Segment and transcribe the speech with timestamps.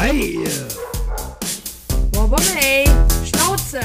[0.00, 0.38] Hi!
[2.12, 2.84] Wobomey,
[3.26, 3.80] Schnauze!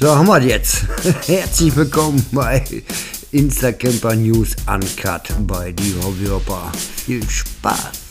[0.00, 0.86] So, haben wir jetzt.
[1.28, 2.64] Herzlich willkommen bei
[3.30, 6.72] Instacamper News Uncut bei die Hobbyhopper.
[7.06, 8.03] Viel Spaß!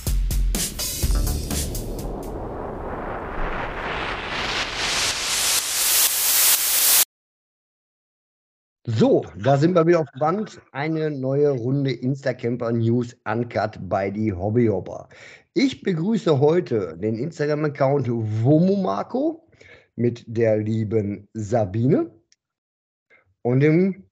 [8.85, 10.61] So, da sind wir wieder auf Band.
[10.73, 15.07] Eine neue Runde Instacamper News Uncut bei die Hobbyhopper.
[15.53, 19.47] Ich begrüße heute den Instagram-Account Womomarco
[19.95, 22.11] mit der lieben Sabine
[23.41, 24.09] und dem,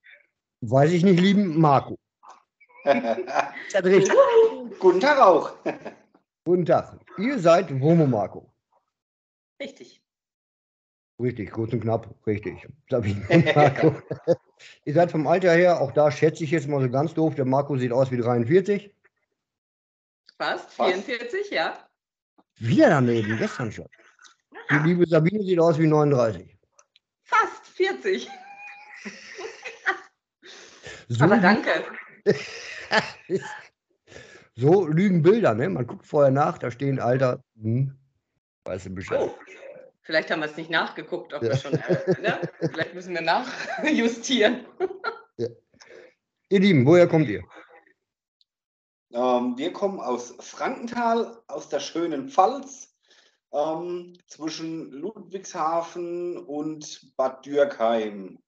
[0.62, 1.98] weiß ich nicht, lieben Marco.
[4.80, 5.52] Guten Tag auch.
[6.46, 6.98] Guten Tag.
[7.18, 8.50] Ihr seid Womomarco.
[9.62, 10.01] Richtig.
[11.22, 12.68] Richtig, kurz und knapp, richtig.
[12.90, 13.96] Sabine und Marco.
[14.86, 17.46] Ihr seid vom Alter her, auch da schätze ich jetzt mal so ganz doof, der
[17.46, 18.92] Marco sieht aus wie 43.
[20.38, 21.04] Fast, Fast.
[21.04, 21.88] 44, ja.
[22.58, 23.88] Wieder daneben, gestern schon.
[24.72, 26.58] Die liebe Sabine sieht aus wie 39.
[27.24, 28.30] Fast 40.
[31.08, 31.70] So, Aber danke.
[34.56, 35.68] so lügen Bilder, ne?
[35.68, 37.98] Man guckt vorher nach, da stehen Alter, hm,
[38.64, 39.20] weißt du Bescheid.
[39.20, 39.36] Oh,
[40.02, 41.50] vielleicht haben wir es nicht nachgeguckt, ob Ja.
[41.50, 42.42] wir schon, äh, ne?
[42.60, 44.66] Vielleicht müssen wir nachjustieren.
[46.50, 47.44] Ihr Lieben, woher kommt ihr?
[49.14, 52.94] Ähm, wir kommen aus Frankenthal, aus der schönen Pfalz,
[53.54, 58.40] ähm, zwischen Ludwigshafen und Bad Dürkheim.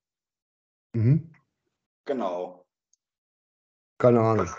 [0.93, 1.33] Mhm.
[2.05, 2.65] Genau,
[3.99, 4.49] Keine Ahnung.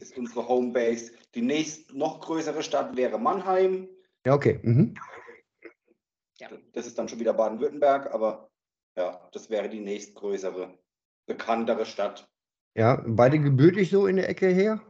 [0.00, 1.12] ist unsere Homebase.
[1.34, 3.88] Die nächst noch größere Stadt wäre Mannheim.
[4.26, 4.60] Ja, okay.
[4.62, 4.94] Mhm.
[6.72, 8.50] Das ist dann schon wieder Baden-Württemberg, aber
[8.96, 10.78] ja, das wäre die nächstgrößere,
[11.26, 12.28] bekanntere Stadt.
[12.76, 14.80] Ja, beide gebürtig so in der Ecke her?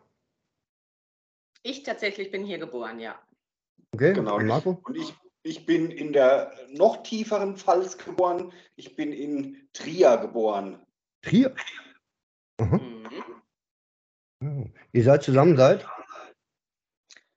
[1.62, 3.20] Ich tatsächlich bin hier geboren, ja.
[3.92, 4.36] Okay, Genau.
[4.36, 4.80] und Marco?
[4.84, 8.52] Und ich, ich bin in der noch tieferen Pfalz geboren.
[8.77, 10.84] Ich bin in Trier geboren.
[11.23, 11.55] Trier.
[12.61, 13.06] Mhm.
[14.42, 14.64] Oh.
[14.92, 15.86] Ihr seid zusammen seit?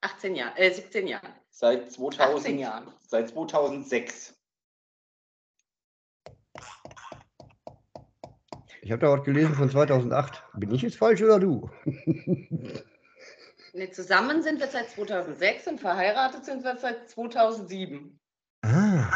[0.01, 1.38] 18 Jahre, äh, 17 Jahre.
[1.59, 2.87] Seit 18 2000, Jahren.
[3.05, 4.33] seit 2006.
[8.81, 10.41] Ich habe da was gelesen von 2008.
[10.53, 11.69] Bin ich jetzt falsch oder du?
[13.73, 18.17] Ne, zusammen sind wir seit 2006 und verheiratet sind wir seit 2007.
[18.61, 19.11] Ah,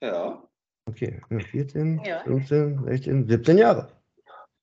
[0.00, 0.42] Ja.
[0.86, 1.22] okay.
[1.30, 2.24] Ja, 14, Ja.
[2.24, 3.92] 15, 16, 17 Jahre.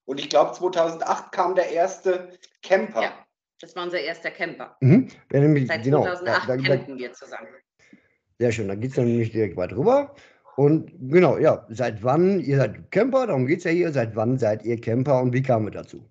[0.04, 3.02] Und ich glaube, 2008 kam der erste Camper.
[3.04, 3.25] Ja.
[3.62, 4.76] Das war unser erster Camper.
[4.82, 5.08] Mhm.
[5.32, 6.04] Ja, nämlich, Seit genau.
[6.04, 7.48] 2008 da, da, campen wir zusammen.
[8.38, 10.14] sehr schön, da geht es dann nämlich direkt weiter rüber.
[10.58, 14.38] Und genau, ja, seit wann, ihr seid Camper, darum geht es ja hier, seit wann
[14.38, 16.10] seid ihr Camper und wie kam es dazu?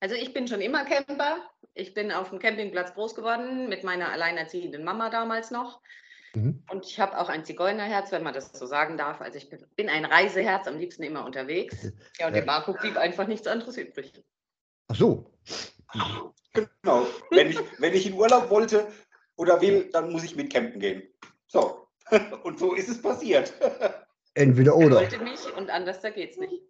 [0.00, 1.38] Also ich bin schon immer Camper.
[1.74, 5.80] Ich bin auf dem Campingplatz groß geworden mit meiner alleinerziehenden Mama damals noch.
[6.34, 6.62] Mhm.
[6.70, 9.20] Und ich habe auch ein Zigeunerherz, wenn man das so sagen darf.
[9.20, 11.74] Also ich bin- ein Reiseherz, am liebsten immer unterwegs.
[12.18, 12.40] Ja, und Ja.
[12.40, 14.12] dem Marco blieb einfach nichts anderes übrig.
[14.88, 15.30] Ach so.
[16.52, 17.06] Genau.
[17.30, 18.88] Wenn ich, wenn ich in Urlaub wollte
[19.36, 21.02] oder will, dann muss ich mit campen gehen.
[21.46, 21.86] So.
[22.42, 23.52] Und so ist es passiert.
[24.34, 24.96] Entweder Er oder.
[24.96, 26.62] wollte mich und anders, da geht's nicht.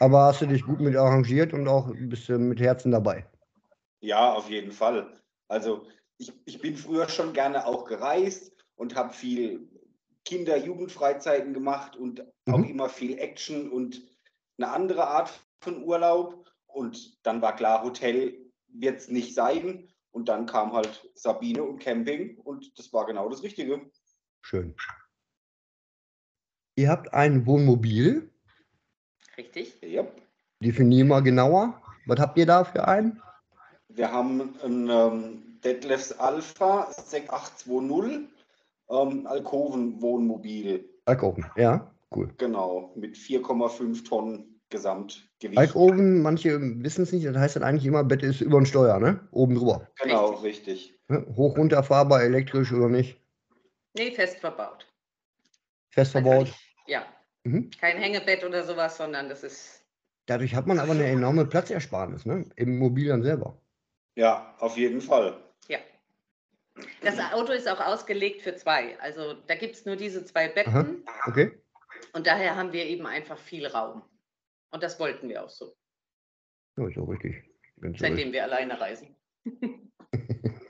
[0.00, 3.26] Aber hast du dich gut mit arrangiert und auch bist du mit Herzen dabei?
[4.00, 5.18] Ja, auf jeden Fall.
[5.48, 5.86] Also
[6.18, 9.68] ich, ich bin früher schon gerne auch gereist und habe viel
[10.24, 12.20] Kinder-Jugendfreizeiten gemacht und
[12.50, 12.64] auch Mhm.
[12.64, 14.02] immer viel Action und
[14.58, 15.30] eine andere Art
[15.60, 16.41] von Urlaub.
[16.72, 19.88] Und dann war klar, Hotel wird es nicht sein.
[20.10, 23.80] Und dann kam halt Sabine und Camping und das war genau das Richtige.
[24.42, 24.74] Schön.
[26.76, 28.30] Ihr habt ein Wohnmobil.
[29.38, 29.78] Richtig?
[29.82, 30.06] Ja.
[30.60, 31.80] Definier mal genauer.
[32.06, 33.22] Was habt ihr da für einen?
[33.88, 38.28] Wir haben ein ähm, Detlefs Alpha 6820
[38.90, 40.88] ähm, Alkoven-Wohnmobil.
[41.06, 41.46] Alkoven.
[41.56, 42.32] Ja, cool.
[42.36, 45.58] Genau, mit 4,5 Tonnen Gesamtgewicht.
[45.58, 48.98] Alkoven, manche wissen es nicht, das heißt dann eigentlich immer, Bett ist über den Steuer,
[48.98, 49.20] ne?
[49.30, 49.88] Oben drüber.
[50.02, 50.98] Genau, richtig.
[51.08, 51.24] Ne?
[51.36, 53.20] Hoch, runter, fahrbar, elektrisch oder nicht?
[53.94, 54.86] Nee, fest verbaut.
[55.90, 56.48] Fest verbaut.
[56.48, 57.04] ich- Ja,
[57.44, 57.70] Mhm.
[57.80, 59.78] kein Hängebett oder sowas, sondern das ist
[60.26, 62.46] Dadurch hat man aber eine enorme Platzersparnis, ne?
[62.56, 63.58] Im Mobil dann selber.
[64.14, 65.36] Ja, auf jeden Fall.
[65.68, 65.78] Ja.
[67.02, 68.98] Das Auto ist auch ausgelegt für zwei.
[69.00, 70.86] Also da gibt es nur diese zwei Betten Aha.
[71.26, 71.50] Okay?
[72.14, 74.02] und daher haben wir eben einfach viel Raum.
[74.72, 75.76] Und das wollten wir auch so,
[76.76, 77.44] Ja, ist auch richtig.
[77.80, 79.16] Ganz seitdem wir alleine reisen.
[79.46, 79.80] richtig.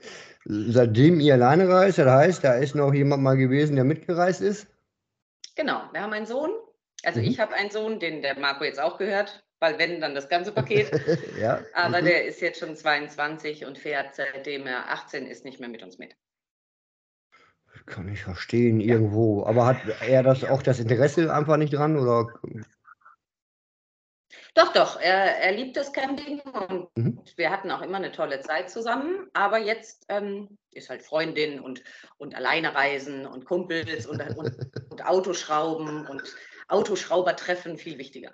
[0.45, 4.67] Seitdem ihr alleine reist, das heißt, da ist noch jemand mal gewesen, der mitgereist ist.
[5.55, 6.51] Genau, wir haben einen Sohn.
[7.03, 7.27] Also Mhm.
[7.27, 10.51] ich habe einen Sohn, den der Marco jetzt auch gehört weil wenn, dann das ganze
[10.51, 10.91] Paket.
[11.39, 12.11] ja, Aber richtig.
[12.11, 15.97] der ist jetzt schon 22 und fährt, seitdem er 18 ist, nicht mehr mit uns
[15.97, 16.17] mit.
[17.85, 19.45] Kann ich verstehen, irgendwo.
[19.45, 21.97] Aber hat er das auch das Interesse einfach nicht dran?
[21.97, 22.27] Oder?
[24.55, 27.19] Doch, doch, er, er liebt das Camping und Mhm.
[27.37, 29.27] wir hatten auch immer eine tolle Zeit zusammen.
[29.33, 31.83] Aber jetzt ähm, ist halt Freundin und,
[32.17, 34.55] und alleine reisen und Kumpels und, und,
[34.91, 36.23] und Autoschrauben und
[36.67, 38.31] Autoschraubertreffen viel wichtiger.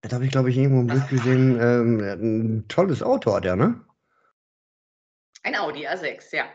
[0.00, 1.60] Das habe ich, glaube ich, irgendwo im Bild gesehen.
[1.60, 3.80] Ähm, ein tolles Auto hat er, ne?
[5.44, 6.46] Ein Audi A6, ja.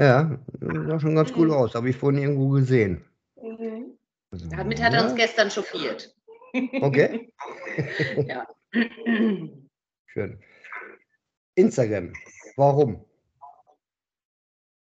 [0.00, 1.54] Ja, sah schon ganz cool Mhm.
[1.54, 1.74] aus.
[1.74, 3.04] Habe ich vorhin irgendwo gesehen.
[4.50, 6.14] Damit hat er uns gestern chauffiert.
[6.54, 7.32] Okay,
[8.28, 8.46] ja.
[10.06, 10.40] schön.
[11.56, 12.12] Instagram.
[12.56, 13.04] Warum?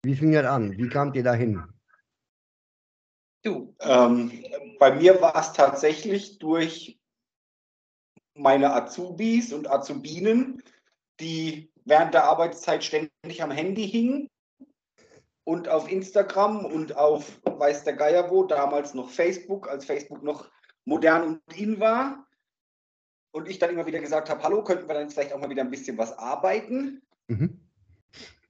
[0.04, 0.75] Wie fing das an?
[0.77, 1.62] Wie kamt ihr dahin?
[3.44, 3.75] Du.
[3.81, 4.31] Ähm,
[4.80, 7.00] bei mir war es tatsächlich durch
[8.33, 10.63] meine Azubis und Azubinen,
[11.19, 14.30] die während der Arbeitszeit ständig am Handy hingen
[15.44, 20.50] und auf Instagram und auf weiß der Geier wo, damals noch Facebook, als Facebook noch
[20.89, 22.25] modern und in war.
[23.31, 25.63] Und ich dann immer wieder gesagt habe, hallo, könnten wir dann vielleicht auch mal wieder
[25.63, 27.01] ein bisschen was arbeiten?
[27.27, 27.59] Mhm.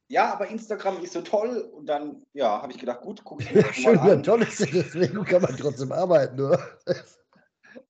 [0.08, 1.58] Ja, aber Instagram ist so toll.
[1.58, 4.14] Und dann, ja, habe ich gedacht, gut, gucke ich mir Ja, das schön, mal ja,
[4.14, 4.24] an.
[4.24, 4.72] toll ist es.
[4.72, 6.60] Deswegen kann man trotzdem arbeiten, oder?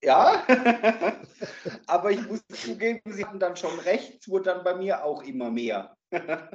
[0.01, 0.45] Ja,
[1.87, 5.23] aber ich muss zugeben, Sie haben dann schon recht, es wurde dann bei mir auch
[5.23, 5.97] immer mehr.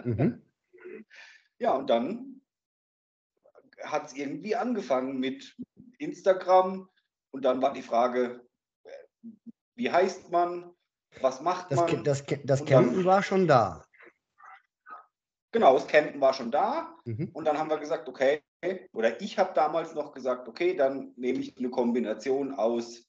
[0.05, 0.43] Mhm.
[1.59, 2.41] Ja, und dann
[3.83, 5.57] hat es irgendwie angefangen mit
[5.99, 6.89] Instagram
[7.35, 8.41] und dann war die Frage,
[9.75, 10.73] wie heißt man,
[11.21, 12.05] was macht Das, man?
[12.05, 13.85] Das, Ca- das Und dann- Campen war schon da.
[15.51, 17.31] Genau, das Campen war schon da Mhm.
[17.33, 18.41] und dann haben wir gesagt, okay,
[18.93, 23.05] oder ich habe damals noch gesagt, okay, dann nehme ich eine Kombination aus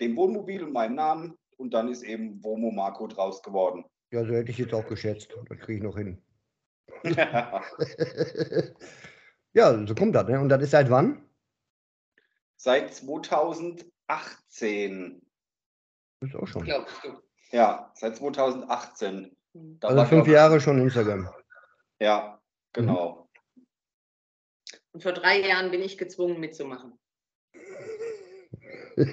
[0.00, 3.84] dem Wohnmobil und meinem Namen und dann ist eben Womo Marco draus geworden.
[4.12, 5.32] Ja, so hätte ich jetzt auch geschätzt.
[5.48, 6.20] Das kriege ich noch hin.
[9.54, 10.26] ja, so kommt das.
[10.28, 10.40] Ne?
[10.40, 11.24] Und das ist seit wann?
[12.62, 15.22] Seit 2018.
[16.20, 16.64] Das ist auch schon.
[16.64, 17.18] Glaubst du?
[17.52, 19.34] Ja, seit 2018.
[19.54, 21.30] Da Also war, fünf Jahre schon Instagram.
[22.00, 22.38] Ja,
[22.74, 23.30] genau.
[24.92, 26.98] Und vor drei Jahren bin ich gezwungen mitzumachen.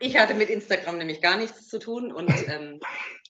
[0.00, 2.80] Ich hatte mit Instagram nämlich gar nichts zu tun und ähm,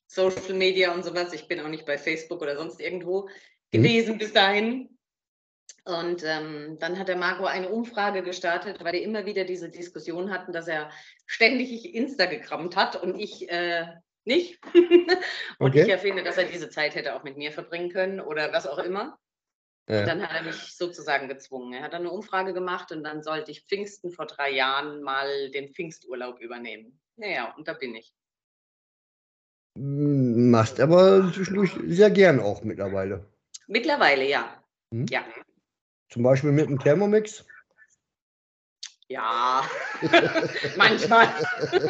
[0.07, 1.33] Social Media und sowas.
[1.33, 3.29] Ich bin auch nicht bei Facebook oder sonst irgendwo
[3.73, 4.97] gewesen bis dahin.
[5.85, 10.31] Und ähm, dann hat der Marco eine Umfrage gestartet, weil wir immer wieder diese Diskussion
[10.31, 10.91] hatten, dass er
[11.27, 13.87] ständig Insta gekrammt hat und ich äh,
[14.25, 14.61] nicht.
[14.75, 15.11] und
[15.59, 15.83] Okay.
[15.83, 18.67] ich ja finde, dass er diese Zeit hätte auch mit mir verbringen können oder was
[18.67, 19.19] auch immer.
[19.89, 20.07] Ja.
[20.07, 21.73] dann hat er mich sozusagen gezwungen.
[21.73, 25.51] Er hat dann eine Umfrage gemacht und dann sollte ich Pfingsten vor drei Jahren mal
[25.51, 27.01] den Pfingsturlaub übernehmen.
[27.17, 28.15] Naja, und da bin ich.
[29.75, 33.27] Machst aber zwischendurch sehr gern auch mittlerweile.
[33.67, 34.63] Mittlerweile ja.
[34.93, 35.07] Hm?
[35.11, 35.25] Ja.
[36.13, 37.43] Zum Beispiel mit dem Thermomix.
[39.09, 39.63] Ja.
[40.77, 41.27] Manchmal.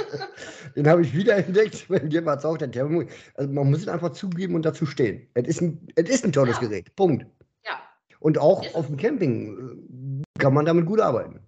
[0.76, 3.12] Den habe ich wieder entdeckt, wenn jemand auch der Thermomix.
[3.34, 5.28] Also man muss es einfach zugeben und dazu stehen.
[5.34, 6.68] Es ist ein, es ist ein tolles Ja.
[6.68, 6.94] Gerät.
[6.94, 7.26] Punkt.
[7.64, 7.82] Ja.
[8.20, 11.40] Und auch Ist auf dem Camping äh, kann man damit gut arbeiten.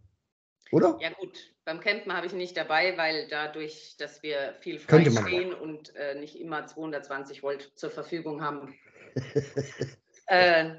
[0.72, 0.98] Oder?
[1.00, 5.54] Ja gut, beim Campen habe ich nicht dabei, weil dadurch, dass wir viel frei stehen
[5.54, 8.74] und äh, nicht immer 220 Volt zur Verfügung haben,
[10.26, 10.72] äh,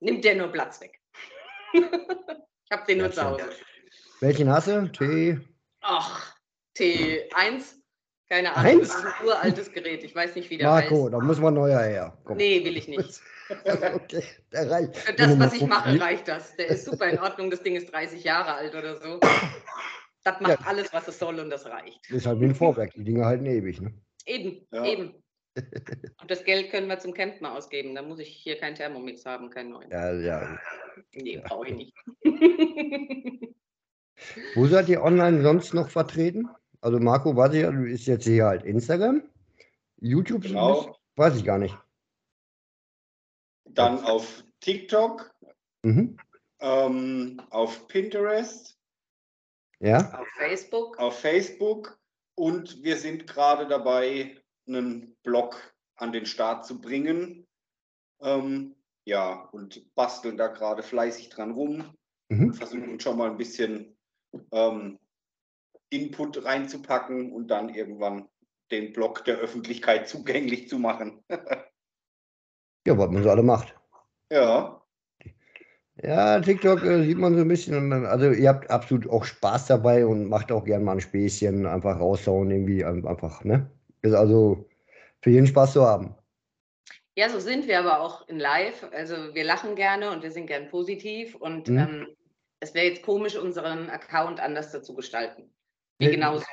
[0.00, 1.01] nimmt der nur Platz weg.
[1.72, 3.22] Ich habe den nur zu.
[3.24, 3.50] Hause.
[4.20, 4.90] Welchen hast du?
[4.92, 5.38] T.
[5.80, 6.34] Ach,
[6.76, 7.74] T1?
[8.28, 8.88] Keine Ahnung, Eins?
[8.88, 10.04] das ist ein uraltes Gerät.
[10.04, 11.12] Ich weiß nicht, wie der Marco, heißt.
[11.12, 12.16] da muss man neuer her.
[12.24, 12.38] Komm.
[12.38, 13.20] Nee, will ich nicht.
[13.94, 14.96] okay, der reicht.
[14.96, 16.56] Für das, was ich mache, reicht das.
[16.56, 17.50] Der ist super in Ordnung.
[17.50, 19.20] Das Ding ist 30 Jahre alt oder so.
[20.24, 20.66] Das macht Ja.
[20.66, 22.08] alles, was es soll und das reicht.
[22.10, 22.94] Ist halt wie ein Vorwerk.
[22.94, 23.80] Die Dinge halten ewig.
[23.82, 23.92] Ne?
[24.24, 24.84] Eben, Ja.
[24.84, 25.21] eben.
[26.20, 27.94] Und das Geld können wir zum Campen ausgeben.
[27.94, 29.90] Da muss ich hier keinen Thermomix haben, keinen neuen.
[29.90, 30.58] Ja, ja.
[31.14, 31.94] Nee, brauche ich nicht.
[34.54, 36.48] Wo seid ihr online sonst noch vertreten?
[36.80, 39.22] Also Marco, weiß ich ja, du ist jetzt hier halt Instagram.
[40.00, 40.96] YouTube Genau.
[41.16, 41.76] weiß ich gar nicht.
[43.64, 45.32] Dann auf TikTok,
[45.84, 46.16] Mhm.
[46.60, 48.78] ähm, auf Pinterest,
[49.80, 50.98] Ja, Auf Facebook.
[50.98, 51.98] auf Facebook
[52.36, 57.46] und wir sind gerade dabei, einen Blog an den Start zu bringen.
[58.20, 61.94] Ähm, ja, und basteln da gerade fleißig dran rum
[62.28, 62.46] mhm.
[62.46, 63.96] und versuchen schon mal ein bisschen
[64.52, 64.98] ähm,
[65.90, 68.28] Input reinzupacken und dann irgendwann
[68.70, 71.22] den Blog der Öffentlichkeit zugänglich zu machen.
[72.86, 73.74] ja, was man so alle macht.
[74.30, 74.80] ja,
[76.02, 77.92] Ja, TikTok äh, sieht man so ein bisschen.
[78.06, 82.00] Also ihr habt absolut auch Spaß dabei und macht auch gern mal ein Späßchen, einfach
[82.00, 83.70] raushauen, irgendwie ein- einfach, ne?
[84.02, 84.68] Ist also
[85.20, 86.14] für jeden Spaß zu haben.
[87.16, 88.84] Ja, so sind wir aber auch in Live.
[88.92, 91.78] Also wir lachen gerne und wir sind gern positiv und Mhm.
[91.78, 92.06] ähm,
[92.60, 95.52] es wäre jetzt komisch, unseren Account anders dazu gestalten.
[95.98, 96.12] Wie Nee.
[96.12, 96.44] genau so.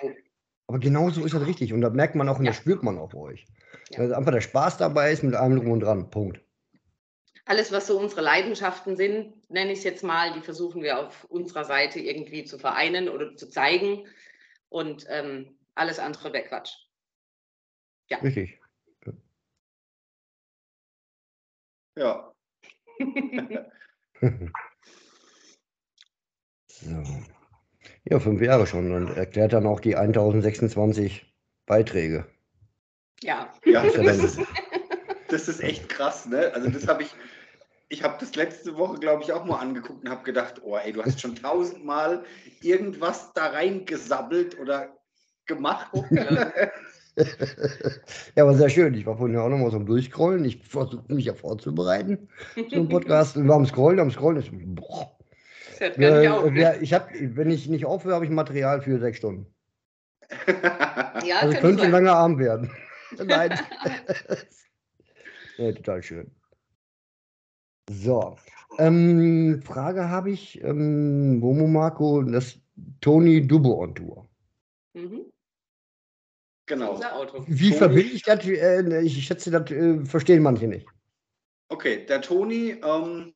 [0.68, 1.74] Aber genau so ist das richtig.
[1.74, 2.52] Und da merkt man auch und Ja.
[2.52, 3.46] das spürt man auch bei euch.
[3.92, 4.00] Ja.
[4.06, 6.10] Dass einfach der Spaß dabei ist mit allem drum und dran.
[6.10, 6.42] Punkt.
[7.46, 11.24] Alles, was so unsere Leidenschaften sind, nenne ich es jetzt mal, die versuchen wir auf
[11.26, 14.06] unserer Seite irgendwie zu vereinen oder zu zeigen.
[14.68, 16.74] Und ähm, alles andere wäre Quatsch.
[18.18, 18.60] Richtig.
[21.96, 22.32] Ja.
[26.68, 27.04] so.
[28.06, 31.34] Ja, fünf Jahre schon und erklärt dann auch die 1026
[31.66, 32.26] Beiträge.
[33.22, 33.54] ja.
[33.66, 34.40] Ja, ja das ist,
[35.28, 36.52] das ist echt krass, ne?
[36.54, 37.14] Also das habe ich,
[37.90, 40.92] ich habe das letzte Woche, glaube ich, auch mal angeguckt und habe gedacht, oh ey,
[40.94, 42.24] du hast schon tausendmal
[42.62, 44.98] irgendwas da reingesabbelt oder
[45.46, 45.92] gemacht.
[46.12, 46.52] ja,
[48.36, 48.94] aber sehr schön.
[48.94, 50.46] Ich war vorhin ja auch nochmal so am Durchscrollen.
[50.46, 53.36] Ich versuche mich ja vorzubereiten zu einem Podcast.
[53.38, 54.50] Und wir haben Scrollen, am Scrollen ist.
[54.52, 55.16] Boah.
[55.70, 56.52] Das hört gar nicht Ja, auf.
[56.52, 56.62] ne?
[56.62, 59.46] ja, ich hab, wenn ich nicht aufhöre, habe ich Material für sechs Stunden.
[61.26, 62.72] Ja, Also könnte ein langer Abend werden.
[63.26, 63.60] Nein.
[65.58, 66.32] ja, total schön.
[67.90, 68.38] So.
[68.78, 72.60] Ähm, Frage habe ich, ähm, Momo Marco, das
[73.02, 74.30] Tony Dubbo on Tour.
[74.94, 75.26] Mhm.
[76.70, 76.94] Genau.
[76.94, 77.44] Unser Auto.
[77.48, 78.46] Wie Toni- verbinde ich das?
[78.48, 80.88] Äh, ich schätze, das äh, verstehen manche nicht.
[81.68, 83.34] Okay, der Toni ähm,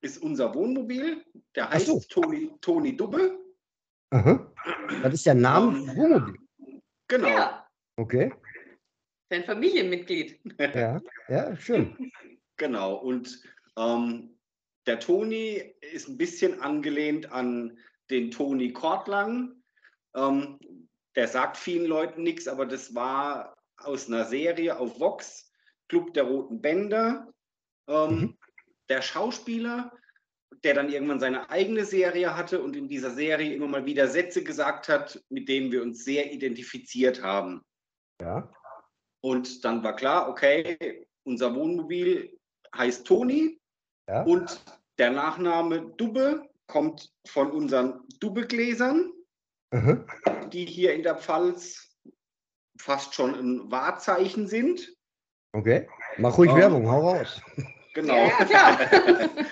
[0.00, 1.24] ist unser Wohnmobil.
[1.56, 2.00] Der heißt so.
[2.08, 3.38] Toni, Toni Dubbe.
[4.10, 4.52] Aha.
[5.02, 5.96] Das ist der Name Ähm.
[5.96, 6.34] Wohnmobil.
[7.08, 7.28] Genau.
[7.28, 8.32] Ja, Okay.
[9.30, 10.40] dein Familienmitglied.
[10.74, 12.10] Ja, ja, schön.
[12.56, 12.94] Genau.
[12.96, 13.42] Und
[13.76, 14.38] ähm,
[14.86, 17.76] der Toni ist ein bisschen angelehnt an
[18.10, 19.52] den Toni Kortlang.
[20.14, 20.58] Ähm,
[21.16, 25.50] der sagt vielen Leuten nichts, aber das war aus einer Serie auf Vox,
[25.88, 27.32] Club der Roten Bänder.
[27.88, 28.38] Ähm, Mhm.
[28.88, 29.92] Der Schauspieler,
[30.62, 34.44] der dann irgendwann seine eigene Serie hatte und in dieser Serie immer mal wieder Sätze
[34.44, 37.62] gesagt hat, mit denen wir uns sehr identifiziert haben.
[38.20, 38.50] Ja.
[39.22, 42.38] Und dann war klar, okay, unser Wohnmobil
[42.76, 43.58] heißt Toni
[44.08, 44.22] Ja.
[44.24, 44.62] und
[44.98, 49.12] der Nachname Dubbe kommt von unseren Dubbe-Gläsern,
[49.74, 50.04] Aha.
[50.52, 51.90] die hier in der Pfalz
[52.78, 54.88] fast schon ein Wahrzeichen sind.
[55.52, 55.88] Okay.
[56.18, 56.56] Mach ruhig Ähm.
[56.58, 57.40] Werbung, hau raus.
[57.94, 58.14] Genau.
[58.14, 58.78] Ja, ja.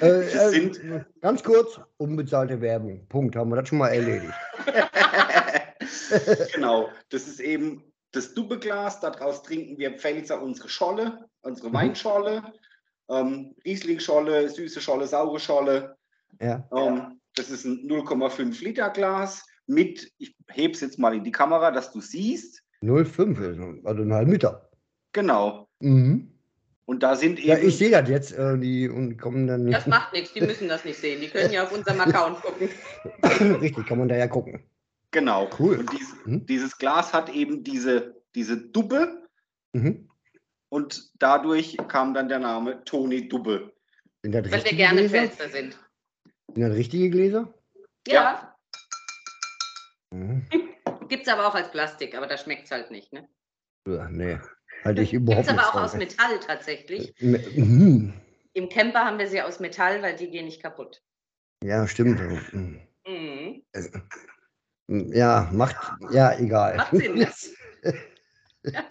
[0.00, 3.06] Äh, Das äh, sind- ganz kurz, unbezahlte Werbung.
[3.08, 3.36] Punkt.
[3.36, 4.34] Haben wir das schon mal erledigt.
[6.54, 9.00] genau, das ist eben das Dubbeglas.
[9.00, 11.74] Daraus trinken wir Pfälzer unsere Scholle, unsere Mhm.
[11.74, 12.52] Weinscholle,
[13.08, 15.96] ähm, Riesling-Scholle, süße Scholle, saure Scholle.
[16.40, 16.68] Ja.
[16.74, 21.33] Ähm, das ist ein 0,5 Liter Glas mit, ich hebe es jetzt mal in die
[21.33, 22.62] Kamera, dass du siehst.
[22.85, 24.69] 05 ist, also ein halben Liter.
[25.12, 25.69] Genau.
[25.81, 26.28] Mhm.
[26.85, 27.49] Und da sind eben.
[27.49, 28.33] Ja, ich sehe das jetzt.
[28.33, 31.21] Äh, die und kommen dann Das macht nichts, die müssen das nicht sehen.
[31.21, 32.69] Die können ja auf unserem Account gucken.
[33.61, 34.62] Richtig, kann man da ja gucken.
[35.12, 35.49] Genau.
[35.59, 35.78] Cool.
[35.78, 36.45] Und dies, Mhm.
[36.47, 39.23] dieses Glas hat eben diese, diese Dubbe
[39.75, 40.09] Mhm.
[40.71, 43.73] und dadurch kam dann der Name Toni Dubbe.
[44.23, 45.28] Weil wir gerne Gläser?
[45.28, 45.78] Pfälzer sind.
[46.54, 47.54] Sind das richtige Gläser?
[48.07, 48.51] Ja,
[50.12, 50.47] Mhm.
[51.09, 53.12] gibt es aber auch als Plastik, aber da schmeckt es halt nicht.
[53.12, 53.28] Ne?
[53.88, 54.38] Ja, nee,
[54.85, 55.95] halte ich Gibt überhaupt es aber nicht auch aus.
[55.95, 57.14] Metall tatsächlich.
[57.21, 58.12] Mhm.
[58.52, 61.02] Im Camper haben wir sie aus Metall, weil die gehen nicht kaputt.
[61.64, 62.21] Ja, stimmt.
[62.52, 62.81] Mhm.
[63.07, 63.62] Mhm.
[65.12, 65.76] Ja, macht,
[66.11, 66.76] ja, egal.
[66.76, 67.33] Macht Sinn, ne?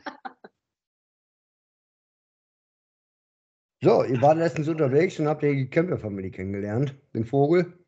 [3.84, 7.81] So, ihr wart letztens unterwegs und habt die Camper-Familie kennengelernt, den Vogel.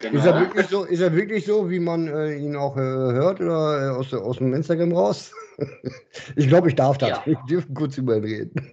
[0.00, 0.18] Genau.
[0.20, 3.40] Ist er wirklich so, ist er wirklich so, wie man äh, ihn auch äh, hört
[3.40, 5.32] oder äh, aus, aus dem Instagram raus?
[6.36, 7.08] ich glaube, ich darf das.
[7.10, 7.22] Ja.
[7.26, 8.72] Wir dürfen kurz über ihn reden.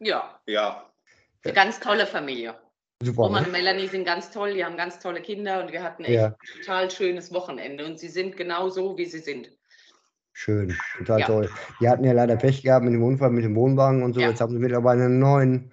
[0.00, 0.84] Ja, Ja,
[1.44, 2.54] eine ganz tolle Familie.
[3.02, 3.22] Super.
[3.24, 3.46] Roman Ne?
[3.48, 6.26] und Melanie sind ganz toll, die haben ganz tolle Kinder und wir hatten echt Ja.
[6.28, 9.50] ein total schönes Wochenende und sie sind genau so, wie sie sind.
[10.32, 11.26] Schön, total Ja.
[11.26, 11.50] toll.
[11.80, 14.20] Die hatten ja leider Pech gehabt mit dem Unfall, mit dem Wohnwagen und so.
[14.20, 14.30] Ja.
[14.30, 15.72] Jetzt haben sie mittlerweile einen neuen.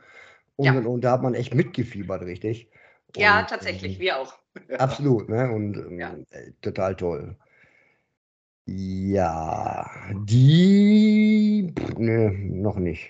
[0.57, 0.73] Und, Ja.
[0.73, 2.69] und, und da hat man echt mitgefiebert, richtig.
[3.15, 4.35] Ja, Und, tatsächlich, ähm, wir auch.
[4.77, 5.51] Absolut, ne?
[5.51, 6.15] Und ähm, Ja.
[6.61, 7.35] total toll.
[8.65, 9.89] Ja,
[10.25, 11.73] die.
[11.77, 13.09] Pff, ne, noch nicht.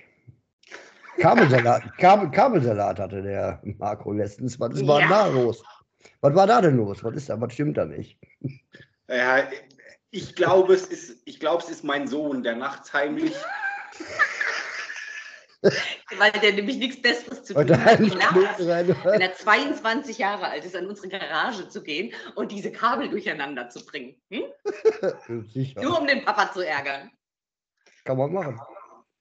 [1.19, 4.59] Kabelsalat, Kabel, Kabelsalat hatte der Marco letztens.
[4.59, 5.09] Was ist war Ja.
[5.09, 5.63] da los?
[6.21, 7.03] Was war da denn los?
[7.03, 7.39] Was ist da?
[7.39, 8.17] Was stimmt da nicht?
[9.07, 9.43] ja
[10.09, 13.35] ich glaube, es ist, ich glaube, es ist mein Sohn, der nachts heimlich.
[16.17, 20.87] Weil der nämlich nichts Besseres zu tun hat, wenn er 22 Jahre alt ist, an
[20.87, 24.21] unsere Garage zu gehen und diese Kabel durcheinander zu bringen.
[24.29, 24.43] Hm?
[25.81, 27.11] Nur um den Papa zu ärgern.
[28.03, 28.59] Kann man machen.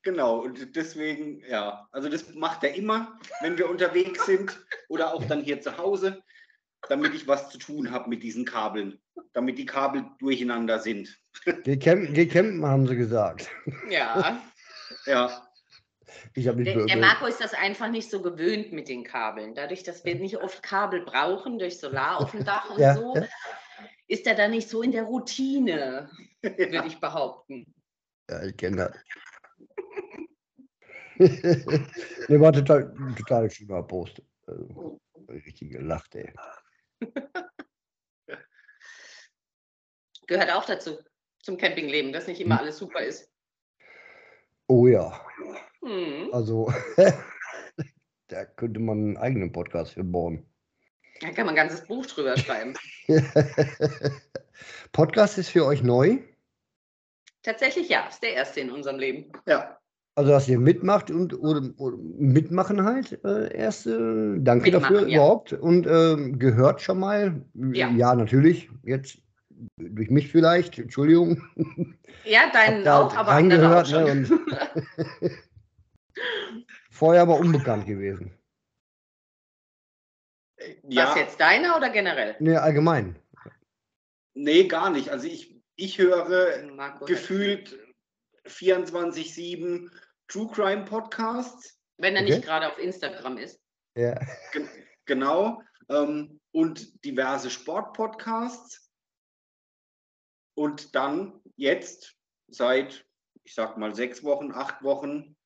[0.02, 5.24] Genau, und deswegen, ja, also das macht er immer, wenn wir unterwegs sind oder auch
[5.24, 6.20] dann hier zu Hause,
[6.88, 9.00] damit ich was zu tun habe mit diesen Kabeln,
[9.32, 11.16] damit die Kabel durcheinander sind.
[11.62, 13.48] Geh campen, geh campen, haben sie gesagt.
[13.88, 14.42] Ja.
[15.06, 15.48] Ja,
[16.34, 19.54] Ich habe Der, der Marco ist das einfach nicht so gewöhnt mit den Kabeln.
[19.54, 23.14] Dadurch, dass wir nicht oft Kabel brauchen, durch Solar auf dem Dach und Ja, so,
[23.14, 23.26] ja.
[24.08, 26.10] ist er da nicht so in der Routine,
[26.42, 27.74] würde ich behaupten.
[28.30, 28.96] Ja, ich kenne das.
[32.28, 34.22] ne, war total, total schöner Post.
[34.46, 34.98] Also,
[35.28, 36.32] richtig gelacht, ey.
[40.26, 40.98] Gehört auch dazu,
[41.42, 43.30] zum Campingleben, dass nicht immer alles super ist.
[44.68, 45.20] Oh ja,
[45.84, 46.28] Hm.
[46.32, 46.72] also
[48.28, 50.46] da könnte man einen eigenen Podcast für bauen.
[51.20, 52.74] Da kann man ein ganzes Buch drüber schreiben.
[54.92, 56.18] Podcast ist für euch neu?
[57.42, 59.32] Tatsächlich ja, ist der erste in unserem Leben.
[59.46, 59.78] ja.
[60.14, 63.86] Also, dass ihr mitmacht und oder, oder mitmachen halt äh, erst.
[63.86, 65.16] Äh, danke Mitmachen, dafür ja.
[65.16, 65.54] überhaupt.
[65.54, 67.42] Und ähm, gehört schon mal.
[67.54, 68.14] Ja.
[68.14, 68.68] natürlich.
[68.82, 69.22] Jetzt
[69.78, 70.78] durch mich vielleicht.
[70.78, 71.42] Entschuldigung.
[72.24, 74.22] Ja, deinen auch, aber auch reingehört, schon.
[74.22, 74.28] ne,
[76.90, 78.36] Vorher aber unbekannt gewesen.
[80.84, 81.08] ja.
[81.08, 82.36] Was jetzt, deiner oder generell?
[82.40, 83.16] Ne, allgemein.
[84.34, 85.10] Nee, gar nicht.
[85.10, 87.78] Also ich, ich höre Marco, gefühlt
[88.46, 89.90] 24-7
[90.28, 91.78] True Crime Podcasts.
[91.98, 92.32] wenn er Okay.
[92.36, 93.60] nicht gerade auf Instagram ist.
[93.96, 94.18] Ja.
[94.52, 94.66] Ge
[95.04, 95.62] genau.
[95.88, 98.90] Ähm, und diverse Sportpodcasts.
[100.54, 102.14] Und dann jetzt
[102.48, 103.06] seit,
[103.44, 105.36] ich sag mal, sechs Wochen, acht Wochen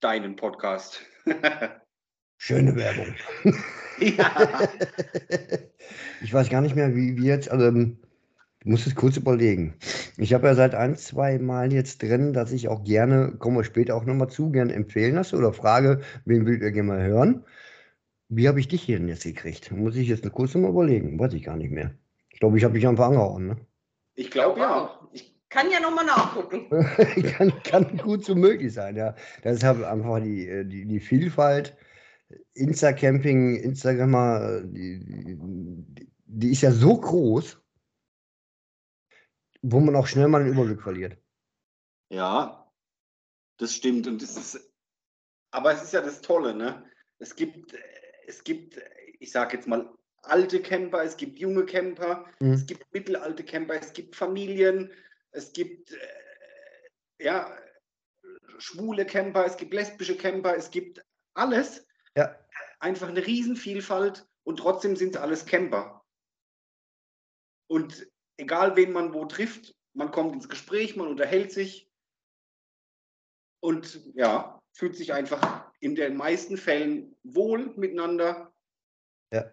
[0.00, 1.00] deinen Podcast.
[2.38, 3.14] Schöne Werbung.
[3.98, 4.68] ja.
[6.22, 7.50] ich weiß gar nicht mehr, wie, wie jetzt.
[7.50, 7.98] Also, ähm,
[8.60, 9.74] ich muss es kurz überlegen.
[10.18, 13.64] Ich habe ja seit ein, zwei Mal jetzt drin, dass ich auch gerne, kommen wir
[13.64, 17.44] später auch nochmal zu, gerne empfehlen lasse oder frage, wen würdet ihr gerne mal hören?
[18.28, 19.70] Wie habe ich dich hier denn jetzt gekriegt?
[19.70, 21.18] Muss ich jetzt kurz nochmal überlegen.
[21.18, 21.94] Weiß ich gar nicht mehr.
[22.28, 23.46] Ich glaube, ich habe dich einfach angehauen.
[23.46, 23.56] Ne?
[24.14, 24.99] Ich glaube ja.
[25.50, 26.70] Kann ja nochmal nachgucken.
[27.36, 29.14] kann, kann gut so möglich sein, ja.
[29.42, 31.76] Das ist halt einfach die, äh, die, die Vielfalt.
[32.54, 37.60] Insta-Camping, Instagrammer, äh, die, die, die ist ja so groß,
[39.62, 41.18] wo man auch schnell mal den Überblick verliert.
[42.10, 42.72] Ja,
[43.58, 44.06] das stimmt.
[44.06, 44.72] Und das ist,
[45.50, 46.84] aber es ist ja das Tolle, ne?
[47.18, 47.74] Es gibt,
[48.26, 48.80] es gibt,
[49.18, 52.52] ich sage jetzt mal, alte Camper, es gibt junge Camper, Mhm.
[52.52, 54.90] es gibt mittelalte Camper, es gibt Familien,
[55.32, 57.56] es gibt äh, ja,
[58.58, 61.86] schwule Camper, es gibt lesbische Camper, es gibt alles.
[62.16, 62.38] Ja.
[62.78, 66.04] Einfach eine Riesenvielfalt und trotzdem sind es alles Camper.
[67.68, 71.90] Und egal wen man wo trifft, man kommt ins Gespräch, man unterhält sich
[73.62, 78.52] und ja, fühlt sich einfach in den meisten Fällen wohl miteinander
[79.32, 79.52] Ja.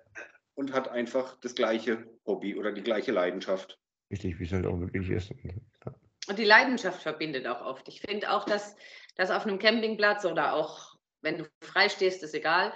[0.56, 3.80] und hat einfach das gleiche Hobby oder die gleiche Leidenschaft.
[4.12, 5.30] Richtig, wie es halt auch wirklich ist.
[5.44, 5.94] Ja.
[6.28, 7.88] Und die Leidenschaft verbindet auch oft.
[7.88, 8.76] Ich finde auch, dass,
[9.16, 12.74] dass auf einem Campingplatz oder auch wenn du frei stehst, ist egal.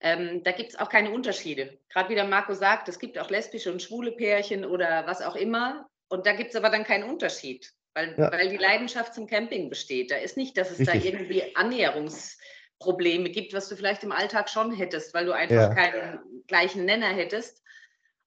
[0.00, 1.78] Ähm, da gibt es auch keine Unterschiede.
[1.88, 5.36] Gerade wie der Marco sagt, es gibt auch lesbische und schwule Pärchen oder was auch
[5.36, 5.88] immer.
[6.08, 8.32] Und da gibt es aber dann keinen Unterschied, weil, Ja.
[8.32, 10.10] weil die Leidenschaft zum Camping besteht.
[10.10, 11.12] Da ist nicht, dass es da Richtig.
[11.12, 15.74] irgendwie Annäherungsprobleme gibt, was du vielleicht im Alltag schon hättest, weil du einfach Ja.
[15.74, 17.62] keinen gleichen Nenner hättest.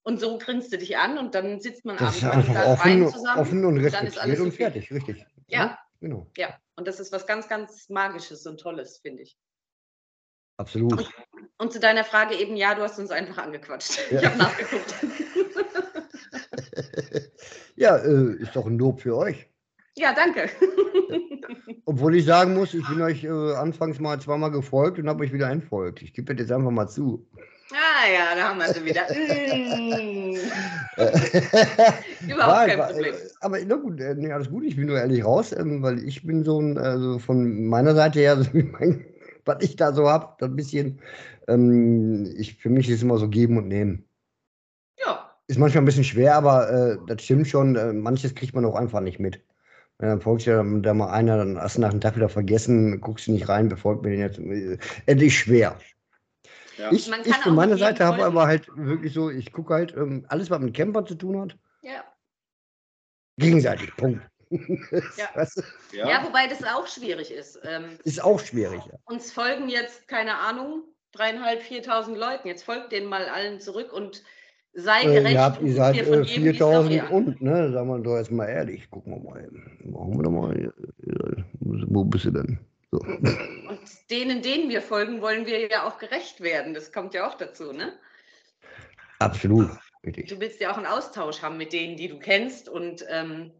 [0.08, 3.12] Und so grinst du dich an und dann sitzt man Das ist abends Wein offen,
[3.12, 3.42] zusammen.
[3.42, 4.56] offen und ist respektiert und okay.
[4.56, 5.26] fertig, richtig.
[5.48, 5.80] Ja.
[6.00, 9.36] Genau, Ja, und das ist was ganz, ganz Magisches und Tolles, finde ich.
[10.58, 11.10] absolut.
[11.58, 13.98] Und zu deiner Frage eben, ja, du hast uns einfach angequatscht.
[14.12, 14.20] Ja.
[14.20, 14.96] Ich habe nachgeguckt.
[17.76, 19.50] ja, äh, ist doch ein Lob für euch.
[19.98, 20.50] ja, danke.
[21.86, 25.34] Obwohl ich sagen muss, ich bin euch äh, anfangs mal zweimal gefolgt und habe euch
[25.34, 26.04] wieder entfolgt.
[26.04, 27.28] Ich gebe das jetzt einfach mal zu.
[27.72, 29.04] Ah ja, da haben wir sie wieder.
[29.12, 30.38] Mm.
[32.28, 33.16] Überhaupt Nein, kein Problem.
[33.16, 36.00] äh, Aber na gut, äh, nee, alles gut, ich bin nur ehrlich raus, ähm, weil
[36.08, 39.06] ich bin so ein, also von meiner Seite her, so mein,
[39.46, 41.02] was ich da so habe, ein bisschen,
[41.48, 44.08] ähm, ich, für mich ist immer so geben und nehmen.
[45.00, 48.66] Ja, Ist manchmal ein bisschen schwer, aber äh, das stimmt schon, äh, manches kriegt man
[48.66, 49.42] auch einfach nicht mit.
[50.00, 53.00] Wenn dann folgt ja da mal einer, dann hast du nach dem Tag wieder vergessen,
[53.02, 54.40] guckst du nicht rein, befolgt mir den jetzt.
[54.40, 55.78] Äh, Es ist schwer.
[56.78, 56.92] Ja.
[56.92, 59.30] Ich, Man ich kann für auch meine nicht jedem Seite habe aber halt wirklich so,
[59.30, 62.04] ich gucke halt ähm, alles, was mit Camper zu tun hat, ja.
[63.38, 63.96] gegenseitig.
[63.96, 64.22] Punkt.
[64.50, 65.30] Ja.
[65.36, 65.98] Weißt du?
[65.98, 66.10] Ja.
[66.10, 67.60] ja, wobei das auch schwierig ist.
[67.64, 68.82] Ähm, Ist auch schwierig.
[68.86, 68.98] Ja.
[69.06, 70.84] uns folgen jetzt, keine Ahnung,
[71.14, 72.48] dreieinhalb, viertausend Leuten.
[72.48, 74.24] Jetzt folgt denen mal allen zurück und
[74.74, 75.32] sei Äh, gerecht.
[75.34, 77.12] ihr, habt, und ihr seid von äh, jedem die Story 4000 an.
[77.12, 77.72] und, ne?
[77.72, 78.90] Sagen wir doch jetzt mal ehrlich.
[78.90, 79.44] Gucken wir mal.
[79.44, 79.92] eben.
[79.92, 80.56] Machen wir doch mal.
[80.56, 81.44] äh,
[81.88, 82.60] wo bist du denn?
[82.96, 83.02] So.
[83.70, 86.74] Und denen, denen wir folgen, wollen wir ja auch gerecht werden.
[86.74, 88.00] Das kommt ja auch dazu, ne?
[89.20, 89.70] Absolut,
[90.06, 90.30] richtig.
[90.30, 92.70] Du willst ja auch einen Austausch haben mit denen, die du kennst.
[92.70, 93.52] Und ähm,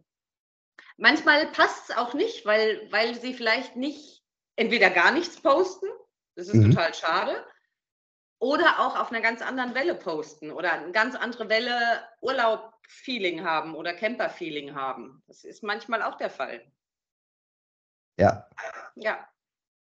[0.96, 4.22] manchmal passt es auch nicht, weil, weil sie vielleicht nicht
[4.56, 5.86] entweder gar nichts posten,
[6.34, 6.70] das ist Mhm.
[6.70, 7.46] total schade,
[8.38, 13.74] oder auch auf einer ganz anderen Welle posten oder eine ganz andere Welle Urlaub-Feeling haben
[13.74, 15.22] oder Camper-Feeling haben.
[15.26, 16.62] Das ist manchmal auch der Fall.
[18.18, 18.46] Ja,
[18.94, 19.18] Ja.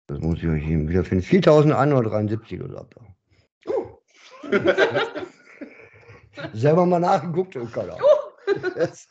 [0.07, 1.23] das muss ich euch eben wieder finden.
[1.23, 3.01] 4173 oder so.
[3.71, 3.99] ihr.
[6.53, 8.07] Selber mal nachgeguckt und keine Ahnung.
[8.75, 9.07] Das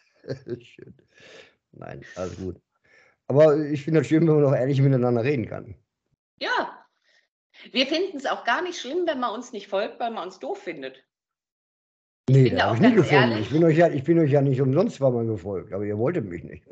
[0.47, 0.95] ist schön.
[1.73, 2.61] Nein, alles gut.
[3.27, 5.75] Aber ich finde das schön, wenn man auch ehrlich miteinander reden kann.
[6.39, 6.85] Ja.
[7.73, 10.39] Wir finden es auch gar nicht schlimm, wenn man uns nicht folgt, weil man uns
[10.39, 11.03] doof findet.
[12.29, 13.15] Nee, da habe ich nie gefunden.
[13.33, 13.41] ehrlich.
[13.47, 16.27] Ich bin, euch ja, ich bin euch ja nicht umsonst zweimal gefolgt, aber ihr wolltet
[16.27, 16.67] mich nicht.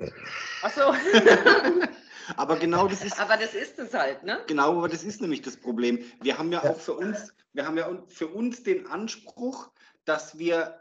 [0.62, 0.82] Ach so.
[2.36, 4.40] Aber genau das ist, Aber das ist es halt, ne?
[4.46, 6.04] genau, aber das ist nämlich das Problem.
[6.20, 6.70] Wir haben ja Ja.
[6.70, 9.70] auch für uns, wir haben ja für uns den Anspruch,
[10.04, 10.80] dass wir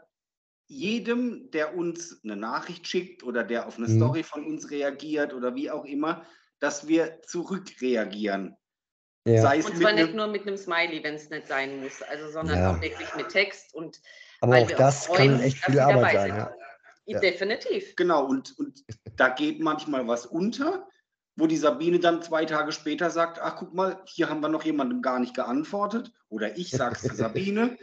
[0.66, 3.96] jedem, der uns eine Nachricht schickt oder der auf eine Mhm.
[3.96, 6.24] Story von uns reagiert oder wie auch immer,
[6.60, 8.56] dass wir zurückreagieren.
[9.26, 9.42] Ja.
[9.42, 12.02] Sei es Und mit zwar nicht nur mit einem Smiley, wenn es nicht sein muss,
[12.02, 12.72] also sondern Ja.
[12.72, 14.00] auch wirklich mit Text und
[14.40, 16.54] Aber weil auch wir das uns kann freuen, echt viel Arbeit sein.
[17.06, 17.18] Ja.
[17.20, 17.94] Definitiv.
[17.96, 18.84] genau, und, und
[19.16, 20.88] da geht manchmal was unter,
[21.36, 24.64] wo die Sabine dann zwei Tage später sagt, ach guck mal, hier haben wir noch
[24.64, 26.12] jemandem gar nicht geantwortet.
[26.28, 27.78] Oder ich sag's der Sabine.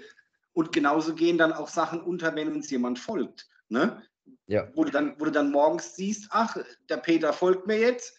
[0.53, 3.47] Und genauso gehen dann auch Sachen unter, wenn uns jemand folgt.
[3.69, 4.03] Ne?
[4.47, 4.67] Ja.
[4.75, 6.57] Wo, du dann, wo du dann morgens siehst, ach,
[6.89, 8.17] der Peter folgt mir jetzt,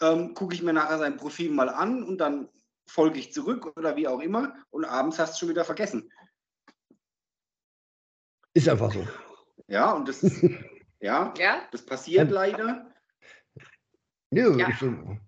[0.00, 2.48] ähm, gucke ich mir nachher sein Profil mal an und dann
[2.86, 4.54] folge ich zurück oder wie auch immer.
[4.70, 6.10] Und abends hast du schon wieder vergessen.
[8.54, 9.06] Ist einfach so.
[9.66, 10.22] Ja, und das,
[11.00, 11.62] ja, Ja?
[11.70, 12.90] das passiert leider.
[14.30, 14.68] Ja, Ja.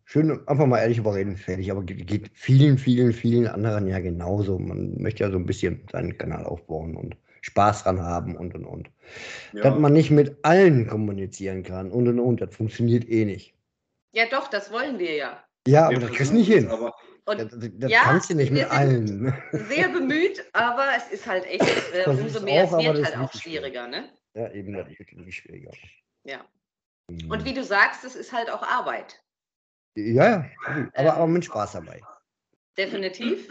[0.05, 1.71] Schön, einfach mal ehrlich überreden, fertig.
[1.71, 4.59] Aber geht, vielen, vielen, vielen anderen ja genauso.
[4.59, 8.65] Man möchte ja so ein bisschen seinen Kanal aufbauen und Spaß dran haben und und
[8.67, 8.91] und.
[9.55, 9.63] Ja.
[9.63, 12.41] Dass man nicht mit allen kommunizieren kann und und und.
[12.43, 13.55] Das funktioniert eh nicht.
[14.13, 15.43] Ja, doch, das wollen wir ja.
[15.67, 16.69] Ja, Wir aber das kriegst du nicht hin.
[16.71, 19.33] Und Das, das, das ja, kannst du nicht mit allen.
[19.53, 21.63] sehr bemüht, aber es ist halt echt,
[21.95, 23.67] äh, umso mehr, auch, es wird halt auch ist schwierig.
[23.69, 24.11] schwieriger, ne?
[24.35, 25.71] Ja, eben, das wird irgendwie schwieriger.
[26.25, 26.45] Ja.
[27.29, 29.23] Und wie du sagst, es ist halt auch Arbeit.
[29.97, 32.01] Ja, ja, aber, Ähm, aber mit Spaß dabei.
[32.77, 33.49] Definitiv.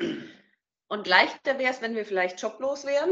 [0.88, 3.12] Und leichter wäre es, wenn wir vielleicht joblos wären.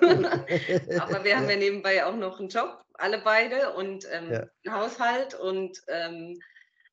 [1.00, 4.46] Aber wir haben ja nebenbei auch noch einen Job, alle beide, und ähm, Ja.
[4.64, 6.38] einen Haushalt und ähm,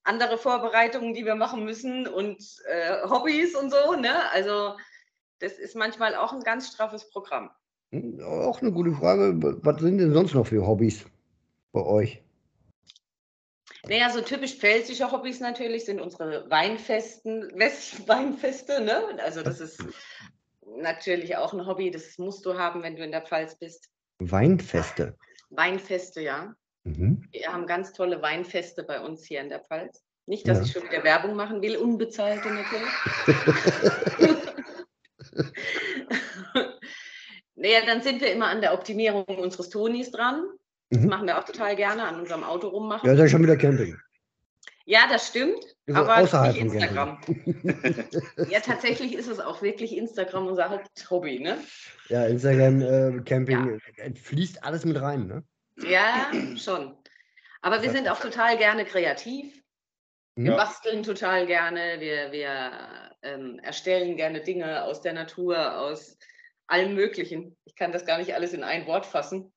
[0.04, 3.94] andere Vorbereitungen, die wir machen müssen und äh, Hobbys und so.
[3.94, 4.32] Ne?
[4.32, 4.76] Also
[5.40, 7.52] das ist manchmal auch ein ganz straffes Programm.
[7.92, 9.36] Hm, Auch eine gute Frage.
[9.64, 11.06] Was sind denn sonst noch für Hobbys
[11.72, 12.24] bei euch?
[13.88, 18.82] Naja, so typisch pfälzische Hobbys natürlich sind unsere Weinfesten, West Weinfeste.
[18.82, 19.20] Ne?
[19.24, 19.84] Also das ist
[20.66, 23.90] natürlich auch ein Hobby, das musst du haben, wenn du in der Pfalz bist.
[24.20, 25.16] Weinfeste.
[25.50, 26.56] Weinfeste, ja.
[26.84, 27.28] Mhm.
[27.32, 30.04] Wir haben ganz tolle Weinfeste bei uns hier in der Pfalz.
[30.26, 30.64] Nicht, dass Ja.
[30.64, 32.90] ich schon wieder Werbung machen will, unbezahlte natürlich.
[37.56, 40.44] naja, dann sind wir immer an der Optimierung unseres Tonis dran.
[40.96, 41.10] Das Mhm.
[41.10, 43.06] machen wir auch total gerne, an unserem Auto rummachen.
[43.08, 43.98] Ja, ist ja schon wieder Camping.
[44.88, 47.20] Ja, das stimmt, Ist auch aber außerhalb nicht von Instagram.
[48.50, 51.58] ja, tatsächlich ist es auch wirklich Instagram unser Haupthobby, ne?
[52.10, 55.44] Ja, Instagram, äh, Camping, äh, fließt alles mit rein, ne?
[55.82, 56.96] Ja, schon.
[57.62, 59.60] Aber wir sind auch total gerne kreativ.
[60.36, 60.58] Wir Ja.
[60.58, 62.72] basteln total gerne, wir, wir
[63.24, 66.18] ähm, erstellen gerne Dinge aus der Natur, aus
[66.68, 67.58] allem Möglichen.
[67.66, 69.52] Ich kann das gar nicht alles in ein Wort fassen.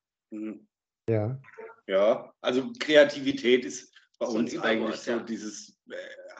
[1.08, 1.40] Ja.
[1.86, 5.18] Ja, also Kreativität ist bei So uns eigentlich so ja.
[5.20, 5.96] dieses äh,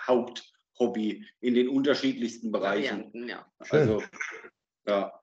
[0.07, 3.11] Haupthobby in den unterschiedlichsten Bereichen.
[3.27, 3.51] Ja.
[3.71, 4.03] Also,
[4.87, 5.19] ja.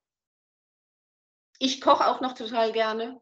[1.59, 3.21] Ich koche auch noch total gerne.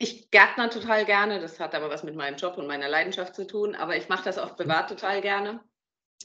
[0.00, 3.46] Ich gärtner total gerne, das hat aber was mit meinem Job und meiner Leidenschaft zu
[3.46, 5.60] tun, aber ich mache das auch privat total gerne.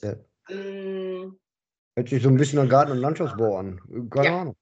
[0.02, 0.14] Ja.
[0.50, 1.40] Mm,
[1.96, 4.10] Hört sich so ein bisschen an Garten- und Landschaftsbau an.
[4.10, 4.42] Keine Ja.
[4.42, 4.56] Ahnung.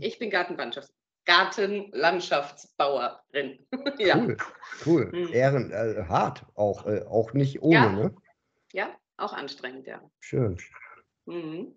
[0.00, 0.92] Ich bin Gartenlandschafts
[1.26, 3.58] Gartenlandschaftsbauerin.
[3.98, 4.16] ja.
[4.16, 4.36] Cool.
[4.84, 5.06] Cool.
[5.12, 5.32] Mhm.
[5.32, 6.44] Ehren, äh, hart.
[6.54, 7.92] Auch, äh, auch nicht ohne, Ja.
[7.92, 8.14] ne?
[8.72, 10.00] ja, auch anstrengend, ja.
[10.20, 10.58] Schön.
[11.26, 11.76] Mhm.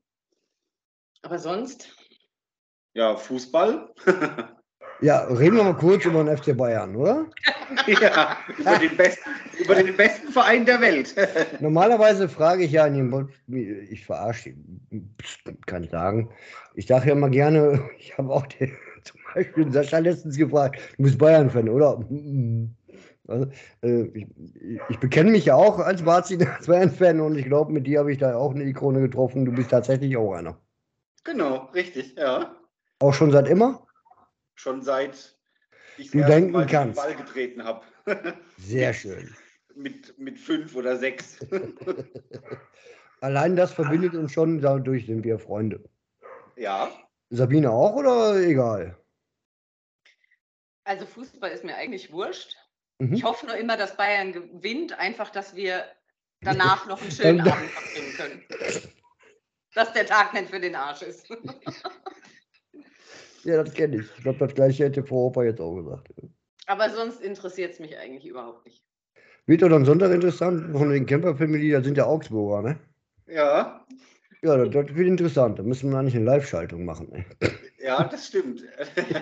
[1.22, 1.96] Aber sonst,
[2.94, 3.94] ja, Fußball.
[5.02, 7.26] Ja, reden wir mal kurz über den FC Bayern, oder?
[7.88, 11.16] ja, über den, besten, über den besten Verein der Welt.
[11.62, 14.56] Normalerweise frage ich ja dem Pod- ich verarsche,
[15.68, 16.30] kann ich sagen.
[16.74, 18.78] Ich sage ja immer gerne, ich habe auch den,
[19.34, 22.04] zum Beispiel Sascha letztens gefragt, du bist Bayern-Fan, oder?
[23.28, 23.48] Also,
[23.84, 24.28] äh, ich,
[24.90, 28.36] ich bekenne mich ja auch als Bayern-Fan und ich glaube, mit dir habe ich da
[28.36, 29.46] auch eine Ikone getroffen.
[29.46, 30.60] Du bist tatsächlich auch einer.
[31.24, 32.56] Genau, richtig, ja.
[32.98, 33.86] Auch schon seit immer?
[34.56, 35.38] Schon seit
[36.00, 36.98] ich du denken Mal kannst.
[36.98, 37.82] den Ball getreten habe.
[38.58, 39.30] Sehr schön.
[39.76, 41.38] mit, mit fünf oder sechs.
[43.22, 45.84] Allein das verbindet uns schon, dadurch sind wir Freunde.
[46.56, 46.90] Ja.
[47.30, 48.98] Sabine auch oder egal?
[50.90, 52.58] Also Fußball ist mir eigentlich wurscht.
[52.98, 53.14] Mhm.
[53.14, 55.84] Ich hoffe nur immer, dass Bayern gewinnt, einfach, dass wir
[56.42, 58.44] danach noch einen schönen Abend verbringen können.
[59.76, 61.30] Dass der Tag nicht für den Arsch ist.
[63.44, 64.08] ja, das kenne ich.
[64.18, 66.08] Ich glaube, das gleiche hätte Frau Opa jetzt auch gesagt.
[66.66, 68.84] Aber sonst interessiert es mich eigentlich überhaupt nicht.
[69.46, 72.80] Wird doch dann Sonntag interessant von den Camper-Family, da sind ja Augsburger, ne?
[73.28, 73.86] Ja.
[74.42, 75.60] Ja, das, das wird interessant.
[75.60, 77.12] Da müssen wir eigentlich eine Live-Schaltung machen.
[77.12, 77.26] Ne?
[77.78, 78.64] Ja, das stimmt.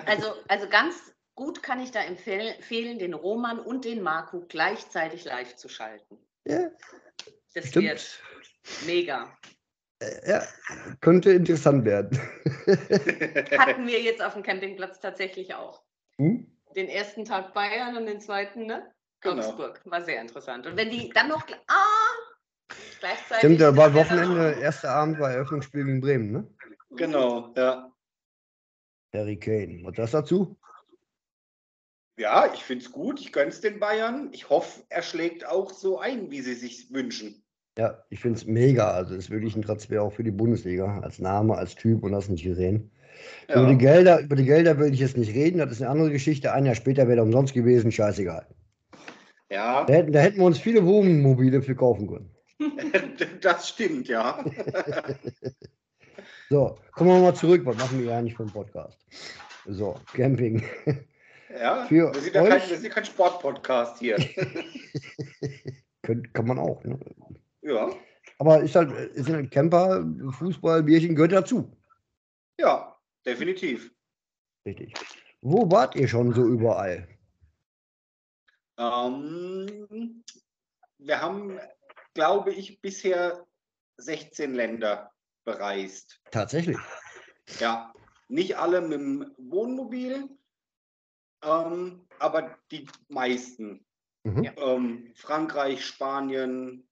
[0.05, 5.55] Also, also ganz gut kann ich da empfehlen, den Roman und den Marco gleichzeitig live
[5.55, 6.17] zu schalten.
[6.45, 6.69] Ja.
[7.53, 7.85] Das stimmt.
[7.85, 8.21] wird
[8.85, 9.31] mega.
[9.99, 10.43] Äh, ja,
[10.99, 12.19] könnte interessant werden.
[13.57, 15.83] Hatten wir jetzt auf dem Campingplatz tatsächlich auch.
[16.17, 16.51] Hm?
[16.75, 18.91] Den ersten Tag Bayern und den zweiten, ne?
[19.21, 19.37] Genau.
[19.37, 19.81] Augsburg.
[19.85, 20.67] War sehr interessant.
[20.67, 21.45] Und wenn die dann noch.
[21.67, 21.75] Ah!
[22.99, 23.37] Gleichzeitig.
[23.37, 26.55] Stimmt, da war Wochenende, erster Abend war Eröffnungsspiel gegen Bremen, ne?
[26.91, 27.91] Genau, ja.
[29.13, 29.81] Harry Kane.
[29.83, 30.57] Was das dazu?
[32.17, 33.19] Ja, ich finde es gut.
[33.21, 34.29] Ich gönne es den Bayern.
[34.31, 37.43] Ich hoffe, er schlägt auch so ein, wie sie sich wünschen.
[37.77, 38.89] Ja, ich finde es mega.
[38.89, 40.99] Also ist wirklich ein Transfer auch für die Bundesliga.
[41.01, 42.91] Als Name, als Typ und das nicht gesehen.
[43.47, 43.61] Ja.
[43.61, 45.59] Über, die Gelder, über die Gelder will ich jetzt nicht reden.
[45.59, 46.51] Das ist eine andere Geschichte.
[46.51, 47.91] Ein Jahr später wäre er umsonst gewesen.
[47.91, 48.47] Scheißegal.
[49.51, 49.85] Ja.
[49.85, 52.31] Da hätten, da hätten wir uns viele Wohnmobile für kaufen können.
[53.41, 54.43] das stimmt, ja.
[56.49, 57.61] so, kommen wir mal zurück.
[57.65, 58.97] Was machen wir eigentlich für einen Podcast?
[59.67, 60.63] So, Camping.
[61.49, 64.17] Ja, für wir sind ja kein, wir sind kein Sportpodcast hier.
[66.01, 66.99] kann man auch, ne?
[67.61, 67.89] Ja.
[68.39, 71.75] Aber ist halt, ist halt Camper, Fußball, Bierchen gehört dazu.
[72.59, 73.91] Ja, definitiv.
[74.65, 74.93] Richtig.
[75.41, 77.07] Wo wart ihr schon so überall?
[78.77, 80.23] Ähm,
[80.97, 81.59] wir haben,
[82.13, 83.45] glaube ich, bisher
[83.97, 85.11] 16 Länder
[85.45, 86.19] bereist.
[86.31, 86.77] Tatsächlich.
[87.59, 87.93] Ja,
[88.27, 90.29] nicht alle mit dem Wohnmobil,
[91.47, 93.85] ähm, aber die meisten.
[94.23, 94.51] Mhm.
[94.57, 96.87] Ähm, Frankreich, Spanien,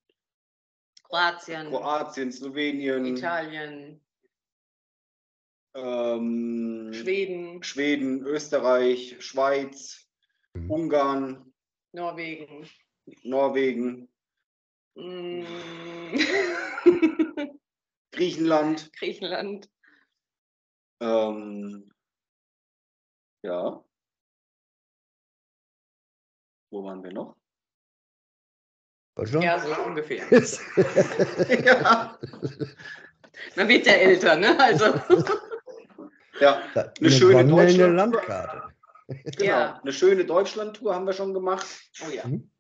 [1.04, 4.02] Kroatien, Kroatien, Slowenien, Italien,
[5.76, 10.08] ähm, Schweden, Schweden, Österreich, Schweiz,
[10.54, 10.72] mhm.
[10.72, 11.54] Ungarn,
[11.92, 12.68] Norwegen.
[13.24, 14.10] Norwegen.
[14.96, 15.44] Mm.
[18.12, 18.92] Griechenland.
[18.94, 19.70] Griechenland.
[21.02, 21.92] Ähm,
[23.44, 23.84] ja.
[26.76, 27.38] Wo waren wir noch?
[29.42, 30.26] Ja, so ungefähr.
[31.66, 32.20] ja.
[33.56, 34.60] Man wird ja älter, ne?
[34.60, 34.88] Also.
[36.42, 38.74] Ja, eine schöne Deutschland Landkarte.
[39.08, 39.80] Genau, ja.
[39.82, 41.66] eine schöne Deutschlandtour haben wir schon gemacht.
[42.06, 42.28] Oh ja.
[42.28, 42.52] Mhm.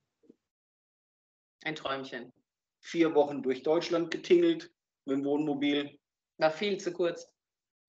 [1.65, 2.31] Ein Träumchen.
[2.79, 4.73] Vier Wochen durch Deutschland getingelt
[5.03, 5.99] mit dem Wohnmobil.
[6.37, 7.29] War viel zu kurz.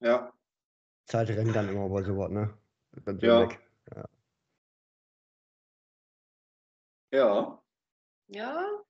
[0.01, 0.33] Ja.
[1.05, 2.59] Zeit rennt dann immer bei sowas, ne?
[3.21, 3.49] Ja.
[3.95, 4.05] ja.
[7.17, 7.63] Ja.
[8.29, 8.85] Ja.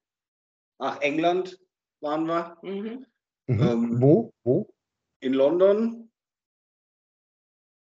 [0.79, 1.61] Ach, England
[2.01, 2.59] waren wir.
[2.63, 3.07] Mhm.
[3.47, 3.61] Mhm.
[3.61, 4.33] Ähm, Wo?
[4.43, 4.75] Wo?
[5.21, 6.11] In London.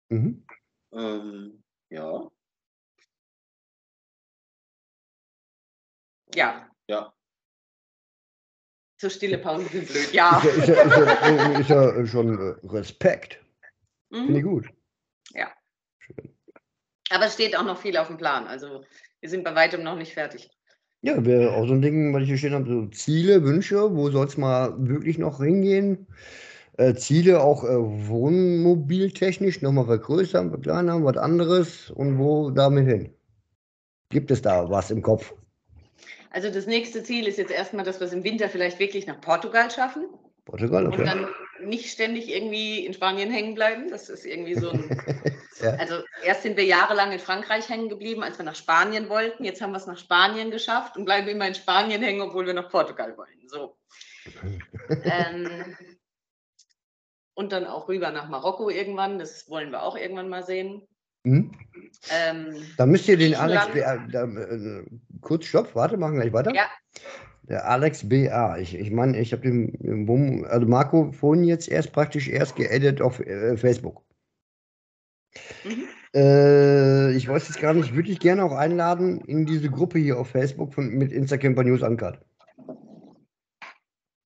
[0.10, 0.46] Mhm.
[0.92, 2.30] Ähm, ja.
[6.36, 6.70] Ja.
[6.88, 7.14] Ja.
[9.00, 10.40] So stille Pausen sind blöd, ja.
[10.40, 13.42] Ist ja, ist ja, ist ja, ist ja schon äh, Respekt.
[14.10, 14.26] Mhm.
[14.26, 14.70] Finde ich gut.
[17.10, 18.48] Aber es steht auch noch viel auf dem Plan.
[18.48, 18.84] Also
[19.20, 20.50] wir sind bei weitem noch nicht fertig.
[21.02, 24.10] Ja, wäre auch so ein Ding, was ich hier stehen habe, so Ziele, Wünsche, wo
[24.10, 26.08] soll es mal wirklich noch hingehen?
[26.78, 33.14] Äh, Ziele auch äh, wohnmobiltechnisch nochmal vergrößern, verkleinern, was anderes und wo damit hin?
[34.10, 35.34] Gibt es da was im Kopf?
[36.32, 39.22] Also das nächste Ziel ist jetzt erstmal, dass wir es im Winter vielleicht wirklich nach
[39.22, 40.08] Portugal schaffen.
[40.46, 41.00] Portugal, okay.
[41.00, 41.28] Und dann
[41.66, 43.90] nicht ständig irgendwie in Spanien hängen bleiben.
[43.90, 44.90] Das ist irgendwie so ein.
[45.62, 45.72] ja.
[45.76, 49.44] Also erst sind wir jahrelang in Frankreich hängen geblieben, als wir nach Spanien wollten.
[49.44, 52.54] Jetzt haben wir es nach Spanien geschafft und bleiben immer in Spanien hängen, obwohl wir
[52.54, 53.48] nach Portugal wollen.
[53.48, 53.78] So.
[55.04, 55.76] ähm,
[57.34, 59.20] und dann auch rüber nach Marokko irgendwann.
[59.20, 60.88] Das wollen wir auch irgendwann mal sehen.
[61.24, 61.52] Mhm.
[62.10, 63.68] Ähm, da müsst ihr den Alex,
[64.12, 64.84] da, äh,
[65.22, 66.54] kurz Stopp, warte, machen gleich weiter.
[66.54, 66.70] Ja.
[67.44, 68.58] Der Alex BA.
[68.58, 73.20] Ich, ich meine, ich habe den, also Marco vorhin jetzt erst praktisch erst geedit auf
[73.20, 74.04] äh, Facebook.
[75.66, 75.88] Mhm.
[76.16, 80.20] Äh, ich weiß jetzt gar nicht, würde ich gerne auch einladen in diese Gruppe hier
[80.20, 82.20] auf Facebook von, mit Instacamper News Uncut.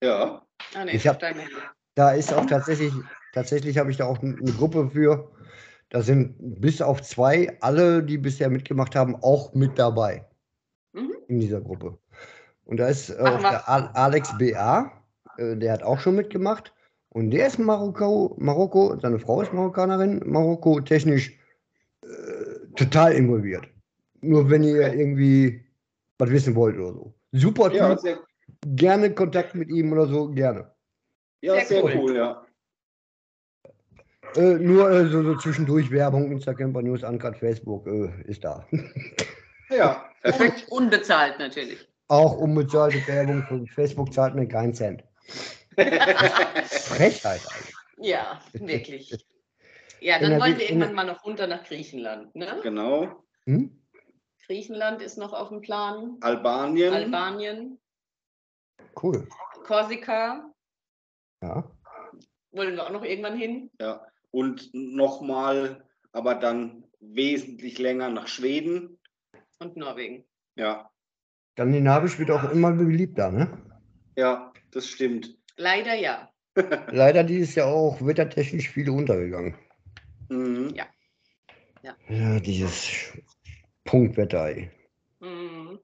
[0.03, 0.45] Ja.
[0.75, 1.19] Ah, nee, Ich hab-.
[1.95, 2.93] Da ist auch tatsächlich,
[3.33, 5.31] tatsächlich habe ich da auch eine Gruppe für.
[5.89, 10.27] Da sind bis auf zwei, alle, die bisher mitgemacht haben, auch mit dabei
[10.93, 11.13] Mhm.
[11.27, 11.97] in dieser Gruppe.
[12.67, 14.91] Und da ist äh, der Al Alex BA,
[15.37, 16.73] äh, der hat auch schon mitgemacht.
[17.09, 21.31] Und der ist Marokko, Marokko, seine Frau ist Marokkanerin, Marokko technisch
[22.03, 22.07] äh,
[22.75, 23.67] total involviert.
[24.21, 25.65] Nur wenn ihr irgendwie
[26.19, 27.13] was wissen wollt oder so.
[27.31, 28.19] Super Ja, Typ, sehr,
[28.75, 30.71] gerne Kontakt mit ihm oder so, gerne.
[31.41, 31.93] ja, Sehr sehr, cool.
[31.97, 32.15] cool.
[32.15, 32.43] ja.
[34.35, 38.67] Äh, nur äh, so, so zwischendurch Werbung, Instagram, bei News, Uncut, Facebook äh, ist da.
[39.69, 40.65] Ja, perfekt.
[40.69, 41.85] Und unbezahlt natürlich.
[42.09, 45.03] Auch unbezahlte Werbung von Facebook zahlt mir keinen Cent.
[45.75, 47.75] Frechheit eigentlich.
[47.97, 49.25] Ja, wirklich.
[49.99, 52.35] Ja, dann wollen wir irgendwann mal noch runter nach Griechenland.
[52.35, 52.59] Ne?
[52.63, 53.23] genau.
[53.45, 53.81] Hm?
[54.45, 56.17] Griechenland ist noch auf dem Plan.
[56.21, 56.93] Albanien.
[56.93, 57.79] Albanien,
[59.01, 59.27] Cool.
[59.65, 60.51] Korsika,
[61.43, 61.69] Ja.
[62.51, 63.69] wollen wir auch noch irgendwann hin.
[63.79, 64.05] Ja.
[64.31, 68.99] Und nochmal, aber dann wesentlich länger nach Schweden.
[69.59, 70.25] Und Norwegen.
[70.55, 70.89] Ja,
[71.57, 73.49] Skandinavisch wird auch immer beliebter, ne?
[74.15, 75.35] ja, das stimmt.
[75.55, 76.29] Leider ja.
[76.91, 79.55] Leider dieses Jahr auch wettertechnisch viele untergegangen.
[80.29, 80.71] Mhm.
[80.75, 80.85] Ja.
[81.81, 81.95] Ja.
[82.09, 83.11] Ja, dieses
[83.85, 84.69] Punktwetter, ey.
[85.19, 85.79] Mhm.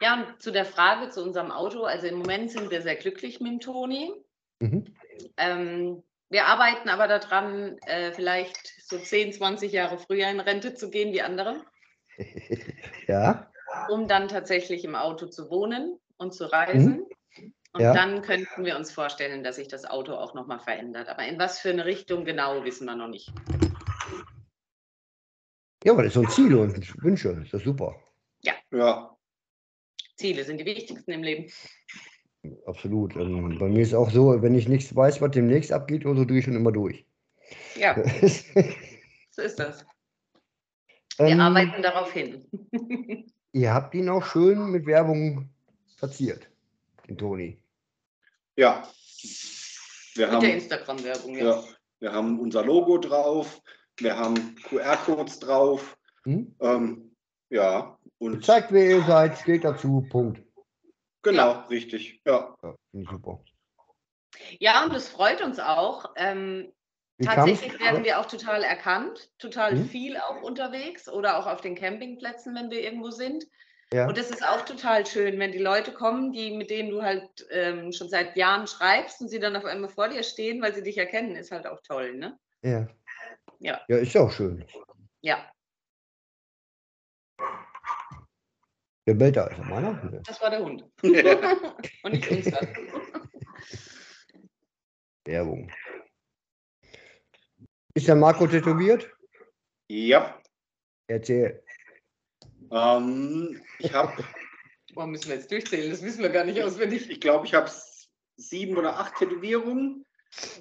[0.00, 1.82] Ja, und zu der Frage zu unserem Auto.
[1.82, 4.12] Also im Moment sind wir sehr glücklich mit dem Toni.
[4.60, 4.94] Mhm.
[5.38, 10.88] Ähm, wir arbeiten aber daran, äh, vielleicht so 10, 20 Jahre früher in Rente zu
[10.88, 11.64] gehen wie andere,
[13.08, 13.50] Ja,
[13.90, 17.04] um dann tatsächlich im Auto zu wohnen und zu reisen.
[17.72, 17.92] Und Ja.
[17.92, 21.08] dann könnten wir uns vorstellen, dass sich das Auto auch nochmal verändert.
[21.08, 23.32] Aber in was für eine Richtung genau, wissen wir noch nicht.
[25.84, 27.28] ja, aber das ist so ein Ziel und Wünsche.
[27.44, 27.94] Ist das super.
[28.72, 29.16] Ja,
[30.16, 31.50] Ziele sind die wichtigsten im Leben.
[32.66, 33.14] Absolut.
[33.16, 36.24] Ähm, bei mir ist auch so, wenn ich nichts weiß, was demnächst abgeht, oder so
[36.24, 37.04] drehe ich schon immer durch.
[37.76, 37.94] Ja,
[39.30, 39.86] so ist das.
[41.18, 42.46] Wir Ähm, arbeiten darauf hin.
[43.56, 45.48] Ihr habt ihn auch schön mit Werbung
[45.96, 46.46] verziert,
[47.08, 47.58] den Toni.
[48.54, 48.86] ja.
[50.14, 51.44] Wir Mit der haben, Instagram-Werbung, ja.
[51.44, 51.64] ja,
[52.00, 53.62] wir haben unser Logo drauf,
[53.96, 55.96] wir haben QR-Codes drauf.
[56.24, 56.54] Hm?
[56.60, 57.16] Ähm,
[57.48, 60.42] ja, und Zeigt, wer ihr seid, steht dazu, Punkt.
[61.22, 62.20] genau, richtig.
[62.26, 63.42] Ja, Ja, Finde ich super.
[64.60, 66.12] Ja, und das freut uns auch.
[66.16, 66.74] Ähm,
[67.22, 69.88] tatsächlich werden wir auch total erkannt, total Mhm.
[69.88, 73.44] viel auch unterwegs oder auch auf den Campingplätzen, wenn wir irgendwo sind.
[73.92, 74.08] Ja.
[74.08, 77.46] Und es ist auch total schön, wenn die Leute kommen, die, mit denen du halt
[77.50, 80.82] ähm, schon seit Jahren schreibst und sie dann auf einmal vor dir stehen, weil sie
[80.82, 82.38] dich erkennen, ist halt auch toll, ne?
[82.62, 82.88] Ja.
[83.60, 83.80] Ja.
[83.88, 84.64] Ja, ist ja auch schön.
[85.22, 85.38] Ja,
[89.06, 89.92] Der bellt da, das meiner?
[90.10, 90.20] Nee.
[90.24, 90.84] das war der Hund.
[92.02, 92.60] und nicht unser.
[95.24, 95.70] Werbung.
[97.96, 99.10] Ist der Marco tätowiert?
[99.88, 100.38] ja.
[101.08, 101.62] Erzähl.
[102.70, 104.22] Ähm, ich habe,
[104.92, 105.90] Warum müssen wir jetzt durchzählen?
[105.90, 107.08] Das wissen wir gar nicht auswendig.
[107.08, 107.70] ich glaube, ich habe
[108.36, 110.04] sieben oder acht Tätowierungen.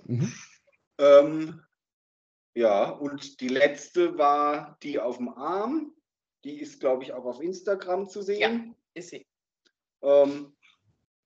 [0.05, 0.33] Mhm.
[0.97, 1.61] Ähm,
[2.53, 5.93] ja, und die letzte war die auf dem Arm.
[6.45, 8.75] Die ist, glaube ich, auch auf Instagram zu sehen.
[8.93, 9.27] Ist sie.
[10.03, 10.55] Ähm,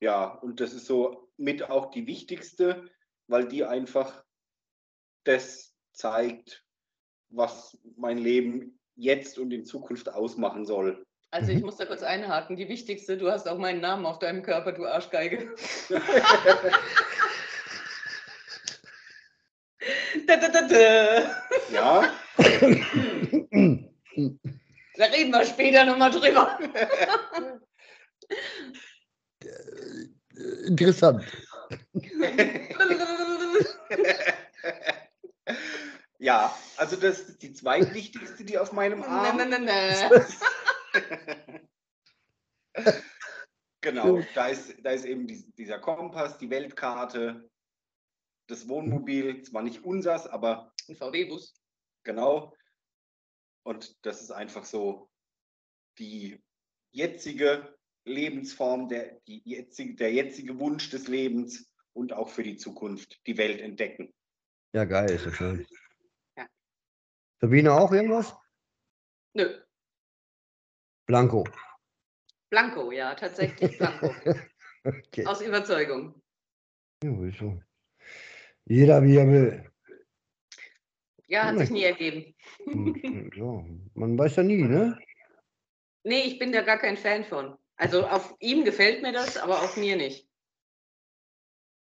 [0.00, 2.90] ja, und das ist so mit auch die wichtigste,
[3.28, 4.24] weil die einfach
[5.22, 5.69] das
[6.00, 6.64] zeigt,
[7.28, 11.04] was mein Leben jetzt und in Zukunft ausmachen soll.
[11.30, 11.66] Also ich Mhm.
[11.66, 12.56] muss da kurz einhaken.
[12.56, 15.54] Die wichtigste, du hast auch meinen Namen auf deinem Körper, du Arschgeige.
[20.26, 21.42] Da, da, da, da.
[21.72, 22.12] Ja,
[24.96, 26.58] da reden wir später nochmal drüber.
[30.66, 31.24] Interessant.
[36.20, 39.36] ja, also das ist die zweitwichtigste, die auf meinem Na, Arm.
[39.38, 40.10] na, na, na.
[43.82, 47.48] Genau, da ist, da ist eben dies- dieser Kompass, die Weltkarte,
[48.46, 51.54] das Wohnmobil, zwar nicht unsers, aber Ein VW-Bus.
[52.02, 52.54] genau.
[53.62, 55.10] Und das ist einfach so
[55.98, 56.42] die
[56.92, 57.74] jetzige
[58.04, 63.36] Lebensform, der, die jetzige, der jetzige Wunsch des Lebens und auch für die Zukunft die
[63.38, 64.12] Welt entdecken.
[64.74, 65.66] Ja, geil, ist so schön.
[67.40, 68.36] Sabine auch irgendwas?
[69.34, 69.62] Nö.
[71.06, 71.44] Blanco.
[72.50, 74.14] Blanco, ja, tatsächlich Blanco.
[74.82, 75.26] Okay.
[75.26, 76.22] Aus Überzeugung.
[77.04, 77.60] Ja, so.
[78.64, 79.70] Jeder wie er will.
[81.26, 82.34] Ja, hat sich nie ergeben.
[83.36, 83.62] Ja,
[83.92, 84.98] man weiß ja nie, ne?
[86.02, 87.58] Nee, ich bin da gar kein Fan von.
[87.76, 90.29] Also auf ihm gefällt mir das, aber auf mir nicht.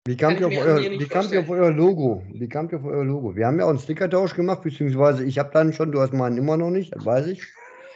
[0.06, 2.24] Wie kamt, ihr auf euer, wie kamt ihr auf euer Logo?
[2.32, 3.36] Wie kamt ihr auf euer Logo?
[3.36, 6.38] Wir haben ja auch einen Stickertausch gemacht, beziehungsweise ich habe dann schon, du hast meinen
[6.38, 7.42] immer noch nicht, das weiß ich.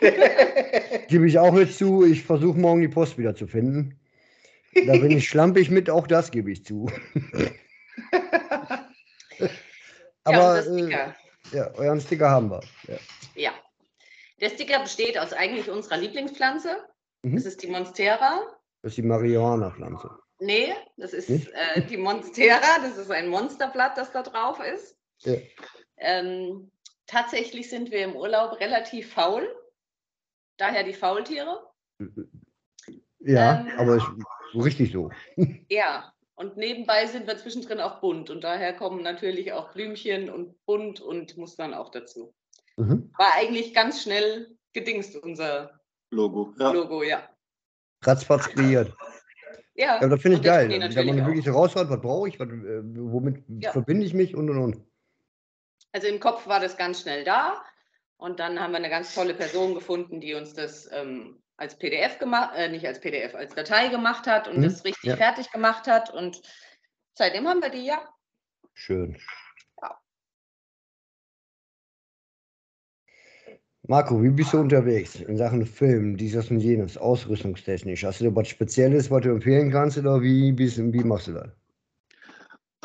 [1.08, 3.98] Gebe ich auch jetzt zu, ich versuche morgen die Post wieder zu finden.
[4.74, 6.90] Da bin ich schlampig mit, auch das gebe ich zu.
[9.38, 9.48] ja,
[10.24, 10.90] Aber das äh,
[11.52, 12.60] ja, euren Sticker haben wir.
[12.88, 12.96] Ja.
[13.34, 13.50] Ja.
[14.40, 16.76] Der Sticker besteht aus eigentlich unserer Lieblingspflanze.
[17.22, 17.36] Mhm.
[17.36, 18.42] Das ist die Monstera.
[18.82, 20.10] Das ist die Marihuana-Pflanze.
[20.44, 22.78] Nee, das ist äh, die Monstera.
[22.82, 24.96] Das ist ein Monsterblatt, das da drauf ist.
[25.20, 25.36] Ja.
[25.96, 26.70] Ähm,
[27.06, 29.48] tatsächlich sind wir im Urlaub relativ faul.
[30.58, 31.66] Daher die Faultiere.
[33.20, 33.72] Ja, Ähm.
[33.78, 34.06] aber ist
[34.54, 35.10] richtig so.
[35.70, 36.10] Ja.
[36.36, 38.28] Und nebenbei sind wir zwischendrin auch bunt.
[38.28, 42.34] Und daher kommen natürlich auch Blümchen und bunt und muss dann auch dazu.
[42.76, 43.12] Mhm.
[43.16, 45.80] War eigentlich ganz schnell gedingst, unser
[46.10, 46.52] Logo.
[46.58, 46.72] Ja.
[46.72, 47.28] Logo, ja.
[48.02, 48.92] Ratzfatz kreiert.
[49.74, 50.66] Ja, Ja, das finde ich und geil.
[50.66, 53.72] Schnee Wenn natürlich man wirklich so raushaut, was brauche ich, was, äh, womit Ja.
[53.72, 54.86] verbinde ich mich und und und.
[55.92, 57.62] Also im Kopf war das ganz schnell da.
[58.16, 62.18] Und dann haben wir eine ganz tolle Person gefunden, die uns das ähm, als PDF
[62.18, 65.16] gemacht, äh, nicht als PDF, als Datei gemacht hat und Mhm, das richtig ja.
[65.16, 66.12] fertig gemacht hat.
[66.12, 66.40] Und
[67.14, 68.08] seitdem haben wir die ja.
[68.72, 69.16] Schön.
[73.86, 78.04] Marco, wie bist du unterwegs in Sachen Film, dieses und jenes, ausrüstungstechnisch?
[78.04, 81.32] Hast du da was Spezielles, was du empfehlen kannst oder wie, bist, wie machst du
[81.32, 81.48] das?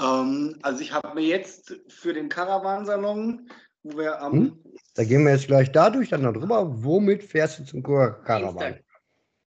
[0.02, 3.50] Ähm, also ich habe mir jetzt für den Caravansalon,
[3.84, 4.60] wo wir am Hm?
[4.96, 6.84] Da gehen wir jetzt gleich dadurch dann darüber.
[6.84, 8.58] Womit fährst du zum Caravan?
[8.58, 8.84] Dienstag.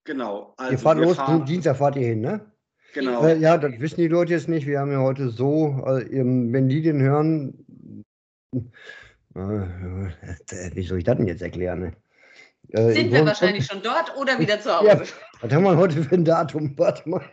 [0.04, 2.52] genau, also ihr fahrt los, fahren, Dienstag fahrt ihr hin, ne?
[2.92, 4.66] genau, Äh, ja, das wissen die Leute jetzt nicht.
[4.66, 7.64] Wir haben ja heute so, eben, wenn die den hören,
[10.74, 11.80] wie soll ich das denn jetzt erklären?
[11.80, 11.92] Ne?
[12.70, 14.98] Äh, Sind wir wahrscheinlich schon dort oder wieder zu Ja.
[14.98, 15.12] Hause?
[15.40, 16.76] Was haben wir heute für ein Datum?
[16.78, 17.24] Warte mal.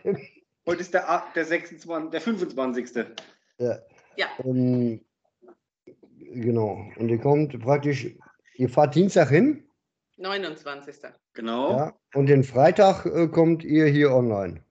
[0.66, 3.06] heute ist der, der 26, der 25.
[3.58, 3.78] Ja.
[4.16, 4.26] Ja.
[4.44, 5.00] Ähm,
[6.16, 6.86] genau.
[6.96, 8.06] Und ihr kommt praktisch,
[8.54, 9.64] ihr fahrt Dienstag hin,
[10.16, 10.96] 29.
[11.34, 14.64] Genau, ja, und den Freitag äh, kommt ihr hier online.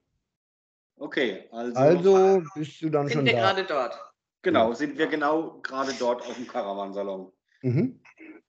[0.98, 3.52] okay, also, Also bist du dann schon Sind wir da.
[3.52, 4.07] gerade dort?
[4.42, 7.32] Genau, sind wir genau gerade dort auf dem Caravansalon.
[7.62, 8.00] Mhm.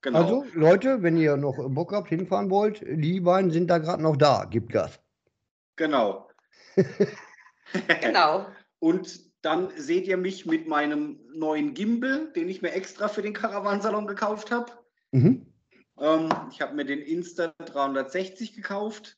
[0.02, 4.02] Genau, Also, Leute, wenn ihr noch Bock habt, hinfahren wollt, die beiden sind da gerade
[4.02, 4.46] noch da.
[4.46, 5.00] Gibt Gas.
[5.76, 6.30] genau.
[8.02, 8.48] Genau.
[8.80, 13.34] Und dann seht ihr mich mit meinem neuen Gimbal, den ich mir extra für den
[13.34, 14.72] Caravansalon gekauft habe.
[15.12, 15.46] Mhm.
[16.00, 19.18] Ähm, ich habe mir den Insta 360 gekauft,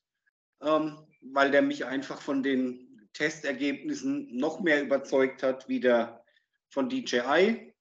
[0.61, 6.20] ähm, weil der mich einfach von den Testergebnissen noch mehr überzeugt hat, wie der
[6.71, 7.73] von DJI.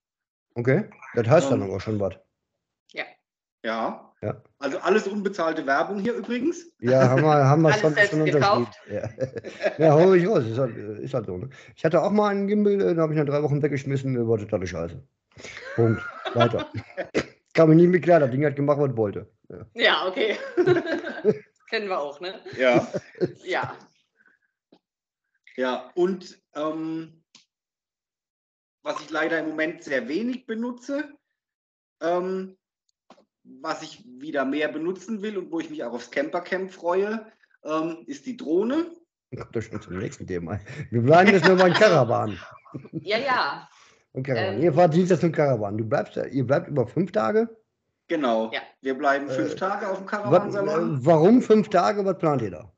[0.54, 0.90] Okay.
[1.14, 2.14] Das heißt dann Ähm, aber schon was.
[3.62, 4.10] Ja.
[4.22, 4.42] Ja.
[4.58, 6.66] Also alles unbezahlte Werbung hier übrigens.
[6.80, 8.78] Ja, haben wir, haben wir Alles schon, selbst schon gekauft?
[8.90, 9.08] Ja,
[9.78, 10.44] ja hol ich raus.
[10.44, 11.38] Ist halt, ist halt so.
[11.38, 11.48] Ne?
[11.74, 14.36] Ich hatte auch mal einen Gimbal, äh, da habe ich nach drei Wochen weggeschmissen, war
[14.36, 15.02] totale Scheiße.
[15.76, 16.02] Punkt.
[16.34, 16.70] Weiter.
[17.54, 19.30] Kann mich nicht mehr klar, das Ding hat gemacht, was wollte.
[19.48, 19.66] Ja.
[19.74, 20.36] Ja, okay.
[21.70, 22.34] Kennen wir auch, ne?
[22.58, 22.86] Ja.
[23.44, 23.74] Ja.
[25.56, 27.19] Ja, und ähm,
[28.82, 31.04] was ich leider im Moment sehr wenig benutze,
[32.00, 32.56] ähm,
[33.44, 37.26] was ich wieder mehr benutzen will und wo ich mich auch aufs Campercamp freue,
[37.64, 38.86] ähm, ist die Drohne.
[39.36, 40.58] Kommt doch schon zum nächsten Thema.
[40.90, 42.38] Wir bleiben jetzt nur beim Caravan.
[42.92, 43.68] Ja, ja.
[44.12, 44.54] Und Caravan.
[44.58, 44.62] Ähm.
[44.62, 45.76] ihr fahrt Dienstag zum Caravan.
[45.76, 47.48] Du bleibst, ihr bleibt über fünf Tage.
[48.06, 48.52] Genau.
[48.52, 48.60] Ja.
[48.80, 50.94] Wir bleiben fünf Äh, Tage auf dem Was, Caravansalon.
[50.94, 52.04] äh, warum fünf Tage?
[52.04, 52.72] Was plant ihr da?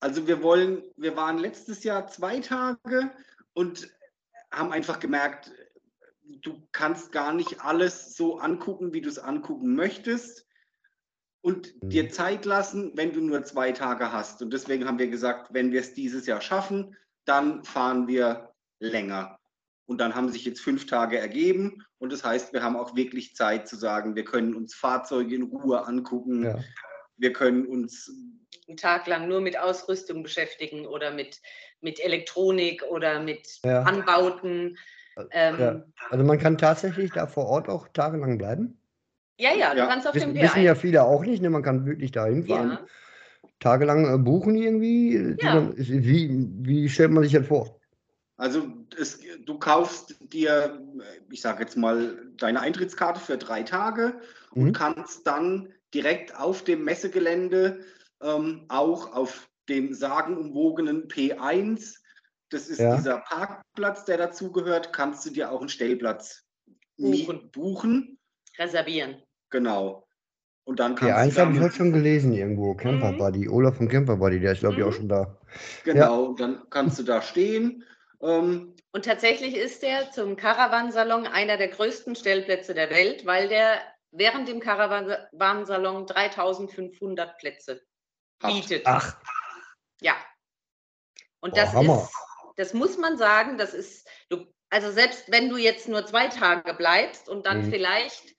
[0.00, 3.10] Also wir wollen, wir waren letztes Jahr zwei Tage
[3.54, 3.88] und
[4.56, 5.52] haben einfach gemerkt,
[6.42, 10.46] du kannst gar nicht alles so angucken, wie du es angucken möchtest
[11.42, 11.88] und Mhm.
[11.90, 14.40] dir Zeit lassen, wenn du nur zwei Tage hast.
[14.42, 19.38] Und deswegen haben wir gesagt, wenn wir es dieses Jahr schaffen, dann fahren wir länger.
[19.86, 23.34] Und dann haben sich jetzt fünf Tage ergeben und das heißt, wir haben auch wirklich
[23.36, 26.58] Zeit zu sagen, wir können uns Fahrzeuge in Ruhe angucken, Ja.
[27.16, 28.10] Wir können uns
[28.68, 31.40] einen Tag lang nur mit Ausrüstung beschäftigen oder mit,
[31.80, 33.82] mit Elektronik oder mit Ja.
[33.82, 34.76] Anbauten.
[35.30, 35.72] Ähm, Ja.
[35.74, 35.84] ja.
[36.10, 38.78] Also man kann tatsächlich da vor Ort auch tagelang bleiben.
[39.38, 39.86] ja, du Ja.
[39.86, 40.62] kannst auf Wissen, dem wissen P1.
[40.62, 41.42] ja viele auch nicht.
[41.42, 41.50] Ne?
[41.50, 42.70] Man kann wirklich da hinfahren.
[42.70, 42.86] Ja.
[43.60, 45.14] Tagelang äh, buchen irgendwie.
[45.16, 45.70] äh, Ja.
[45.76, 47.80] Wie, wie stellt man sich das vor?
[48.36, 48.66] Also
[48.98, 50.82] es, du kaufst dir,
[51.30, 54.14] ich sage jetzt mal, deine Eintrittskarte für drei Tage
[54.54, 54.62] Mhm.
[54.62, 57.84] und kannst dann direkt auf dem Messegelände
[58.22, 61.94] ähm, auch auf dem sagenumwogenen P1,
[62.50, 62.96] das ist Ja.
[62.96, 66.44] dieser Parkplatz, der dazugehört, kannst du dir auch einen Stellplatz
[66.96, 67.50] buchen.
[67.50, 68.18] buchen.
[68.58, 69.22] Reservieren.
[69.50, 70.06] Genau.
[70.64, 72.74] Und dann kannst P1 habe ich heute schon gelesen irgendwo.
[72.74, 73.18] Camper mhm.
[73.18, 73.48] Buddy.
[73.48, 74.88] Olaf von Camper Buddy, der ist, glaube ich, mhm.
[74.88, 75.38] auch schon da.
[75.84, 76.34] Genau, ja.
[76.38, 77.84] dann kannst du da stehen.
[78.22, 83.78] Ähm, und tatsächlich ist der zum Caravansalon einer der größten Stellplätze der Welt, weil der
[84.14, 87.82] während dem Caravansalon 3500 Plätze
[88.38, 88.82] bietet.
[88.86, 89.16] Ach.
[90.00, 90.14] Ja.
[91.40, 92.02] Und das Hammer.
[92.02, 92.12] ist,
[92.56, 96.74] das muss man sagen, das ist, du, also selbst wenn du jetzt nur zwei Tage
[96.74, 97.70] bleibst und dann mhm.
[97.70, 98.34] vielleicht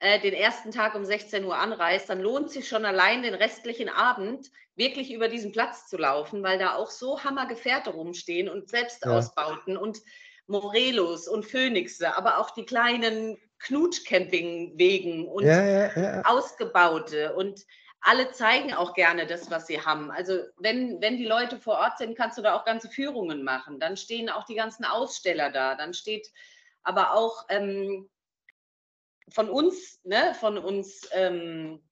[0.00, 3.88] äh, den ersten Tag um 16 Uhr anreist, dann lohnt sich schon allein den restlichen
[3.88, 9.74] Abend wirklich über diesen Platz zu laufen, weil da auch so Hammergefährte rumstehen und Selbstausbauten
[9.74, 9.80] ja.
[9.80, 9.98] und
[10.46, 17.64] Morelos und Phönixe, aber auch die kleinen Knutschcampingwegen und ja, ja, ausgebaute und
[18.00, 20.10] alle zeigen auch gerne das, was sie haben.
[20.10, 23.80] Also wenn, wenn die Leute vor Ort sind, kannst du da auch ganze Führungen machen.
[23.80, 25.74] Dann stehen auch die ganzen Aussteller da.
[25.74, 26.30] Dann steht
[26.84, 28.08] aber auch ähm,
[29.30, 31.82] von uns, ne, von uns ähm,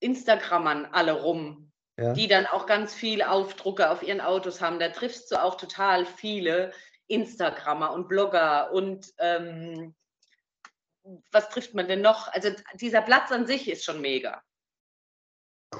[0.00, 2.12] Instagrammern alle rum, ja.
[2.12, 4.80] die dann auch ganz viel Aufdrucke auf ihren Autos haben.
[4.80, 6.72] Da triffst du auch total viele
[7.06, 9.94] Instagrammer und Blogger und ähm,
[11.30, 12.28] was trifft man denn noch?
[12.32, 14.42] Also dieser Platz an sich ist schon mega.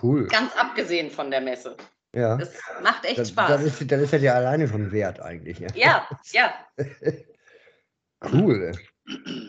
[0.03, 0.27] Cool.
[0.29, 1.77] Ganz abgesehen von der Messe.
[2.15, 2.37] Ja.
[2.37, 2.53] Das
[2.83, 3.49] macht echt das, Spaß.
[3.49, 5.59] Das ist, das ist ja alleine schon wert eigentlich.
[5.59, 6.09] Ja, ja.
[6.33, 6.67] ja.
[8.33, 8.73] cool.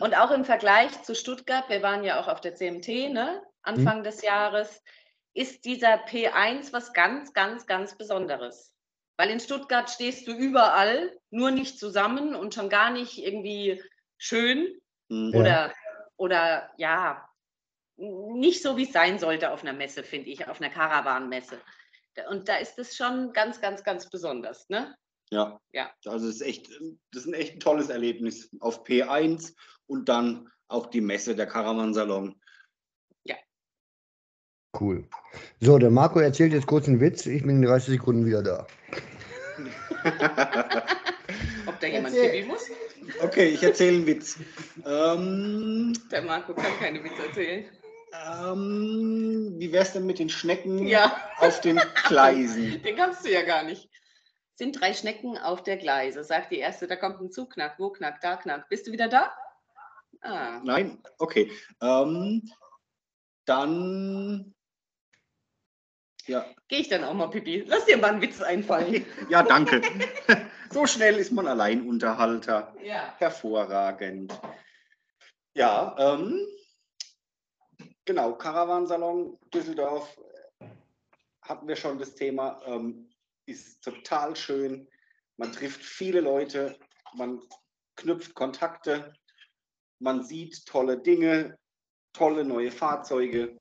[0.00, 3.42] Und auch im Vergleich zu Stuttgart, wir waren ja auch auf der CMT, ne?
[3.62, 4.04] Anfang hm.
[4.04, 4.82] des Jahres,
[5.34, 8.72] ist dieser P1 was ganz, ganz, ganz Besonderes.
[9.16, 13.82] Weil in Stuttgart stehst du überall, nur nicht zusammen und schon gar nicht irgendwie
[14.18, 14.66] schön.
[15.08, 15.38] Ja.
[15.38, 15.74] oder,
[16.16, 17.28] oder ja,
[17.96, 21.58] nicht so, wie es sein sollte auf einer Messe, finde ich, auf einer Karawanmesse.
[22.30, 24.94] Und da ist es schon ganz, ganz, ganz besonders, ne?
[25.30, 25.60] Ja.
[25.72, 25.90] ja.
[26.04, 26.68] Also es ist echt,
[27.12, 29.54] das ist ein echt tolles Erlebnis auf P1
[29.86, 32.40] und dann auch die Messe, der Karawansalon.
[33.24, 33.36] Ja.
[34.78, 35.08] Cool.
[35.60, 37.26] So, der Marco erzählt jetzt kurz einen Witz.
[37.26, 38.66] Ich bin in 30 Sekunden wieder da.
[41.66, 42.46] Ob da jemand Erzähl.
[42.46, 42.70] muss?
[43.22, 44.38] Okay, ich erzähle einen Witz.
[44.86, 47.64] Ähm, der Marco kann keine Witze erzählen.
[48.26, 51.16] Ähm, wie es denn mit den Schnecken ja.
[51.38, 52.80] auf den Gleisen?
[52.84, 53.88] Den kannst du ja gar nicht.
[54.54, 56.22] Sind drei Schnecken auf der Gleise.
[56.22, 58.68] Sagt die erste, da kommt ein Zug, knack, wo knack, da knack.
[58.68, 59.32] Bist du wieder da?
[60.20, 60.60] Ah.
[60.62, 61.50] Nein, okay.
[61.82, 62.48] Ähm,
[63.46, 64.54] dann.
[66.26, 66.46] Ja.
[66.68, 67.64] Gehe ich dann auch mal, Pipi.
[67.66, 69.04] Lass dir mal einen Witz einfallen.
[69.28, 69.82] ja, danke.
[70.70, 72.74] so schnell ist man Alleinunterhalter.
[72.82, 73.14] Ja.
[73.18, 74.32] Hervorragend.
[75.54, 76.46] Ja, ähm,
[78.06, 80.18] Genau, Caravansalon Düsseldorf
[80.60, 80.66] äh,
[81.40, 82.60] hatten wir schon das Thema.
[82.66, 83.08] Ähm,
[83.46, 84.86] ist total schön.
[85.38, 86.78] Man trifft viele Leute,
[87.14, 87.40] man
[87.96, 89.14] knüpft Kontakte,
[90.00, 91.58] man sieht tolle Dinge,
[92.12, 93.58] tolle neue Fahrzeuge,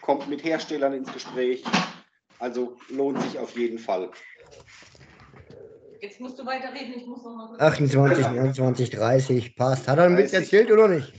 [0.00, 1.64] kommt mit Herstellern ins Gespräch.
[2.38, 4.12] Also lohnt sich auf jeden Fall.
[6.00, 9.86] Jetzt musst du weiterreden, ich muss noch mal 28, 29, 30, passt.
[9.86, 11.12] Hat er einen Witz erzählt oder nicht?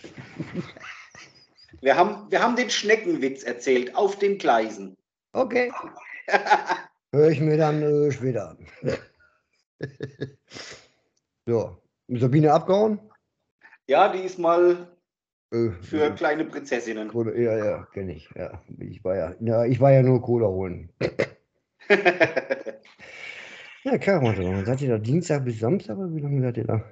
[1.82, 4.98] Wir haben, wir haben den Schneckenwitz erzählt auf den Gleisen.
[5.34, 5.72] Okay.
[7.14, 8.68] Höre ich mir dann äh, später an.
[11.46, 11.78] so,
[12.08, 13.00] Sabine abgehauen?
[13.88, 14.88] Ja, die ist mal
[15.52, 17.10] äh, für äh, kleine Prinzessinnen.
[17.10, 18.30] Kohle, ja, ja, kenne ich.
[18.36, 20.90] Ja, ich war ja, ja, ich war ja nur Cola holen.
[23.84, 26.84] ja, klar, seid ihr da Dienstag bis Samstag oder wie lange seid ihr da?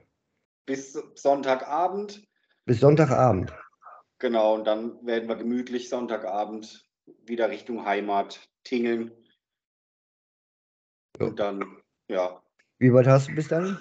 [0.65, 2.27] Bis Sonntagabend.
[2.65, 3.53] Bis Sonntagabend.
[4.19, 6.87] Genau, und dann werden wir gemütlich Sonntagabend
[7.25, 9.11] wieder Richtung Heimat tingeln.
[11.19, 11.27] Ja.
[11.27, 12.43] Und dann, ja.
[12.77, 13.77] Wie weit hast du bis dahin?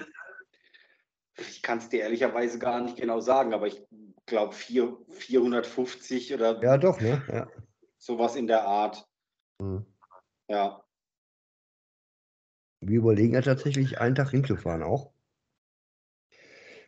[1.37, 3.87] Ich kann es dir ehrlicherweise gar nicht genau sagen, aber ich
[4.27, 6.61] glaube 450 oder.
[6.63, 7.23] Ja, doch, ne?
[7.29, 7.47] Ja.
[7.99, 9.07] Sowas in der Art.
[9.61, 9.87] Mhm.
[10.49, 10.85] Ja.
[12.81, 15.13] Wir überlegen ja tatsächlich, einen Tag hinzufahren auch.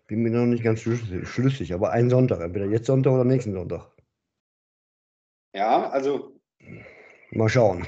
[0.07, 3.93] Bin mir noch nicht ganz schlüssig, aber ein Sonntag, entweder jetzt Sonntag oder nächsten Sonntag.
[5.55, 6.41] Ja, also.
[7.31, 7.87] Mal schauen.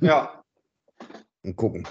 [0.00, 0.44] Ja.
[1.42, 1.86] Und gucken.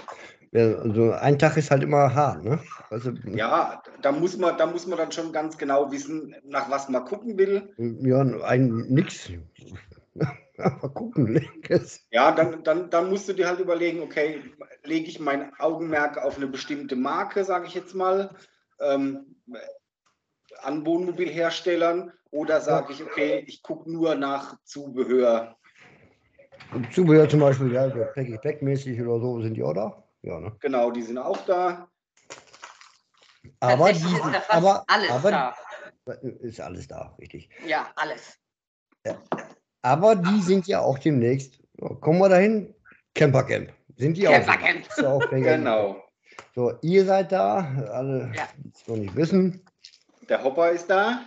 [0.52, 2.58] Also ein Tag ist halt immer hart, ne?
[2.88, 6.88] Also, ja, da muss man, da muss man dann schon ganz genau wissen, nach was
[6.88, 7.74] man gucken will.
[7.76, 9.30] Ja, ein nix.
[10.82, 11.46] mal gucken.
[12.10, 14.42] ja, dann, dann, dann musst du dir halt überlegen, okay,
[14.84, 18.34] lege ich mein Augenmerk auf eine bestimmte Marke, sage ich jetzt mal.
[18.80, 19.36] Ähm,
[20.62, 25.56] an Wohnmobilherstellern oder sage ich, okay, ich gucke nur nach Zubehör?
[26.92, 30.02] Zubehör zum Beispiel, ja, Pack-mäßig oder so sind die auch da?
[30.22, 30.56] Ja, ne?
[30.60, 31.88] Genau, die sind auch da.
[33.60, 34.04] Aber, die,
[34.48, 35.54] aber, aber,
[36.40, 37.48] Ist alles da, richtig.
[37.66, 38.38] Ja, alles.
[39.86, 41.60] Aber die sind ja auch demnächst,
[42.00, 42.74] kommen wir dahin,
[43.14, 43.72] Campercamp.
[43.96, 44.32] Sind die auch?
[44.32, 44.84] Campercamp.
[45.06, 45.56] Auch mega.
[45.56, 46.02] Genau.
[46.56, 47.58] So, ihr seid da,
[47.92, 48.48] alle, Ja.
[48.58, 49.62] die es noch nicht wissen,
[50.28, 51.20] Der Hopper ist da.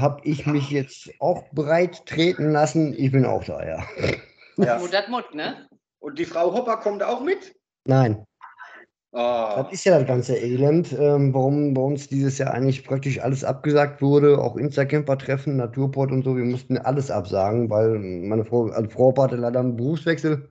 [0.00, 2.94] habe ich mich jetzt auch bereit treten lassen.
[2.96, 3.84] Ich bin auch da, ja.
[4.56, 4.78] Ja.
[4.78, 5.68] Mut hat Mut, ne?
[6.00, 7.54] Und die Frau Hopper kommt auch mit?
[7.84, 8.24] Nein,
[9.12, 13.20] Ah, das ist ja das ganze Elend, ähm, warum bei uns dieses Jahr eigentlich praktisch
[13.20, 16.36] alles abgesagt wurde, auch Instacamper-Treffen, Naturport und so.
[16.36, 20.50] Wir mussten alles absagen, weil meine Frau, also Frau hatte leider einen Berufswechsel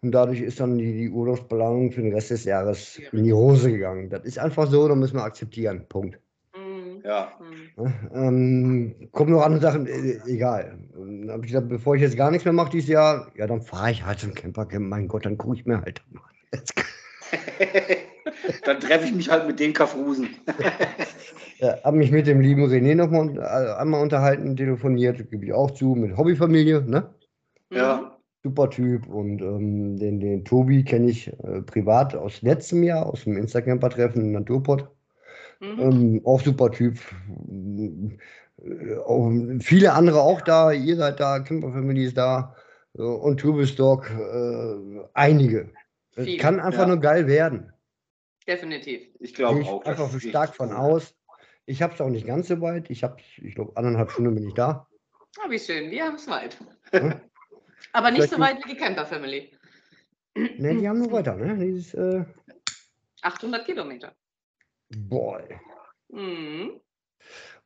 [0.00, 3.72] und dadurch ist dann die, die Urlaubsplanung für den Rest des Jahres in die Hose
[3.72, 4.10] gegangen.
[4.10, 5.84] Das ist einfach so, da müssen wir akzeptieren.
[5.88, 6.20] Punkt.
[6.56, 7.02] Mhm.
[7.04, 7.32] ja.
[7.40, 7.84] Mhm.
[7.84, 7.94] Ne?
[8.14, 10.78] Ähm, kommen noch andere Sachen, äh, egal.
[10.94, 13.60] Dann habe ich gesagt, bevor ich jetzt gar nichts mehr mache dieses Jahr, ja, dann
[13.60, 14.86] fahre ich halt zum Campercamp.
[14.86, 16.22] Mein Gott, dann gucke ich mir halt mal.
[18.64, 20.28] Dann treffe ich mich halt mit den Kaffrusen.
[21.58, 25.52] Ja, habe mich mit dem lieben René noch mal äh, einmal unterhalten, telefoniert, gebe ich
[25.52, 27.14] auch zu, mit Hobbyfamilie, ne?
[27.70, 28.18] Ja.
[28.42, 29.06] Super Typ.
[29.06, 34.32] Und ähm, den, den Tobi kenne ich äh, privat aus letztem Jahr, aus dem Instacamper-Treffen
[34.32, 34.88] Naturpod.
[35.60, 35.78] Mhm.
[35.78, 36.98] Ähm, auch super Typ.
[38.58, 39.30] Äh, auch
[39.60, 42.56] viele andere auch da, ihr seid da, Camper Family ist da
[42.98, 45.70] äh, und Turbstock, äh, einige.
[46.14, 46.88] Es Viele, kann einfach ja.
[46.88, 47.72] nur geil werden.
[48.46, 49.08] Definitiv.
[49.20, 49.84] Ich glaube auch.
[49.84, 50.76] einfach ist stark von cool.
[50.76, 51.14] aus.
[51.64, 52.90] Ich habe es auch nicht ganz so weit.
[52.90, 54.86] Ich habe, ich glaube, anderthalb Stunden bin ich da.
[55.40, 56.58] Ah, wie schön, wir haben es weit.
[56.90, 57.14] Hm?
[57.92, 59.52] Aber nicht Vielleicht so weit wie die Camper Family.
[60.34, 61.56] Ne, die haben noch weiter, ne?
[61.58, 62.24] Dieses, äh,
[63.22, 64.14] 800 Kilometer.
[64.90, 65.42] boah.
[66.08, 66.80] Mhm.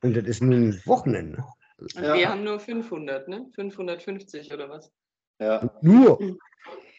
[0.02, 1.44] Und das ist nur ein Wochenende.
[1.94, 2.14] Ja.
[2.14, 3.46] wir haben nur 500, ne?
[3.54, 4.92] 550 oder was?
[5.38, 5.70] Ja.
[5.82, 6.38] Nur.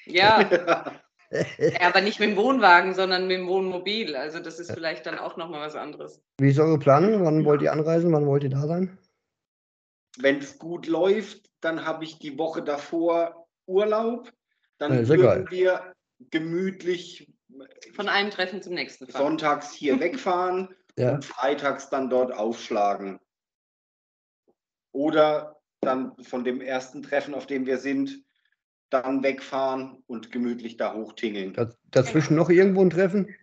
[0.06, 0.91] Ja,
[1.32, 4.15] ja, aber nicht mit dem Wohnwagen, sondern mit dem Wohnmobil.
[4.15, 6.21] Also das ist vielleicht dann auch nochmal was anderes.
[6.39, 7.23] Wie ist eure Planung?
[7.25, 8.13] Wann wollt ihr anreisen?
[8.13, 8.97] Wann wollt ihr da sein?
[10.19, 14.32] Wenn es gut läuft, dann habe ich die Woche davor Urlaub.
[14.78, 15.45] Dann Ja, würden geil.
[15.49, 15.93] wir
[16.32, 17.32] gemütlich
[17.95, 19.21] Von einem Treffen zum nächsten fahren.
[19.23, 21.15] sonntags hier wegfahren Ja.
[21.15, 23.19] und freitags dann dort aufschlagen.
[24.91, 28.23] Oder dann von dem ersten Treffen, auf dem wir sind,
[28.89, 31.53] dann wegfahren und gemütlich da hochtingeln.
[31.53, 33.33] Daz- Dazwischen noch irgendwo ein Treffen?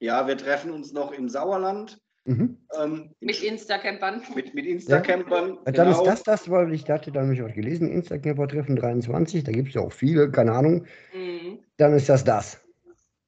[0.00, 2.58] Ja, wir treffen uns noch im Sauerland Mhm.
[2.78, 4.22] ähm, Mit Instacampern.
[4.34, 5.60] mit, mit Instacampern.
[5.64, 6.02] Ja, Dann genau.
[6.02, 9.74] ist das das, weil ich hatte dann nämlich was gelesen, Instagram-Treffen 23, da gibt es
[9.74, 10.86] ja auch viele, keine Ahnung.
[11.14, 11.60] Mhm.
[11.78, 12.62] Dann ist das das.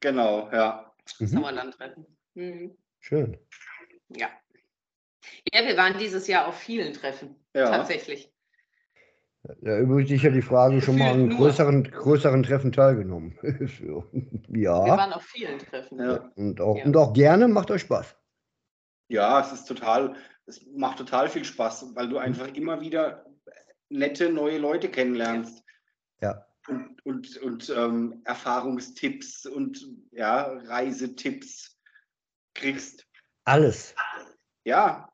[0.01, 0.93] Genau, ja.
[1.19, 1.27] Mhm.
[1.27, 2.07] Sauerland-Treffen.
[2.35, 2.77] Mhm.
[2.99, 3.39] Schön.
[4.15, 4.29] Ja.
[5.55, 7.37] Ja, wir waren dieses Jahr auf vielen Treffen.
[7.55, 7.71] ja.
[7.71, 8.30] Tatsächlich.
[9.43, 13.39] Da übrigens sich ja die Frage schon mal an größeren, größeren Treffen teilgenommen.
[13.81, 14.05] So.
[14.49, 14.87] Wir ja.
[14.87, 15.99] waren auf vielen Treffen.
[15.99, 16.31] Ja.
[16.37, 16.85] Und auch, Ja.
[16.85, 18.17] und auch gerne, macht euch Spaß.
[19.09, 20.15] Ja, es ist total,
[20.47, 23.25] es macht total viel Spaß, weil du einfach immer wieder
[23.89, 25.65] nette neue Leute kennenlernst.
[26.21, 26.47] Ja.
[26.69, 31.79] Und, und, und ähm, Erfahrungstipps und ja, Reisetipps
[32.55, 33.07] kriegst.
[33.45, 33.95] Alles.
[34.65, 35.11] Ja,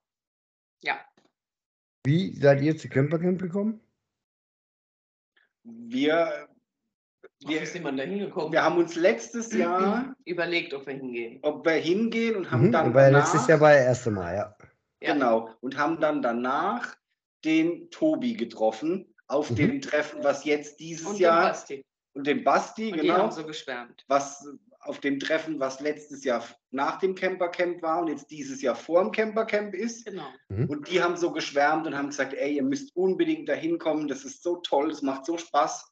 [2.07, 3.81] Wie seid ihr zu Campercamp gekommen?
[5.67, 6.49] Wir,
[7.45, 8.53] Wie ist wir, jemand da hingekommen?
[8.53, 11.39] wir haben uns letztes Jahr, Überlegt, ob wir hingehen.
[11.43, 12.73] ob wir hingehen und haben Mhm.
[12.73, 14.57] dann ja danach, letztes Jahr war ja erste Mal, ja.
[15.01, 16.97] Genau, und haben dann danach
[17.45, 19.57] den Tobi getroffen auf Mhm.
[19.57, 21.85] dem Treffen, was jetzt dieses Und den Jahr Basti.
[22.15, 23.19] und den Basti, Und die genau.
[23.19, 24.05] haben so geschwärmt.
[24.09, 24.47] was
[24.87, 29.03] auf dem Treffen, was letztes Jahr nach dem Campercamp war und jetzt dieses Jahr vor
[29.03, 30.07] dem Campercamp ist.
[30.07, 30.27] Genau.
[30.49, 34.25] Und die haben so geschwärmt und haben gesagt, ey, ihr müsst unbedingt dahin kommen, das
[34.25, 35.91] ist so toll, es macht so Spaß.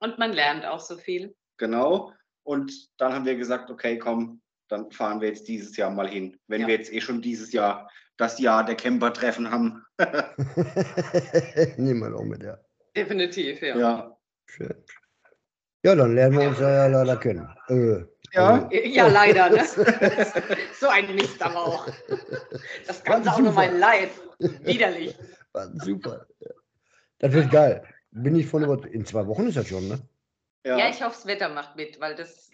[0.00, 1.34] Und man lernt auch so viel.
[1.58, 2.12] Genau.
[2.44, 6.38] Und dann haben wir gesagt, okay, komm, dann fahren wir jetzt dieses Jahr mal hin.
[6.48, 6.66] Wenn Ja.
[6.66, 9.84] wir jetzt eh schon dieses Jahr das Jahr der Camper-Treffen haben.
[11.76, 12.58] Nehmen wir doch mit, ja.
[12.96, 13.76] Definitiv, ja.
[13.78, 14.18] Ja.
[14.46, 14.84] Schön.
[15.84, 17.48] Ja, dann lernen wir uns ja leider kennen.
[17.68, 18.54] Äh, Ja.
[18.54, 19.50] also, Ja, leider.
[19.50, 19.64] Ne?
[20.80, 21.88] so ein Mist aber auch.
[22.86, 24.20] Das Ganze auch noch mal live.
[24.38, 25.16] Widerlich.
[25.52, 26.26] war super.
[26.40, 26.50] Ja.
[27.18, 27.84] Das wird geil.
[28.12, 28.78] Bin ich von über.
[28.92, 29.98] In zwei Wochen ist das schon, ne?
[30.64, 30.78] Ja.
[30.78, 32.50] Ja, ich hoffe, das Wetter macht mit, weil das.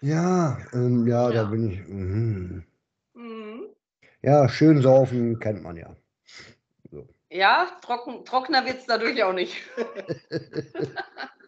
[0.00, 1.44] Ja, ähm, ja, da Ja.
[1.44, 1.78] bin ich.
[1.86, 2.64] Mhm.
[3.14, 3.62] Mhm.
[4.22, 5.94] Ja, schön saufen kennt man ja.
[7.30, 9.56] Ja, trocken, trockener wird es dadurch auch nicht.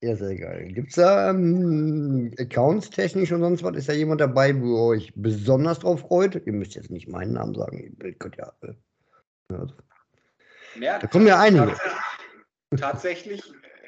[0.00, 0.72] Ja, sehr geil.
[0.72, 3.76] Gibt es da ähm, Accounts technisch und sonst was?
[3.76, 6.40] Ist da jemand dabei, wo ihr euch besonders drauf freut?
[6.46, 7.96] Ihr müsst jetzt nicht meinen Namen sagen.
[8.02, 8.52] Ihr könnt ja.
[8.62, 8.74] Äh,
[9.50, 9.66] ja.
[10.80, 11.74] Ja, Da kommen ja einige.
[12.76, 13.42] tatsächlich,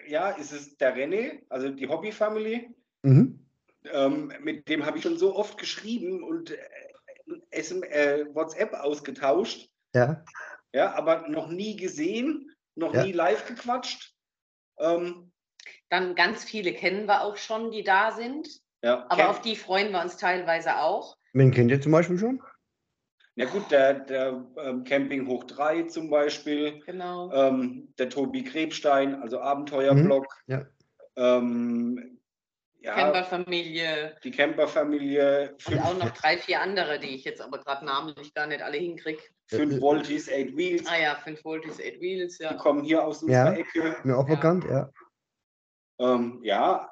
[0.06, 2.74] äh, ja, ist es der René, also die Hobby-Family.
[3.02, 3.46] Mhm.
[3.92, 6.58] Ähm, mit dem habe ich schon so oft geschrieben und äh,
[7.62, 9.70] SM, äh, WhatsApp ausgetauscht.
[9.94, 10.24] Ja.
[10.72, 13.04] Ja, aber noch nie gesehen, noch Ja.
[13.04, 14.14] nie live gequatscht.
[14.78, 15.30] Ähm,
[15.88, 18.48] Dann ganz viele kennen wir auch schon, die da sind.
[18.82, 21.16] ja, Aber auf die freuen wir uns teilweise auch.
[21.32, 22.42] Wen kennt ihr zum Beispiel schon?
[23.36, 27.32] Ja gut, der, der ähm, Camping Hoch 3 zum Beispiel, Genau.
[27.32, 30.26] ähm, der Tobi Krebstein, also Abenteuerblog.
[30.46, 30.66] Mhm, ja.
[31.16, 32.18] Ähm,
[32.82, 37.58] ja, Camperfamilie die Camperfamilie, und fünf, auch noch drei, vier andere, die ich jetzt aber
[37.58, 39.20] gerade namentlich gar nicht alle hinkriege.
[39.48, 40.86] fünf Voltis, Eight Wheels.
[40.88, 42.54] Ah ja, 5 Voltis, 8 Wheels, Die ja.
[42.54, 43.58] kommen hier aus unserer Ja.
[43.58, 43.96] Ecke.
[44.04, 44.34] Mir auch Ja.
[44.34, 44.90] bekannt, ja.
[46.00, 46.90] Ähm, ja,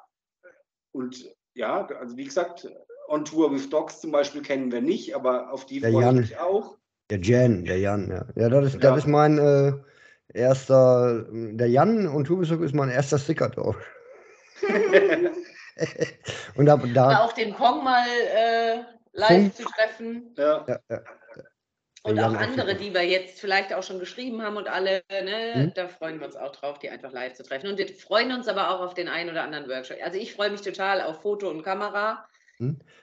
[0.91, 2.67] und ja, also wie gesagt,
[3.07, 6.05] On Tour with Dogs zum Beispiel kennen wir nicht, aber auf die Der freue ich
[6.05, 6.15] Jan.
[6.17, 6.77] mich auch.
[7.09, 8.25] Der Jan, der Jan, ja.
[8.35, 8.91] Ja, das ist, Ja.
[8.91, 9.73] das ist mein äh,
[10.33, 13.75] erster, der Jan und Tubisok ist mein erster Stickertausch.
[16.55, 18.83] und da, da auch den Kong mal äh,
[19.13, 19.55] live Funk.
[19.55, 20.35] zu treffen.
[20.37, 21.01] ja, ja, ja,
[22.03, 25.53] Und Ja, auch andere, die wir jetzt vielleicht auch schon geschrieben haben und alle, ne,
[25.65, 25.73] Mhm.
[25.75, 27.67] da freuen wir uns auch drauf, die einfach live zu treffen.
[27.69, 29.97] Und wir freuen uns aber auch auf den einen oder anderen Workshop.
[30.01, 32.25] Also ich freue mich total auf Foto und Kamera.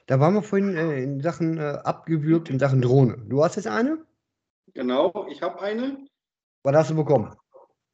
[0.06, 3.16] da waren wir vorhin äh, in Sachen äh, abgewürgt, in Sachen Drohne.
[3.28, 3.98] Du hast jetzt eine?
[4.74, 5.26] genau.
[5.30, 6.06] Ich habe eine.
[6.62, 7.34] Was hast du bekommen?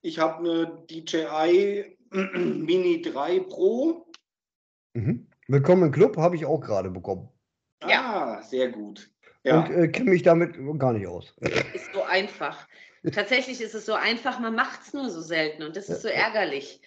[0.03, 4.07] Ich habe eine DJI Mini 3 Pro.
[4.95, 5.29] Mhm.
[5.47, 7.29] Willkommen im Club, habe ich auch gerade bekommen.
[7.83, 9.12] Ah, sehr gut.
[9.45, 11.35] Ja, Und äh, kenne mich damit gar nicht aus.
[11.75, 12.67] Ist so einfach.
[13.13, 16.09] Tatsächlich ist es so einfach, man macht es nur so selten und das ist so
[16.09, 16.81] ärgerlich.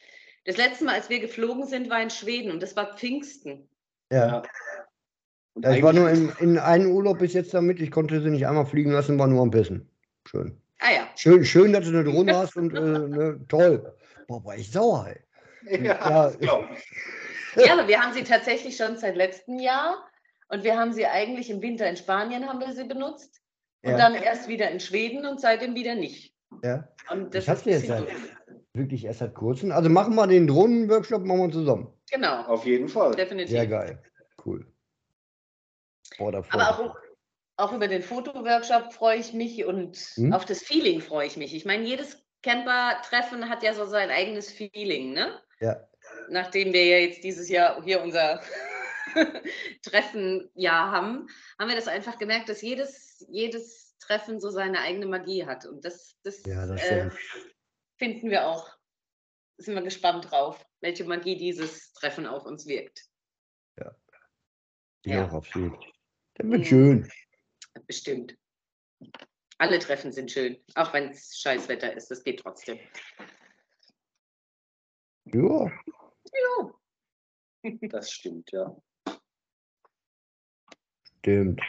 [0.45, 3.67] Das letzte Mal, als wir geflogen sind, war in Schweden und das war Pfingsten.
[4.11, 4.43] Ja.
[5.57, 5.71] Ja.
[5.71, 7.79] Ich war nur in, in einem Urlaub bis jetzt damit.
[7.81, 9.89] Ich konnte sie nicht einmal fliegen lassen, war nur am Pissen.
[10.25, 10.61] Schön.
[10.79, 13.93] Ah ja, Schön, schön dass du eine Drohne hast und äh, ne, toll.
[14.27, 15.07] Boah, war ich sauer,
[15.65, 15.85] ey.
[15.85, 16.69] ja, Ja.
[17.55, 17.65] ich.
[17.65, 20.05] ja, aber wir haben sie tatsächlich schon seit letztem Jahr
[20.49, 23.41] und wir haben sie eigentlich im Winter in Spanien haben wir sie benutzt
[23.83, 23.97] und Ja.
[23.97, 26.33] dann erst wieder in Schweden und seitdem wieder nicht.
[26.63, 26.87] Ja.
[27.09, 28.07] Und das Ich hab ist jetzt seit-.
[28.73, 29.71] Wirklich erst seit kurzem.
[29.71, 31.93] Also machen wir den Drohnenworkshop, machen wir zusammen.
[32.11, 33.11] Genau, Auf jeden Fall.
[33.15, 33.51] definitiv.
[33.51, 34.01] Sehr geil.
[34.45, 34.65] Cool.
[36.17, 36.95] Boah, da freu Aber auch,
[37.57, 40.33] auch über den Fotoworkshop freue ich mich und Hm?
[40.33, 41.55] auf das Feeling freue ich mich.
[41.55, 45.39] Ich meine, jedes Camper-Treffen hat ja so sein eigenes Feeling, ne?
[45.61, 45.87] Ja.
[46.29, 48.41] Nachdem wir ja jetzt dieses Jahr hier unser
[49.83, 51.27] Treffenjahr haben,
[51.59, 55.65] haben wir das einfach gemerkt, dass jedes, jedes Treffen so seine eigene Magie hat.
[55.65, 57.09] Und das, das, Ja, das äh,
[57.97, 58.69] finden wir auch.
[59.57, 63.07] Sind wir gespannt drauf, welche Magie dieses Treffen auf uns wirkt.
[65.05, 65.27] Ich ja.
[65.27, 65.85] auch absolut.
[66.33, 66.65] Das wird Mhm.
[66.65, 67.11] schön.
[67.85, 68.35] Bestimmt.
[69.59, 72.09] Alle Treffen sind schön, auch wenn es scheiß Wetter ist.
[72.09, 72.79] Das geht trotzdem.
[75.25, 75.71] Ja.
[76.33, 77.79] Ja.
[77.89, 78.75] Das stimmt, ja.
[81.25, 81.59] Stimmt.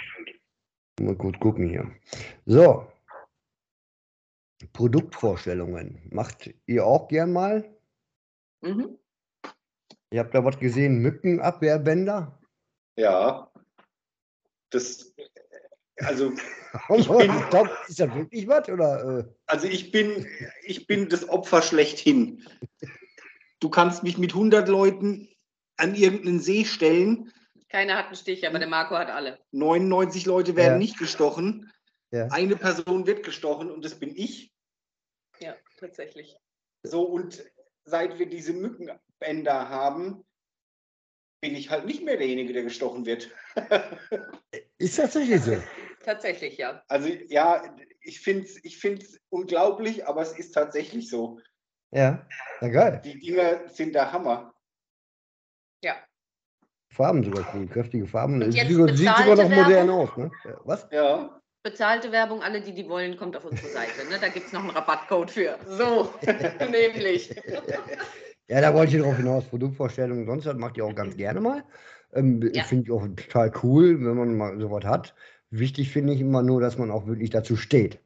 [1.00, 1.90] Mal gut gucken hier.
[2.44, 2.86] So.
[4.74, 6.02] Produktvorstellungen.
[6.10, 7.74] Macht ihr auch gern mal?
[8.60, 8.98] Mhm.
[10.10, 12.38] Ihr habt da was gesehen, Mückenabwehrbänder?
[12.98, 13.50] Ja.
[14.68, 15.14] Das,
[16.00, 16.34] also,
[16.98, 17.30] Ich bin-
[17.88, 18.68] ist das wirklich was?
[18.68, 20.26] Oder, äh, also ich bin,
[20.64, 22.46] ich bin das Opfer schlechthin.
[23.60, 25.30] Du kannst mich mit 100 Leuten
[25.78, 27.32] an irgendeinen See stellen.
[27.68, 29.38] Keiner hat einen Stich, aber der Marco hat alle.
[29.52, 30.78] 99 Leute werden Ja.
[30.78, 31.72] nicht gestochen.
[32.10, 32.28] ja.
[32.30, 34.52] Eine Person wird gestochen und das bin ich.
[35.40, 36.36] Ja, tatsächlich.
[36.82, 37.44] So, und
[37.84, 40.24] seit wir diese Mückenbänder haben,
[41.42, 43.30] bin ich halt nicht mehr derjenige, der gestochen wird.
[44.78, 45.56] Ist tatsächlich so.
[46.04, 46.82] Tatsächlich, ja.
[46.88, 51.40] Also ja, ich finde es ich find's unglaublich, aber es ist tatsächlich so.
[51.90, 52.26] Ja.
[52.60, 53.02] Na geil.
[53.04, 54.54] Die Dinger sind der Hammer.
[56.96, 58.42] Farben sogar cool, kräftige Farben.
[58.42, 59.90] Und Sieht jetzt sogar, sieht sogar noch modern Werbung?
[60.08, 60.30] aus, ne?
[60.44, 60.88] Ja, Was?
[60.90, 64.06] Ja, Bezahlte Werbung, alle, die die wollen, kommt auf unsere Seite.
[64.08, 64.18] Ne?
[64.20, 65.56] Da gibt es noch einen Rabattcode für.
[65.66, 66.10] So,
[66.70, 67.34] nämlich.
[68.48, 69.44] Ja, da wollte ich drauf hinaus.
[69.46, 71.64] Produktvorstellungen, sonst was macht ihr auch ganz gerne mal.
[72.14, 72.62] Ähm, Ja.
[72.62, 75.16] Finde ich auch total cool, wenn man mal sowas hat.
[75.50, 77.98] Wichtig finde ich immer nur, dass man auch wirklich dazu steht.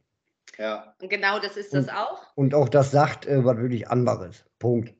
[0.56, 2.22] ja, Und genau das ist das auch.
[2.36, 4.46] Und auch das sagt, äh, was wirklich anbar ist.
[4.58, 4.94] Punkt.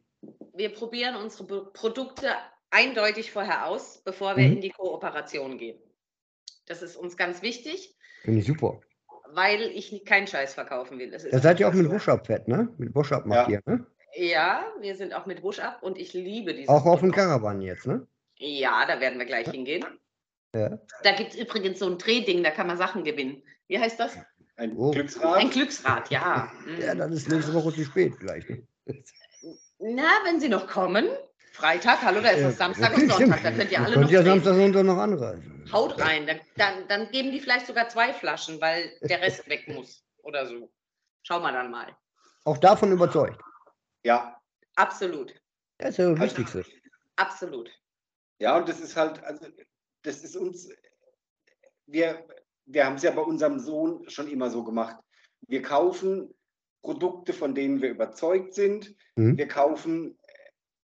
[0.55, 2.27] Wir probieren unsere Pro- Produkte
[2.71, 4.53] eindeutig vorher aus, bevor wir Mhm.
[4.55, 5.79] in die Kooperation gehen.
[6.67, 8.81] Das ist uns ganz wichtig, Finde ich super.
[9.33, 11.11] weil ich keinen Scheiß verkaufen will.
[11.11, 11.91] Das ist Da seid ihr auch mit.
[11.91, 12.73] Wusch-Up fett, ne?
[12.79, 13.59] Mit Wusch-Up macht Ja.
[13.59, 13.87] ihr, ne?
[14.15, 17.13] Ja, wir sind auch mit Wusch ab und ich liebe dieses Auch auf dem.
[17.13, 18.07] Caravan jetzt, ne?
[18.37, 19.85] Ja, da werden wir gleich hingehen.
[20.55, 20.79] Ja.
[21.05, 23.43] Da gibt es übrigens so ein Drehding, da kann man Sachen gewinnen.
[23.69, 24.17] Wie heißt das?
[24.57, 24.91] ein Oh.
[24.91, 25.37] Glücksrad.
[25.39, 26.53] Ein Glücksrad, ja.
[26.81, 28.51] Ja, das ist nächste Woche zu spät vielleicht.
[28.51, 28.67] Ne?
[29.79, 31.07] Na, wenn Sie noch kommen.
[31.53, 34.11] Freitag, hallo, da ist Ja, es Samstag und Sonntag, da könnt ihr alle Könnt noch
[34.13, 34.23] ja.
[34.23, 35.65] Samstag, Sonntag noch anreisen.
[35.73, 36.27] haut rein.
[36.27, 40.47] Dann, dann, dann geben die vielleicht sogar zwei Flaschen, weil der Rest weg muss oder
[40.47, 40.71] so.
[41.23, 41.95] Schauen wir dann mal.
[42.45, 43.41] Auch davon überzeugt.
[44.03, 44.41] Ja,
[44.81, 45.35] Absolut.
[45.79, 46.65] Das ist ja das Wichtigste.
[47.17, 47.71] Absolut.
[48.39, 49.47] ja, und das ist halt, also
[50.03, 50.71] das ist uns,
[51.87, 52.27] wir,
[52.65, 54.97] wir haben es ja bei unserem Sohn schon immer so gemacht.
[55.49, 56.33] Wir kaufen
[56.83, 58.95] Produkte, von denen wir überzeugt sind.
[59.17, 59.37] Mhm.
[59.37, 60.19] Wir kaufen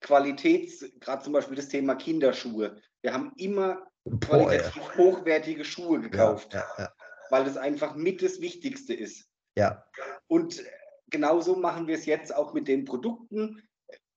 [0.07, 2.81] Qualitäts, gerade zum Beispiel das Thema Kinderschuhe.
[3.03, 4.61] Wir haben immer Boah, ja.
[4.71, 6.93] qualitativ hochwertige Schuhe gekauft, ja, ja.
[7.31, 9.29] weil das einfach mit das Wichtigste ist.
[9.57, 9.85] ja.
[10.29, 10.63] Und
[11.11, 13.63] genauso machen wir es jetzt auch mit den Produkten.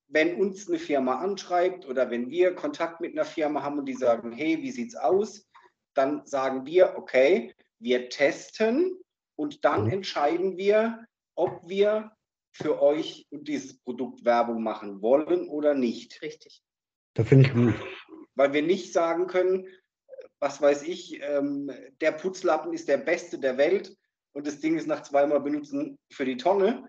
[0.08, 3.94] Wenn uns eine Firma anschreibt oder wenn wir Kontakt mit einer Firma haben und die
[3.94, 5.48] sagen, hey, wie sieht's aus?
[5.94, 8.96] Dann sagen wir, okay, wir testen
[9.36, 9.90] und dann Mhm.
[9.90, 11.04] entscheiden wir,
[11.36, 12.12] ob wir
[12.52, 16.20] für euch und dieses Produkt Werbung machen wollen oder nicht.
[16.22, 16.62] Richtig.
[17.14, 17.74] Das finde ich gut.
[18.34, 19.66] Weil wir nicht sagen können,
[20.40, 21.70] was weiß ich, ähm,
[22.00, 23.96] der Putzlappen ist der beste der Welt
[24.32, 26.88] und das Ding ist nach zweimal benutzen für die Tonne.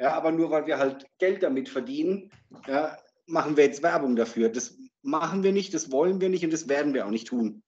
[0.00, 2.30] Ja, aber nur weil wir halt Geld damit verdienen,
[2.66, 4.48] ja, machen wir jetzt Werbung dafür.
[4.48, 7.62] Das machen wir nicht, das wollen wir nicht und das werden wir auch nicht tun.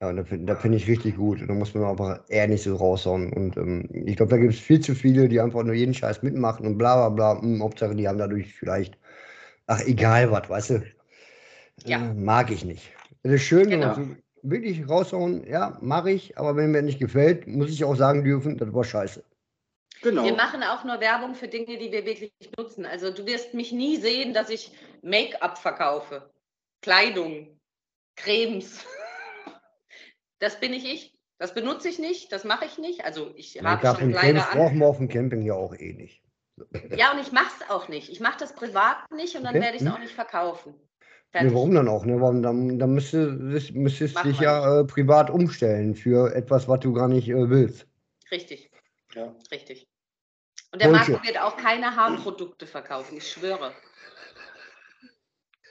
[0.00, 1.40] Ja, und da finde da find ich richtig gut.
[1.48, 3.32] Da muss man aber eher nicht so raushauen.
[3.32, 6.22] Und ähm, ich glaube, da gibt es viel zu viele, die einfach nur jeden Scheiß
[6.22, 7.40] mitmachen und bla bla bla.
[7.42, 8.98] Hm, Hauptsache, die haben dadurch vielleicht,
[9.66, 10.82] ach, egal was, weißt du.
[11.84, 11.98] Ja.
[11.98, 12.92] Äh, mag ich nicht.
[13.22, 13.96] Es ist schön, wenn Genau.
[13.96, 17.94] man so wirklich raushauen, ja, mache ich, aber wenn mir nicht gefällt, muss ich auch
[17.94, 19.24] sagen dürfen, das war scheiße.
[20.02, 20.24] Genau.
[20.24, 22.84] Wir machen auch nur Werbung für Dinge, die wir wirklich nutzen.
[22.84, 24.72] Also du wirst mich nie sehen, dass ich
[25.02, 26.28] Make-up verkaufe,
[26.82, 27.58] Kleidung,
[28.16, 28.84] Cremes.
[30.38, 31.14] Das bin ich ich.
[31.38, 33.04] Das benutze ich nicht, das mache ich nicht.
[33.04, 34.58] Also ich habe Make-up schon Cremes an.
[34.58, 36.22] brauchen wir auf dem Camping ja auch eh nicht.
[36.96, 38.08] Ja, und ich mache es auch nicht.
[38.08, 39.64] Ich mache das privat nicht und dann Okay.
[39.64, 39.94] werde ich es Hm.
[39.94, 40.70] auch nicht verkaufen.
[40.72, 40.78] Ne,
[41.32, 41.54] Fertig.
[41.54, 42.04] warum dann auch?
[42.04, 42.20] Ne?
[42.20, 47.08] Warum, dann, dann müsstest, müsstest dich ja äh, privat umstellen für etwas, was du gar
[47.08, 47.88] nicht äh, willst.
[48.30, 48.70] Richtig,
[49.14, 49.34] Ja.
[49.50, 49.88] richtig.
[50.70, 50.90] Und der.
[50.90, 53.72] Marco wird auch keine Haarprodukte verkaufen, ich schwöre.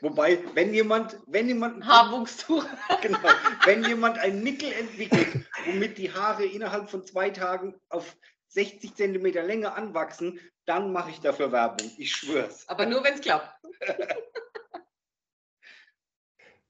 [0.03, 2.65] Wobei, wenn jemand, wenn jemand, Haarwuchstuch.
[3.01, 3.19] genau,
[3.63, 8.17] wenn jemand ein Mittel entwickelt, womit die Haare innerhalb von zwei Tagen auf
[8.49, 11.89] 60 Zentimeter Länge anwachsen, dann mache ich dafür Werbung.
[11.97, 12.67] Ich schwör's.
[12.67, 13.47] Aber nur, wenn es klappt.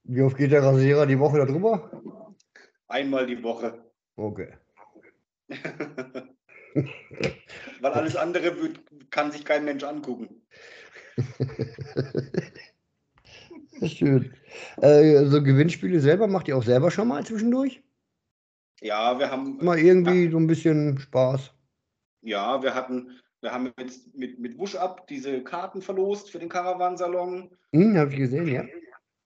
[0.03, 1.89] Wie oft geht der Rasierer die Woche da drüber?
[2.87, 3.83] Einmal die Woche.
[4.15, 4.55] Okay.
[7.81, 8.79] Weil alles andere wird,
[9.09, 10.45] kann sich kein Mensch angucken.
[13.83, 14.33] Das ist schön.
[14.81, 17.83] Äh, so Gewinnspiele selber macht ihr auch selber schon mal zwischendurch?
[18.79, 21.51] Ja, wir haben, Mal irgendwie so ein bisschen Spaß.
[22.21, 26.47] ja, wir hatten, wir haben jetzt mit, mit Wusch ab diese Karten verlost für den
[26.47, 27.51] Caravansalon.
[27.73, 28.63] Hm, habe ich gesehen, ja.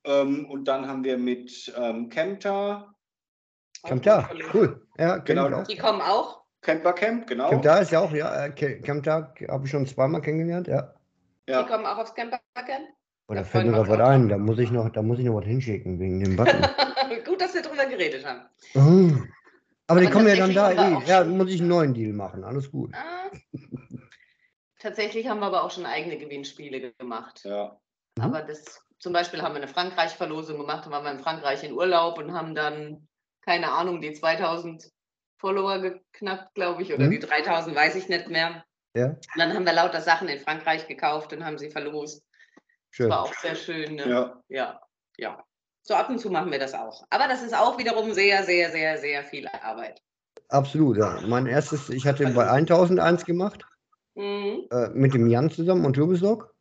[0.06, 2.96] Ähm, und dann haben wir mit ähm, Camta,
[3.84, 4.88] Kommt da, cool.
[4.98, 5.52] Ja, Genau.
[5.56, 5.68] auch.
[5.68, 6.42] Die kommen auch.
[6.62, 7.50] Camper Camp, genau.
[7.50, 10.68] Kommt da ist ja auch, ja, äh, Ke- Kommt da habe ich schon zweimal kennengelernt,
[10.68, 10.96] ja.
[11.48, 12.88] Die Ja, kommen auch aufs Campercamp.
[12.90, 12.96] Und
[13.36, 15.36] da Ja, fällt mir gerade was ein, da muss ich noch, da muss ich noch
[15.36, 16.62] was hinschicken wegen dem Button.
[17.26, 18.42] Gut, dass wir drüber geredet haben.
[18.76, 19.24] Ah.
[19.90, 21.06] Aber die Aber kommen ja dann da eh.
[21.06, 22.94] Ja, muss ich einen neuen Deal machen, alles gut.
[22.94, 23.30] Ah.
[24.80, 27.42] Tatsächlich haben wir aber auch schon eigene Gewinnspiele ge- gemacht.
[27.44, 27.80] ja.
[28.18, 28.24] Mhm.
[28.24, 31.74] Aber das, zum Beispiel haben wir eine Frankreich-Verlosung gemacht, da waren wir in Frankreich in
[31.74, 33.08] Urlaub und haben dann,
[33.42, 34.92] keine Ahnung, die 2000
[35.40, 37.12] Follower geknackt, glaube ich, oder Mhm.
[37.12, 38.64] die 3000, weiß ich nicht mehr.
[38.96, 42.24] Ja, Und dann haben wir lauter Sachen in Frankreich gekauft und haben sie verlost.
[42.92, 43.10] Schön.
[43.10, 43.96] War auch sehr schön.
[43.96, 44.08] Ne?
[44.10, 44.44] ja.
[44.50, 44.82] ja,
[45.18, 45.44] ja.
[45.82, 47.06] So ab und zu machen wir das auch.
[47.10, 50.02] Aber das ist auch wiederum sehr, sehr, sehr, sehr viel Arbeit.
[50.50, 51.20] Absolut, ja.
[51.26, 53.66] Mein erstes, ich hatte bei 1001 gemacht,
[54.16, 54.68] Mhm.
[54.72, 56.54] äh, mit dem Jan zusammen und Turbisdog.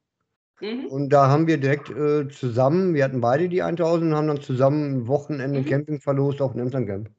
[0.60, 0.86] Mhm.
[0.86, 4.40] Und da haben wir direkt äh, zusammen, wir hatten beide die 1000 und haben dann
[4.42, 5.64] zusammen ein Wochenende Mhm.
[5.66, 7.10] Camping verlost auf dem Emsland Camp.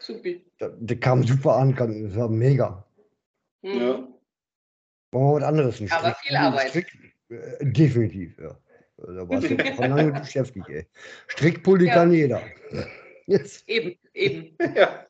[0.00, 0.44] Supi.
[0.58, 2.84] Das, das kam super an, kam- das war mega.
[3.62, 3.70] Mhm.
[3.80, 4.08] ja.
[5.12, 5.80] Wollen wir was anderes?
[5.80, 6.68] Ein Aber viel Arbeit.
[6.70, 7.13] Strick,
[7.60, 8.58] definitiv, ja.
[8.96, 10.86] Da warst du von lange beschäftigt, ey.
[11.28, 11.94] Strickpulli Ja.
[11.94, 12.42] kann jeder.
[13.26, 13.64] Jetzt.
[13.68, 14.56] Eben, eben.
[14.76, 15.06] ja.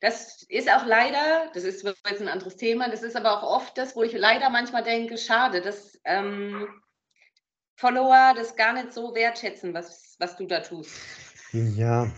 [0.00, 3.76] Das ist auch leider, das ist jetzt ein anderes Thema, das ist aber auch oft
[3.76, 6.66] das, wo ich leider manchmal denke, schade, dass ähm,
[7.76, 10.98] Follower das gar nicht so wertschätzen, was, was du da tust.
[11.52, 12.10] Ja,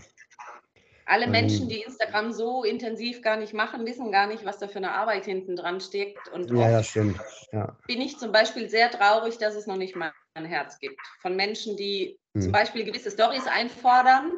[1.05, 1.31] Alle Ähm.
[1.31, 4.91] Menschen, die Instagram so intensiv gar nicht machen, wissen gar nicht, was da für eine
[4.91, 6.27] Arbeit hinten dran steckt.
[6.29, 7.19] Und ja, oft stimmt.
[7.51, 7.77] Ja.
[7.87, 10.99] bin ich zum Beispiel sehr traurig, dass es noch nicht mal ein Herz gibt.
[11.19, 12.51] Von Menschen, die zum Hm.
[12.51, 14.31] Beispiel gewisse Stories einfordern,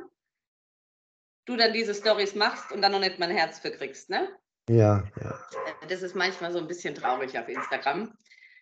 [1.46, 4.10] du dann diese Stories machst und dann noch nicht mal ein Herz für kriegst.
[4.10, 4.28] Ne?
[4.68, 5.40] Ja, ja.
[5.88, 8.14] Das ist manchmal so ein bisschen traurig auf Instagram.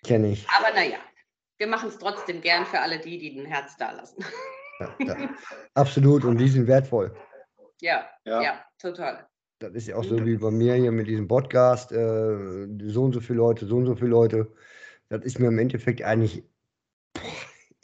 [0.06, 0.46] Kenne ich.
[0.50, 0.98] Aber naja,
[1.58, 4.24] wir machen es trotzdem gern für alle die, die ein Herz da lassen.
[4.80, 5.30] Ja, ja.
[5.76, 7.16] Absolut, und die sind wertvoll.
[7.84, 8.66] Ja, ja, Ja.
[8.80, 9.28] total.
[9.60, 13.12] Das ist ja auch so wie bei mir hier mit diesem Podcast, äh, so und
[13.14, 14.52] so viele Leute, so und so viele Leute.
[15.10, 16.44] Das ist mir im Endeffekt eigentlich
[17.14, 17.22] boah,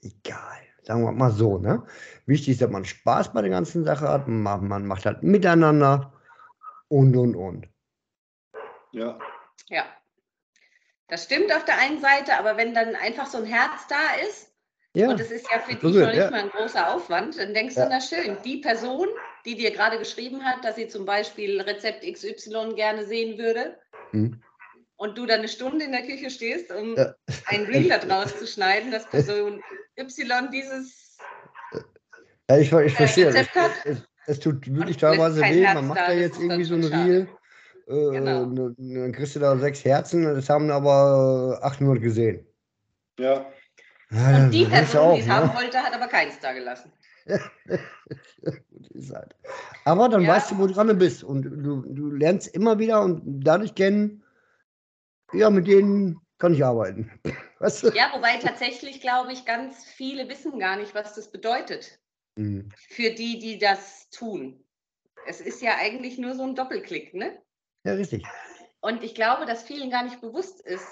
[0.01, 0.57] egal.
[0.83, 1.83] Sagen wir mal so, ne?
[2.25, 6.13] Wichtig ist, dass man Spaß bei der ganzen Sache hat, man, man macht halt miteinander
[6.87, 7.67] und und und.
[8.93, 9.19] Ja.
[9.67, 9.83] Ja.
[11.09, 14.47] Das stimmt auf der einen Seite, aber wenn dann einfach so ein Herz da ist,
[14.93, 16.31] Ja, und es ist ja für dich noch nicht ja.
[16.31, 17.83] mal ein großer Aufwand, dann denkst Ja.
[17.83, 19.07] du, na schön, die Person,
[19.49, 23.77] die dir gerade geschrieben hat, dass sie zum Beispiel Rezept XY gerne sehen würde,
[24.11, 24.39] Hm.
[24.97, 27.15] und du dann eine Stunde in der Küche stehst, um Ja.
[27.47, 29.61] ein Reel daraus zu schneiden, dass Person
[29.97, 31.17] Y dieses
[32.49, 33.27] Ja, ich, ich äh, verstehe.
[33.29, 33.71] Es, Rezept hat.
[33.85, 33.97] es,
[34.27, 35.63] es tut wirklich teilweise weh.
[35.63, 36.83] Herz Man macht da, da jetzt irgendwie so ein.
[36.83, 37.27] Reel.
[37.87, 38.45] Äh, Genau.
[38.45, 42.45] ne- Dann kriegst du da sechs Herzen, das haben aber 800 gesehen.
[43.19, 43.51] Ja.
[44.11, 45.33] Ja, Und die Person, die es ne?
[45.33, 46.91] haben wollte, hat aber keins da gelassen.
[49.13, 49.35] Halt.
[49.85, 50.35] Aber dann Ja.
[50.35, 51.23] weißt du, wo du dran bist.
[51.23, 54.23] Und du, du lernst immer wieder und dadurch kennen,
[55.33, 57.11] ja, mit denen kann ich arbeiten.
[57.59, 57.89] Weißt du?
[57.89, 61.99] Ja, wobei tatsächlich, glaube ich, ganz viele wissen gar nicht, was das bedeutet
[62.35, 62.69] Mhm.
[62.75, 64.63] für die, die das tun.
[65.27, 67.41] Es ist ja eigentlich nur so ein Doppelklick, ne?
[67.83, 68.23] Ja, richtig.
[68.79, 70.87] Und ich glaube, dass vielen gar nicht bewusst ist,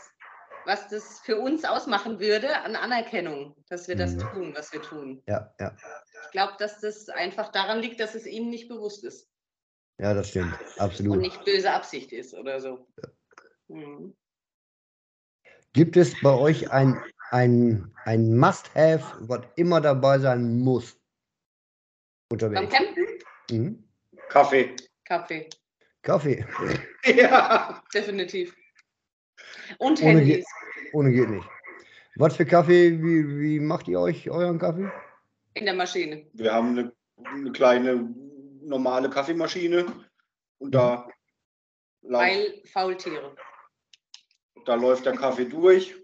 [0.67, 4.19] was das für uns ausmachen würde an Anerkennung, dass wir das Mhm.
[4.19, 5.23] tun, was wir tun.
[5.25, 5.75] Ja, ja.
[6.25, 9.29] Ich glaube, dass das einfach daran liegt, dass es ihnen nicht bewusst ist
[9.97, 10.53] Ja, das stimmt.
[10.59, 11.17] und Absolut.
[11.19, 12.85] nicht böse Absicht ist oder so.
[13.69, 14.13] Mhm.
[15.73, 17.01] Gibt es bei euch ein,
[17.31, 20.93] ein, ein Must-Have, was immer dabei sein muss?
[22.29, 22.73] Beim Unterwegs.
[22.73, 23.05] Campen?
[23.51, 23.89] Mhm.
[24.29, 24.75] Kaffee.
[25.05, 25.47] Kaffee,
[26.01, 26.45] Kaffee.
[27.05, 27.81] Ja.
[27.93, 28.53] definitiv.
[29.79, 30.45] Und Ohne Handys.
[30.93, 31.47] Ohne geht nicht.
[32.15, 33.01] Was für Kaffee?
[33.01, 34.89] Wie, wie macht ihr euch euren Kaffee?
[35.53, 36.25] In der Maschine.
[36.33, 36.93] Wir haben eine,
[37.25, 38.13] eine kleine
[38.61, 39.85] normale Kaffeemaschine
[40.59, 41.07] und da,
[42.01, 43.35] Weil Faultiere.
[44.65, 45.95] da läuft der Kaffee durch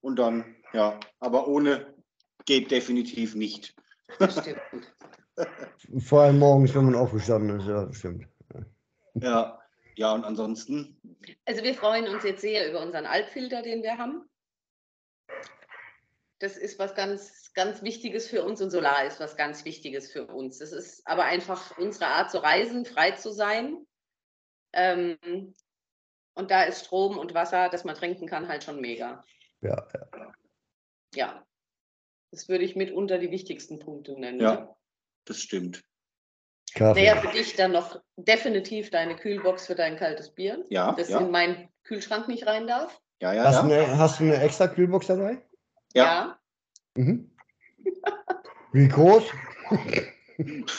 [0.00, 1.94] und dann, ja, aber ohne
[2.44, 3.74] geht definitiv nicht.
[4.18, 4.60] Das stimmt.
[5.98, 7.66] Vor allem morgens, wenn man aufgestanden ist.
[7.66, 8.26] Ja, das stimmt.
[9.14, 9.58] Ja,
[9.96, 11.00] ja, und ansonsten,
[11.44, 14.28] Also wir freuen uns jetzt sehr über unseren Alpfilter, den wir haben.
[16.38, 20.26] Das ist was ganz, ganz Wichtiges für uns und Solar ist was ganz Wichtiges für
[20.26, 20.58] uns.
[20.58, 23.86] Das ist aber einfach unsere Art zu reisen, frei zu sein.
[24.72, 25.54] Ähm,
[26.34, 29.22] und da ist Strom und Wasser, das man trinken kann, halt schon mega.
[29.60, 30.32] Ja, ja.
[31.14, 31.46] Ja.
[32.30, 34.40] Das würde ich mitunter die wichtigsten Punkte nennen.
[34.40, 34.54] Ja.
[34.54, 34.76] ne?
[35.24, 35.84] das stimmt.
[36.74, 37.00] Kaffee.
[37.06, 41.18] Naja, für dich dann noch definitiv deine Kühlbox für dein kaltes Bier, Ja, das ja,
[41.18, 43.00] in meinen Kühlschrank nicht rein darf.
[43.20, 43.62] ja, ja, Hast, ja.
[43.62, 45.42] du eine, hast du eine extra Kühlbox dabei?
[45.94, 46.38] Ja.
[46.96, 47.30] Mhm.
[48.72, 49.24] Wie groß?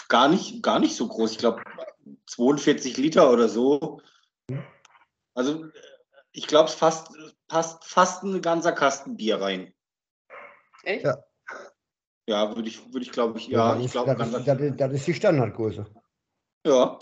[0.08, 1.32] Gar nicht, gar nicht so groß.
[1.34, 1.64] Ich glaube
[2.28, 4.02] 42 Liter oder so.
[5.34, 5.66] Also
[6.32, 7.10] ich glaube, es fast,
[7.48, 9.74] passt fast ein ganzer Kasten Bier rein.
[10.84, 11.04] Echt?
[11.06, 11.24] Ja.
[12.32, 14.60] Ja, würde ich, würde ich glaube ich, ja, das, ich ist, glaube, das, ist, das,
[14.62, 15.86] ist, das ist die Standardgröße.
[16.66, 16.98] ja.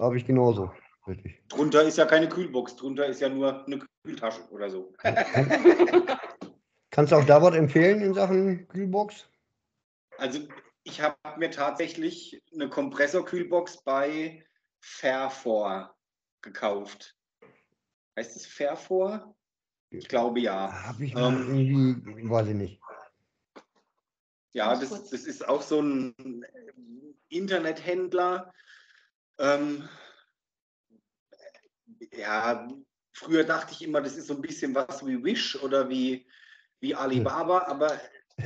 [0.00, 0.72] Habe ich genauso.
[1.06, 1.38] Richtig.
[1.48, 4.94] Drunter ist ja keine Kühlbox, drunter ist ja nur eine Kühltasche oder so.
[6.90, 9.28] Kannst du auch da was empfehlen in Sachen Kühlbox?
[10.16, 10.38] Also
[10.84, 14.46] ich habe mir tatsächlich eine Kompressorkühlbox bei
[14.80, 15.94] Fairfor
[16.40, 17.14] gekauft.
[18.16, 19.36] Heißt es Fairfor?
[19.90, 20.72] Ich glaube ja.
[20.86, 21.48] Habe ich Ähm.
[21.50, 22.80] irgendwie, weiß ich nicht.
[24.54, 26.46] Ja, das, das ist auch so ein
[27.28, 28.52] Internethändler.
[29.38, 29.88] Ähm,
[32.12, 32.68] ja,
[33.12, 36.26] früher dachte ich immer, das ist so ein bisschen was wie Wish oder wie,
[36.80, 38.00] wie Alibaba, aber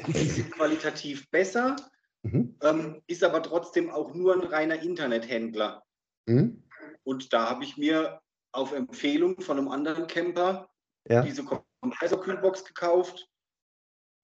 [0.06, 1.76] die sind qualitativ besser,
[2.22, 2.56] Mhm.
[2.62, 5.84] ähm, ist aber trotzdem auch nur ein reiner Internethändler.
[6.26, 6.64] Mhm.
[7.04, 10.68] Und da habe ich mir auf Empfehlung von einem anderen Camper
[11.08, 13.28] Ja, diese Kompressorkühlbox gekauft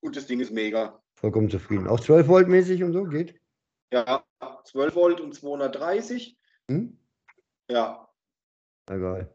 [0.01, 1.03] und das Ding ist mega.
[1.25, 1.89] Vollkommen zufrieden.
[1.89, 3.41] Auch 12 Volt mäßig und so geht?
[3.91, 4.22] Ja,
[4.64, 6.37] 12 Volt und 230.
[6.68, 6.99] Mhm.
[7.70, 8.07] Ja,
[8.91, 9.35] Ja, geil.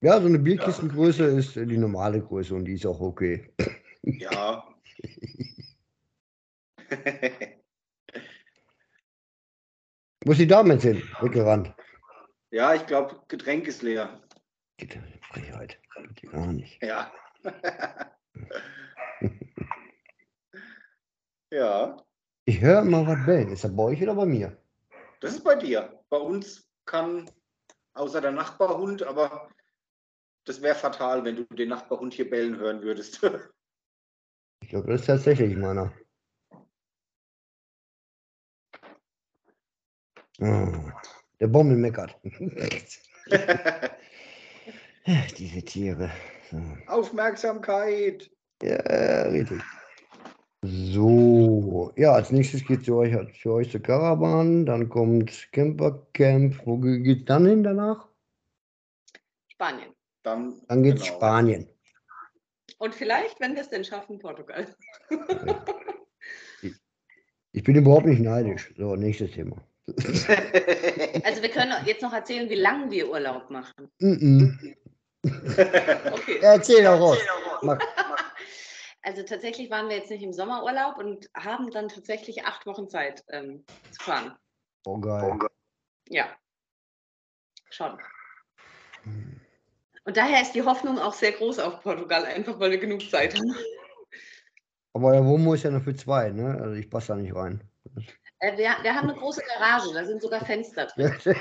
[0.00, 3.52] Ja, so eine Bierkistengröße ist die normale Größe und die ist auch okay.
[4.02, 4.66] ja.
[10.24, 11.02] Wo ist die Dame hin?
[11.20, 11.74] Weggerannt.
[12.50, 14.18] ja, ich glaube, Getränk ist leer.
[14.78, 15.02] Geht ja
[15.36, 15.66] ja
[16.30, 16.82] gar nicht.
[16.82, 17.12] Ja.
[21.50, 21.96] ja,
[22.44, 23.50] Ich höre immer was bellen.
[23.50, 24.56] Ist das bei euch oder bei mir?
[25.20, 25.98] das ist bei dir.
[26.10, 27.28] Bei uns kann
[27.94, 29.48] außer der Nachbarhund, aber
[30.44, 33.20] das wäre fatal, wenn du den Nachbarhund hier bellen hören würdest.
[34.62, 35.92] Ich glaube, das ist tatsächlich meiner.
[40.40, 40.72] Oh,
[41.38, 42.18] der Bommel meckert.
[45.38, 46.10] Diese Tiere.
[46.86, 48.30] Aufmerksamkeit.
[48.62, 49.60] Ja, richtig.
[50.62, 56.06] So, ja, als nächstes geht es für euch, für euch zur Caravan, dann kommt Camper
[56.12, 56.60] Camp.
[56.64, 58.08] Wo geht es dann hin danach?
[59.48, 59.92] Spanien.
[60.22, 61.16] Dann, Dann geht's genau.
[61.16, 61.68] Spanien.
[62.78, 64.66] Und vielleicht, wenn wir es denn schaffen, Portugal.
[67.52, 68.74] Ich bin überhaupt nicht neidisch.
[68.76, 69.56] So, nächstes Thema.
[71.24, 73.88] Also wir können jetzt noch erzählen, wie lange wir Urlaub machen.
[73.98, 74.50] Mm
[75.26, 76.38] Okay.
[76.40, 77.18] Erzähl doch raus.
[79.02, 83.24] Also tatsächlich waren wir jetzt nicht im Sommerurlaub und haben dann tatsächlich acht Wochen Zeit
[83.28, 84.36] ähm, zu fahren.
[84.84, 85.38] Oh, geil.
[86.08, 86.26] Ja.
[87.70, 87.98] Schon.
[90.04, 93.34] Und daher ist die Hoffnung auch sehr groß auf Portugal, einfach weil wir genug Zeit
[93.34, 93.54] haben.
[94.92, 96.58] Aber der Womo ist ja nur für zwei, ne?
[96.60, 97.62] Also ich passe da nicht rein.
[98.40, 101.14] Äh, wir, wir haben eine große Garage, da sind sogar Fenster drin.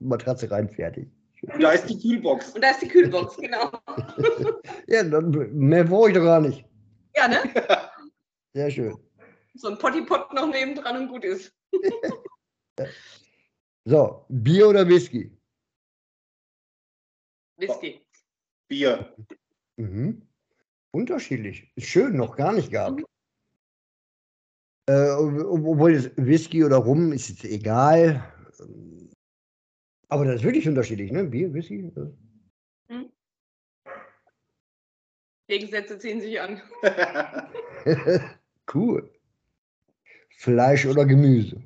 [0.00, 1.08] Matratze rein, fertig.
[1.42, 2.54] Und da ist die Kühlbox.
[2.54, 3.70] Und da ist die Kühlbox, genau.
[4.88, 6.64] Ja, dann, mehr brauche ich doch gar nicht.
[7.16, 7.38] Ja, ne?
[8.54, 8.96] Sehr schön.
[9.54, 11.52] So ein Pottypot noch nebendran und gut ist.
[13.88, 15.30] So, Bier oder Whisky?
[17.56, 18.04] Whisky.
[18.68, 19.14] Bier.
[19.76, 20.22] Mhm.
[20.90, 21.72] Unterschiedlich.
[21.78, 23.02] Schön, noch gar nicht gehabt.
[24.88, 28.24] Äh, ob- obwohl das Whisky oder Rum ist jetzt egal.
[30.08, 31.24] Aber das ist wirklich unterschiedlich, ne?
[31.24, 31.92] Bier, Whisky.
[35.48, 36.60] Gegensätze ziehen sich an.
[38.74, 39.10] cool.
[40.36, 41.62] Fleisch oder Gemüse?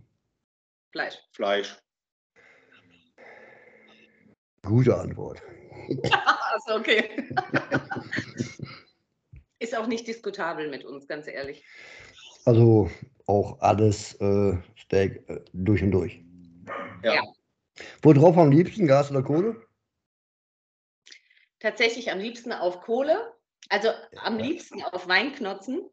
[0.93, 1.19] Fleisch.
[1.33, 1.77] Fleisch.
[4.63, 5.43] Gute Antwort.
[6.13, 7.09] Achso, okay.
[9.59, 11.65] ist auch nicht diskutabel mit uns, ganz ehrlich.
[12.45, 12.91] Also
[13.27, 16.23] auch alles äh, Steak äh, durch und durch.
[17.03, 17.15] Ja.
[17.15, 17.23] Ja.
[18.03, 19.67] Worauf am liebsten, Gas oder Kohle?
[21.59, 23.35] Tatsächlich am liebsten auf Kohle,
[23.69, 23.91] also
[24.23, 25.89] am liebsten auf Weinknotzen.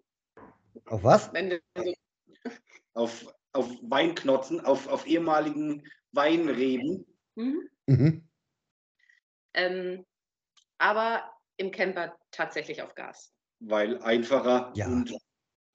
[0.85, 1.31] Auf was?
[1.75, 1.93] So
[2.93, 5.83] Auf, auf Weinknotzen, auf, auf ehemaligen
[6.13, 7.05] Weinreben.
[7.35, 7.69] Mhm.
[7.88, 8.27] Mhm.
[9.53, 10.05] Ähm,
[10.77, 13.33] aber im Camper tatsächlich auf Gas.
[13.59, 14.85] weil einfacher Ja.
[14.88, 15.11] und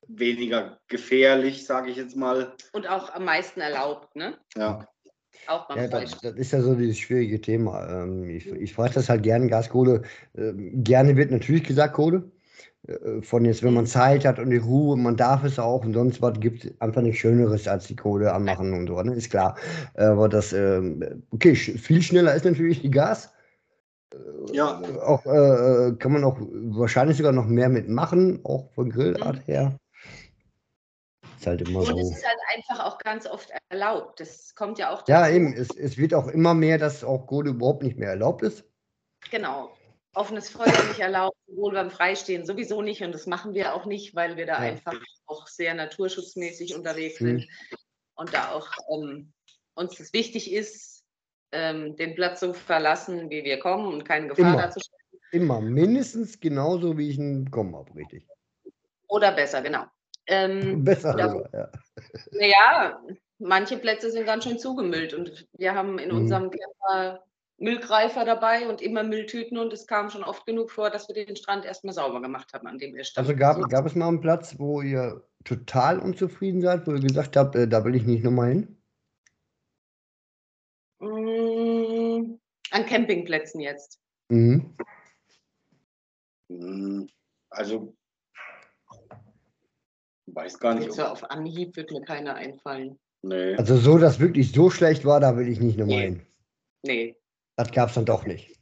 [0.09, 2.57] weniger gefährlich, sage ich jetzt mal.
[2.73, 4.39] Und auch am meisten erlaubt, ne?
[4.57, 4.87] Ja.
[5.47, 8.05] Auch beim Ja, das, das ist ja so dieses schwierige Thema.
[8.05, 10.03] Ähm, ich ich frage das halt gerne, Gaskohle.
[10.37, 12.31] Ähm, gerne wird natürlich gesagt Kohle.
[12.87, 15.95] Äh, Von jetzt, wenn man Zeit hat und die Ruhe, man darf es auch und
[15.95, 19.15] sonst was, gibt es einfach nichts Schöneres als die Kohle anmachen und so, ne?
[19.15, 19.57] ist klar.
[19.95, 23.33] Aber das, ähm, okay, viel schneller ist natürlich die Gas.
[24.53, 24.83] Ja.
[25.05, 29.79] Auch äh, äh, kann man auch wahrscheinlich sogar noch mehr mitmachen, auch von Grillart her.
[31.43, 31.99] Ist halt immer Und so.
[31.99, 34.21] es ist halt einfach auch ganz oft erlaubt.
[34.21, 35.53] Das kommt ja auch Ja, eben.
[35.53, 38.65] Es, es wird auch immer mehr, dass auch Kohle überhaupt nicht mehr erlaubt ist.
[39.33, 39.77] Genau.
[40.15, 43.03] Offenes Feuer nicht erlaubt, sowohl beim Freistehen sowieso nicht.
[43.03, 44.71] Und das machen wir auch nicht, weil wir da Ja.
[44.71, 44.95] einfach
[45.27, 47.27] auch sehr naturschutzmäßig unterwegs Mhm.
[47.41, 47.49] sind.
[48.15, 49.33] Und da auch ähm,
[49.75, 51.03] uns das wichtig ist,
[51.51, 54.63] ähm, den Platz so verlassen, wie wir kommen und keine Gefahr Immer.
[54.63, 54.79] dazu
[55.33, 55.61] Immer.
[55.61, 58.29] Mindestens genauso, wie ich ihn bekommen habe, richtig.
[59.09, 59.87] Oder besser, genau.
[60.33, 61.29] Ähm, Besser Ja.
[61.29, 61.71] sogar, ja.
[62.33, 63.03] Naja,
[63.39, 66.17] manche Plätze sind ganz schön zugemüllt und wir haben in Mhm.
[66.17, 67.25] unserem Camper
[67.59, 71.37] Müllgreifer dabei und immer Mülltüten und es kam schon oft genug vor, dass wir den
[71.37, 73.31] Strand erstmal sauber gemacht haben, an dem wir standen.
[73.31, 77.37] Also gab, gab es mal einen Platz, wo ihr total unzufrieden seid, wo ihr gesagt
[77.37, 78.83] habt, äh, da will ich nicht nochmal hin?
[80.99, 82.39] Mm,
[82.71, 84.01] An Campingplätzen jetzt.
[84.29, 84.75] Mhm.
[86.49, 87.09] Hm,
[87.51, 87.95] Also,
[90.27, 90.85] weiß gar nicht.
[90.85, 92.99] Jetzt so auf Anhieb wird mir keiner einfallen.
[93.23, 93.55] Nee.
[93.57, 96.03] Also so, dass wirklich so schlecht war, da will ich nicht nochmal Nee.
[96.03, 96.27] hin.
[96.83, 97.17] Nee.
[97.57, 98.59] Das gab es dann doch nicht.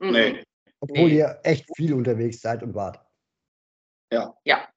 [0.00, 0.10] Mhm.
[0.12, 0.44] Nee.
[0.80, 1.18] Obwohl Nee.
[1.18, 3.00] ihr echt viel unterwegs seid und wart.
[4.44, 4.68] Ja.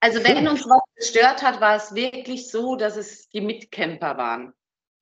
[0.00, 4.52] Also wenn uns was gestört hat, war es wirklich so, dass es die Mitcamper waren.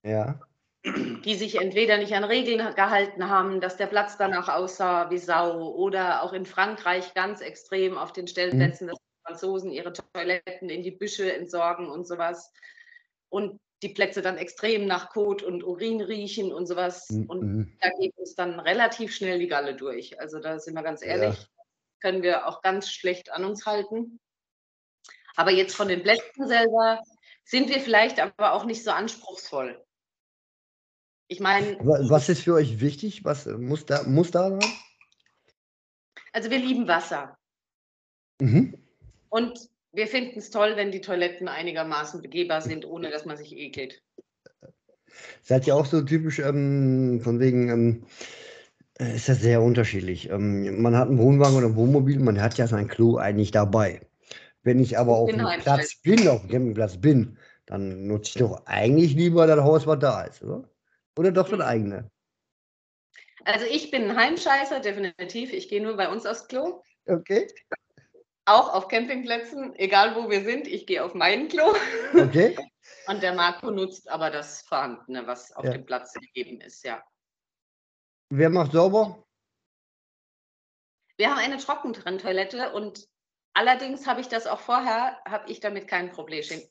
[0.05, 0.39] Ja.
[0.85, 5.73] die sich entweder nicht an Regeln gehalten haben, dass der Platz danach aussah wie Sau
[5.73, 10.83] oder auch in Frankreich ganz extrem auf den Stellplätzen, dass die Franzosen ihre Toiletten in
[10.83, 12.53] die Büsche entsorgen und sowas
[13.31, 17.79] und die Plätze dann extrem nach Kot und Urin riechen und sowas und Mhm.
[17.81, 20.19] da geht uns dann relativ schnell die Galle durch.
[20.21, 21.09] Also da sind wir ganz Ja.
[21.09, 21.47] ehrlich,
[22.01, 24.21] können wir auch ganz schlecht an uns halten.
[25.37, 27.03] Aber jetzt von den Plätzen selber
[27.45, 29.85] sind wir vielleicht aber auch nicht so anspruchsvoll.
[31.29, 33.25] Ich meine, Wa- Was ist für euch wichtig?
[33.25, 34.73] Was muss da, muss da sein?
[36.33, 37.37] Also wir lieben Wasser.
[38.41, 38.84] Mhm.
[39.35, 43.57] Und wir finden es toll, wenn die Toiletten einigermaßen begehbar sind, ohne dass man sich
[43.57, 44.01] ekelt.
[45.43, 48.07] Seid ihr auch so typisch ähm, von wegen, ähm,
[49.01, 50.31] äh, ist das sehr unterschiedlich.
[50.31, 54.03] Ähm, man hat einen Wohnwagen oder ein Wohnmobil, man hat ja sein Klo eigentlich dabei.
[54.63, 55.49] Wenn ich aber auf dem.
[55.59, 57.37] Platz bin, auf dem Campingplatz bin,
[57.67, 60.71] dann nutze ich doch eigentlich lieber das Haus, was da ist, oder?
[61.19, 61.65] Oder doch das Mhm.
[61.65, 62.11] eigene?
[63.45, 65.53] Also ich bin ein Heimscheißer, definitiv.
[65.53, 66.83] Ich gehe nur bei uns aufs Klo.
[67.07, 67.49] Okay,
[68.47, 71.75] Auch auf Campingplätzen, egal wo wir sind, ich gehe auf mein Klo.
[72.15, 72.57] okay.
[73.07, 75.73] Und der Marco nutzt aber das Vorhandene, was auf Ja.
[75.73, 77.03] dem Platz gegeben ist, ja.
[78.31, 79.25] Wer macht sauber?
[81.17, 83.07] Wir haben eine Trockentrenntoilette und
[83.55, 86.69] allerdings habe ich das auch vorher, habe ich damit kein Problem, Chem-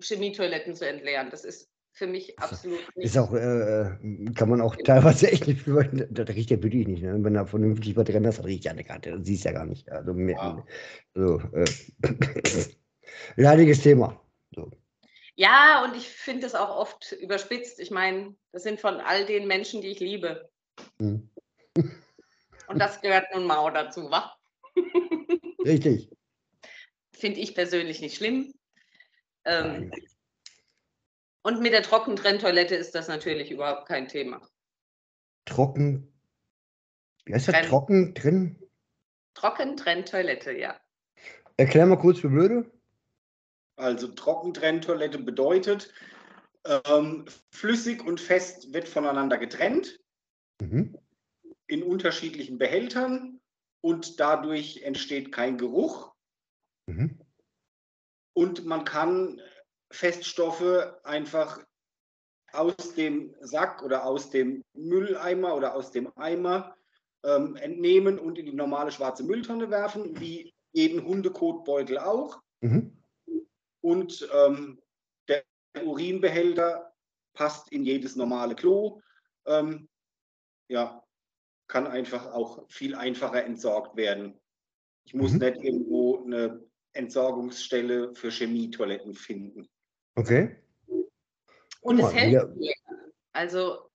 [0.00, 1.30] Chemietoiletten zu entleeren.
[1.30, 3.06] Das ist für mich absolut nicht.
[3.06, 3.90] Ist auch, äh,
[4.34, 7.02] kann man auch teilweise echt nicht, das riecht ja wirklich nicht.
[7.02, 7.22] Ne?
[7.22, 9.66] Wenn da vernünftig was drin ist, das riecht ja eine Karte, das siehst ja gar
[9.66, 9.90] nicht.
[9.90, 10.64] Also, Ja.
[11.14, 11.64] also äh,
[13.36, 14.20] leidiges Thema.
[14.54, 14.70] So.
[15.34, 17.80] Ja, und ich finde es auch oft überspitzt.
[17.80, 20.48] Ich meine, das sind von all den Menschen, die ich liebe.
[21.00, 21.28] Hm.
[22.68, 24.36] Und das gehört nun mal auch dazu, wa?
[25.64, 26.10] Richtig.
[27.12, 28.54] Finde ich persönlich nicht schlimm.
[29.44, 29.90] Ähm.
[31.48, 34.46] Und mit der Trockentrenntoilette ist das natürlich überhaupt kein Thema.
[35.46, 36.12] Trocken.
[37.24, 37.66] Wie heißt das?
[37.66, 38.62] Trocken drin?
[39.32, 40.78] Trockentrenntoilette, ja.
[41.56, 42.70] Erklär mal kurz für Blöde.
[43.76, 45.94] Also Trockentrenntoilette bedeutet,
[46.84, 49.98] ähm, flüssig und fest wird voneinander getrennt
[50.60, 50.98] Mhm.
[51.66, 53.40] in unterschiedlichen Behältern
[53.80, 56.14] und dadurch entsteht kein Geruch
[56.86, 57.18] Mhm.
[58.34, 59.40] und man kann
[59.90, 61.64] Feststoffe einfach
[62.52, 66.76] aus dem Sack oder aus dem Mülleimer oder aus dem Eimer
[67.24, 72.40] ähm, entnehmen und in die normale schwarze Mülltonne werfen, wie jeden Hundekotbeutel auch.
[72.60, 73.02] Mhm.
[73.80, 74.80] Und ähm,
[75.28, 75.44] der
[75.82, 76.94] Urinbehälter
[77.34, 79.00] passt in jedes normale Klo.
[79.46, 79.88] Ähm,
[80.68, 81.02] ja,
[81.68, 84.40] kann einfach auch viel einfacher entsorgt werden.
[85.04, 85.38] Ich muss Mhm.
[85.38, 86.62] nicht irgendwo eine
[86.92, 89.68] Entsorgungsstelle für Chemietoiletten finden.
[90.18, 90.56] Okay.
[91.80, 92.44] Und es hält.
[93.32, 93.88] Also,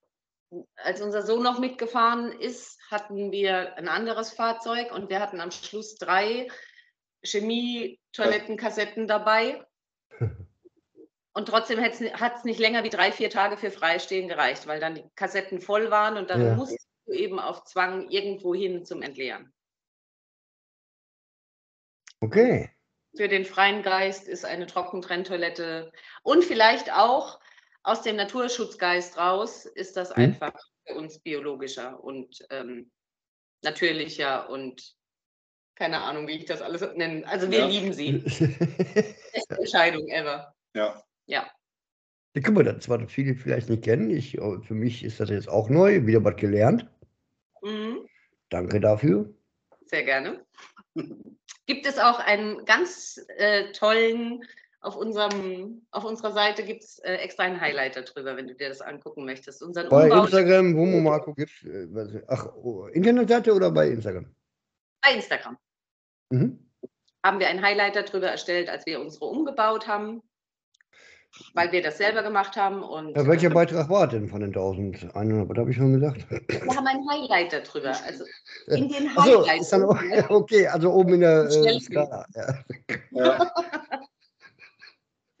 [0.76, 5.50] als unser Sohn noch mitgefahren ist, hatten wir ein anderes Fahrzeug und wir hatten am
[5.50, 6.48] Schluss drei
[7.22, 9.66] Chemie-Toilettenkassetten dabei.
[11.36, 11.94] Und trotzdem hat
[12.36, 15.90] es nicht länger wie drei, vier Tage für Freistehen gereicht, weil dann die Kassetten voll
[15.90, 16.54] waren und dann Ja.
[16.54, 19.52] musst du eben auf Zwang irgendwo hin zum Entleeren.
[22.20, 22.73] Okay.
[23.16, 25.92] Für den freien Geist ist eine Trockentrenntoilette
[26.22, 27.40] und vielleicht auch
[27.84, 30.24] aus dem Naturschutzgeist raus ist das Hm.
[30.24, 30.54] einfach
[30.86, 32.90] für uns biologischer und ähm,
[33.62, 34.94] natürlicher und
[35.76, 37.26] keine Ahnung, wie ich das alles nenne.
[37.28, 37.66] Also wir Ja.
[37.66, 38.12] lieben sie.
[39.32, 40.54] Beste Entscheidung ever.
[40.74, 41.50] Ja, Ja.
[42.36, 44.10] Ja, guck mal, das was viele vielleicht nicht kennen.
[44.10, 46.88] Ich, äh, für mich ist das jetzt auch neu, wieder was gelernt.
[47.62, 48.08] Mhm.
[48.48, 49.32] Danke dafür.
[49.86, 50.44] Sehr gerne.
[51.66, 54.44] Gibt es auch einen ganz äh, tollen,
[54.84, 58.68] auf, unserem, auf unserer Seite gibt es äh, extra einen Highlight darüber, wenn du dir
[58.68, 59.62] das angucken möchtest.
[59.62, 63.88] Unseren Bei Umbau Instagram, wo man Marco gibt, äh, was- ach, oh, Internetseite oder bei
[63.88, 64.26] Instagram?
[65.02, 65.58] bei Instagram.
[66.30, 66.58] Mhm.
[67.22, 70.22] haben wir ein Highlight darüber erstellt, als wir unsere umgebaut haben,
[71.54, 72.82] weil wir das selber gemacht haben.
[72.82, 75.48] Und Ja, welcher Beitrag war denn von den 1100?
[75.48, 76.26] Was habe ich schon gesagt?
[76.30, 77.94] wir haben ein Highlight darüber.
[78.04, 78.24] Also
[78.68, 79.70] in den Highlights.
[79.70, 82.26] dann ja, okay, also oben in der äh, Skala.
[82.34, 82.64] Ja.
[83.10, 83.52] ja.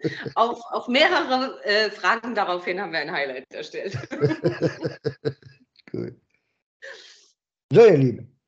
[0.34, 3.96] auf, auf mehrere äh, Fragen daraufhin haben wir ein Highlight erstellt.
[5.92, 6.20] Cool.
[7.70, 8.40] So, ihr Lieben.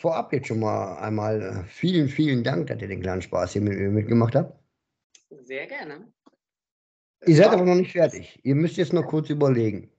[0.00, 3.60] Vorab jetzt schon mal einmal äh, vielen, vielen Dank, dass ihr den kleinen Spaß hier
[3.60, 4.61] mit mitgemacht habt.
[5.40, 6.12] Sehr gerne.
[7.26, 8.40] Ihr seid aber noch nicht fertig.
[8.42, 9.90] Ihr müsst jetzt noch kurz überlegen.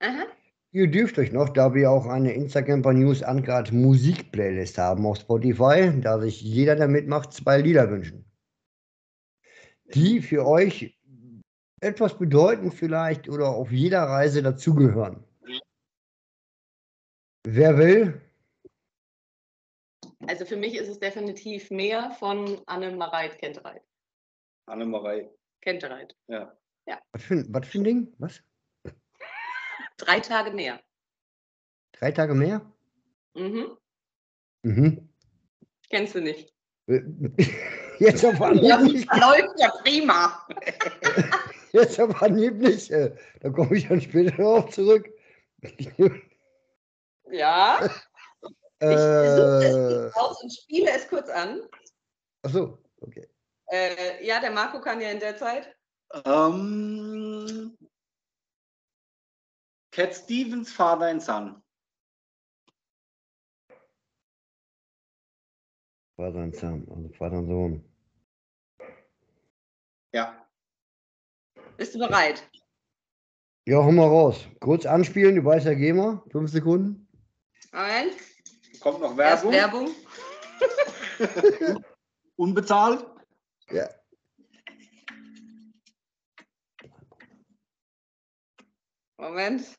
[0.00, 0.26] Aha.
[0.72, 5.92] Ihr dürft euch noch, da wir auch eine Instagram News Uncut Musik-Playlist haben auf Spotify,
[6.00, 8.24] da sich jeder, der mitmacht, zwei Lieder wünschen.
[9.94, 10.98] Die für euch
[11.80, 15.22] etwas bedeuten vielleicht oder auf jeder Reise dazugehören.
[17.46, 18.20] Wer will?
[20.26, 23.82] Also für mich ist es definitiv mehr von Anne Mareit Kentereit.
[24.66, 25.30] Annemarei.
[25.60, 26.16] Kentereit.
[26.28, 26.56] Ja.
[27.12, 28.14] Was für, was für ein Ding?
[28.18, 28.42] Was?
[29.96, 30.80] Drei Tage mehr.
[31.92, 32.60] Drei Tage mehr?
[33.34, 33.76] Mhm.
[34.62, 35.08] Mhm.
[35.90, 36.52] Kennst du nicht?
[36.86, 37.00] Äh,
[38.00, 39.06] Jetzt auf Anhieb Ja, nicht.
[39.14, 40.46] läuft ja prima.
[41.72, 42.90] Jetzt auf Anhieb nicht.
[42.90, 45.08] äh, Da komme ich dann später darauf zurück.
[47.30, 47.80] Ja.
[47.82, 47.90] Ich
[48.80, 51.62] suche es Äh, kurz raus und spiele es kurz an.
[52.42, 53.26] achso, okay.
[53.74, 55.76] Äh, ja, der Marco kann ja in der Zeit.
[56.24, 57.76] Ähm,
[59.90, 61.60] Cat Stevens, Father and Son.
[66.16, 67.84] Vater und Sohn, also Vater und Sohn.
[70.12, 70.46] Ja.
[71.76, 72.48] Bist du bereit?
[73.66, 74.46] Ja, hau mal raus.
[74.60, 76.22] Kurz anspielen, du weißt ja, geh mal.
[76.30, 77.08] Fünf Sekunden.
[77.72, 78.12] Moment.
[78.78, 79.90] Kommt noch Erst Werbung.
[81.18, 81.84] Werbung.
[82.36, 83.13] Unbezahlt.
[83.70, 83.88] Ja.
[89.16, 89.78] Moment.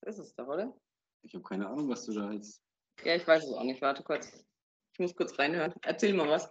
[0.00, 0.74] Das ist es doch, oder?
[1.22, 2.62] Ich habe keine Ahnung, was du da jetzt.
[3.02, 3.80] Ja, ich weiß es auch nicht.
[3.80, 4.44] Warte kurz.
[4.92, 5.74] Ich muss kurz reinhören.
[5.82, 6.50] Erzähl mal was.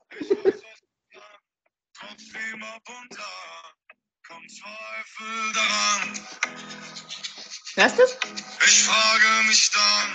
[7.75, 8.19] Hörst du es?
[8.65, 10.09] Ich frage mich dann,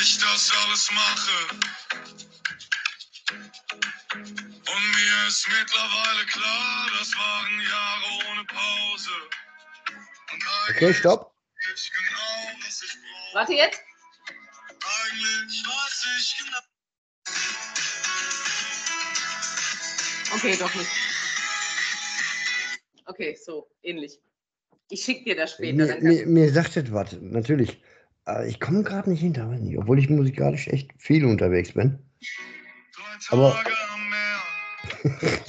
[0.00, 1.38] ich das alles mache.
[3.32, 9.10] Und mir ist mittlerweile klar, das waren Jahre ohne Pause.
[10.32, 11.34] Und Okay, eigentlich stopp.
[11.64, 13.34] genau, was ich brauche.
[13.34, 13.80] Warte jetzt.
[14.84, 16.62] Eigentlich weiß ich genau.
[20.34, 20.90] Okay, doch nicht.
[23.06, 24.20] Okay, so, ähnlich.
[24.90, 25.76] Ich schicke dir das später.
[25.76, 27.80] Mir, mir, mir sagt das was, natürlich.
[28.28, 31.98] Aber ich komme gerade nicht hinter, nicht, obwohl ich musikalisch echt viel unterwegs bin.
[33.30, 33.56] Aber-.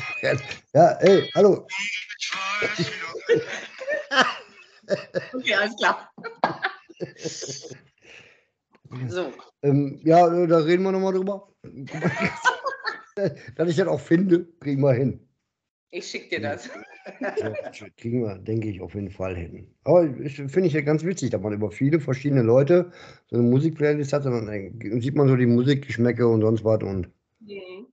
[0.73, 1.67] Ja, ey, hallo.
[5.33, 6.11] Okay, alles klar.
[9.07, 9.31] So,
[9.61, 11.47] Ähm, ja, da reden wir nochmal drüber.
[13.55, 15.28] Dass ich das auch finde, kriegen wir hin.
[15.91, 16.69] Ich schicke dir das.
[17.37, 17.55] So,
[17.97, 19.67] kriegen wir, denke ich, auf jeden Fall hin.
[19.83, 22.91] Aber ich- finde ich ja ganz witzig, dass man über viele verschiedene Leute
[23.27, 27.09] so eine Musikplaylist hat und dann sieht man so die Musikgeschmäcke und sonst was und
[27.39, 27.87] Mhm.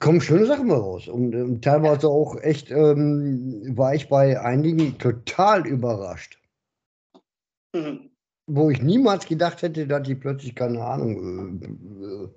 [0.00, 1.08] kommen schöne Sachen mal raus.
[1.08, 6.40] Und ähm, teilweise auch echt, ähm, war ich bei einigen total überrascht.
[7.74, 8.10] Mhm.
[8.50, 11.66] Wo ich niemals gedacht hätte, dass die plötzlich, keine Ahnung, äh,
[12.06, 12.28] äh,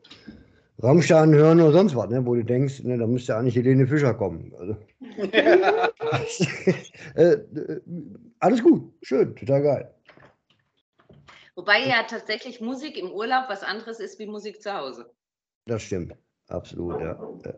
[0.79, 2.25] Rammstein hören oder sonst was, ne?
[2.25, 4.53] wo du denkst, ne, da müsste eigentlich Helene Fischer kommen.
[4.57, 4.75] Also,
[7.15, 7.81] äh, äh,
[8.39, 9.93] alles gut, schön, total geil.
[11.55, 15.11] Wobei ja tatsächlich Musik im Urlaub was anderes ist wie Musik zu Hause.
[15.65, 16.15] Das stimmt,
[16.47, 17.19] absolut, ja.
[17.45, 17.53] ja.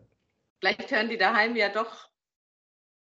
[0.60, 2.10] Vielleicht hören die daheim ja doch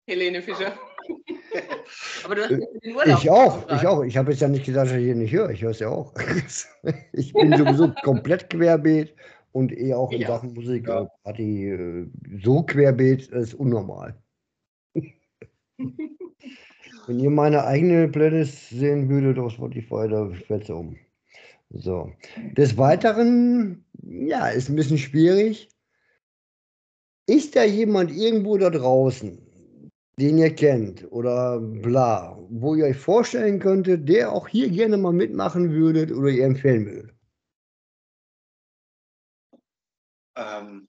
[0.07, 0.73] Helene Fischer.
[2.25, 3.83] Aber du hast für den Urlaub Ich auch, gefragt.
[3.83, 4.03] ich auch.
[4.03, 5.51] Ich habe jetzt ja nicht gesagt, dass ich hier nicht höre.
[5.51, 6.13] Ich höre es ja auch.
[7.13, 9.15] ich bin sowieso komplett querbeet
[9.57, 10.29] und eh auch in Ja.
[10.29, 11.03] Sachen Musik, Ja.
[11.03, 12.07] äh, Party, äh,
[12.45, 14.15] so querbeet, ist unnormal.
[17.07, 20.97] Wenn ihr meine eigene Playlist sehen würdet auf Spotify, da fällt es um.
[21.71, 22.13] So.
[22.57, 25.69] Des Weiteren, ja, ist ein bisschen schwierig.
[27.29, 29.39] Ist da jemand irgendwo da draußen,
[30.21, 35.13] den ihr kennt oder bla, wo ihr euch vorstellen könntet, der auch hier gerne mal
[35.13, 37.16] mitmachen würdet oder ihr empfehlen würdet?
[40.37, 40.89] Ähm,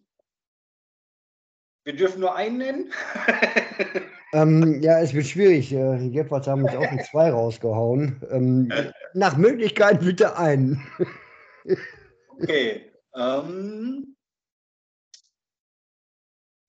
[1.84, 2.94] wir dürfen nur einen nennen.
[4.34, 5.72] Ähm, ja, es wird schwierig.
[5.72, 8.22] Äh, Die Gephards haben uns auch in zwei rausgehauen.
[8.30, 8.74] Ähm,
[9.14, 10.86] nach Möglichkeit bitte einen.
[12.28, 12.92] okay.
[13.16, 14.16] Ähm,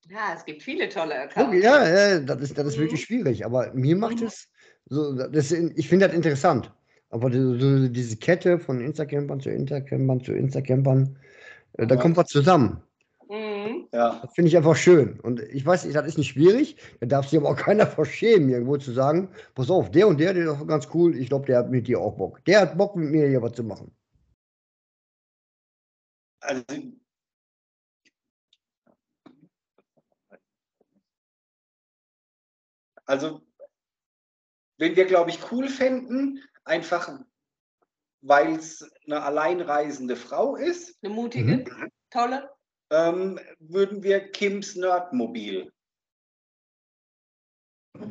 [0.09, 1.63] Ja, es gibt viele tolle Okay, Accounts.
[1.65, 2.81] ja, äh, das ist, das ist Mhm.
[2.83, 3.45] wirklich schwierig.
[3.45, 4.29] Aber mir macht Mhm.
[4.29, 4.49] es
[4.87, 6.73] so, das, ich finde das interessant.
[7.11, 11.38] Aber so, so diese Kette von Instacampern zu Intercampern zu Instacampern, äh,
[11.87, 12.01] da Ja.
[12.01, 12.83] kommt was zusammen.
[13.29, 13.89] Mhm.
[13.93, 14.21] ja.
[14.23, 15.21] Das finde ich einfach schön.
[15.21, 16.77] Und ich weiß, das ist nicht schwierig.
[17.01, 20.35] Da darf sich aber auch keiner verschämen, irgendwo zu sagen, pass auf, der und der,
[20.35, 21.17] der ist doch ganz cool.
[21.17, 22.45] Ich glaube, der hat mit dir auch Bock.
[22.47, 23.95] Der hat Bock, mit mir hier was zu machen.
[26.41, 26.65] Also,
[33.05, 33.43] also,
[34.79, 37.11] wenn wir, glaube ich, cool fänden, einfach
[38.20, 41.90] weil es eine alleinreisende Frau ist, Eine mutige, Mhm.
[42.11, 42.51] tolle.
[42.90, 45.73] ähm, würden wir Kims Nerdmobil.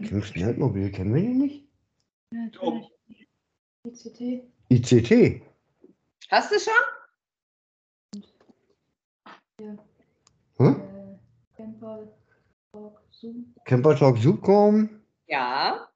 [0.07, 1.67] Kims Nerdmobil, kennen wir den nicht?
[2.31, 2.91] Ja, natürlich.
[3.85, 4.51] ICT.
[4.69, 5.41] ICT.
[6.29, 6.73] Hast du schon?
[10.57, 10.75] Hm?
[10.81, 12.07] Äh, Camper,
[12.71, 13.53] Talk, Zoom.
[13.65, 14.89] Camper Talk Subcom,
[15.27, 15.87] Ja.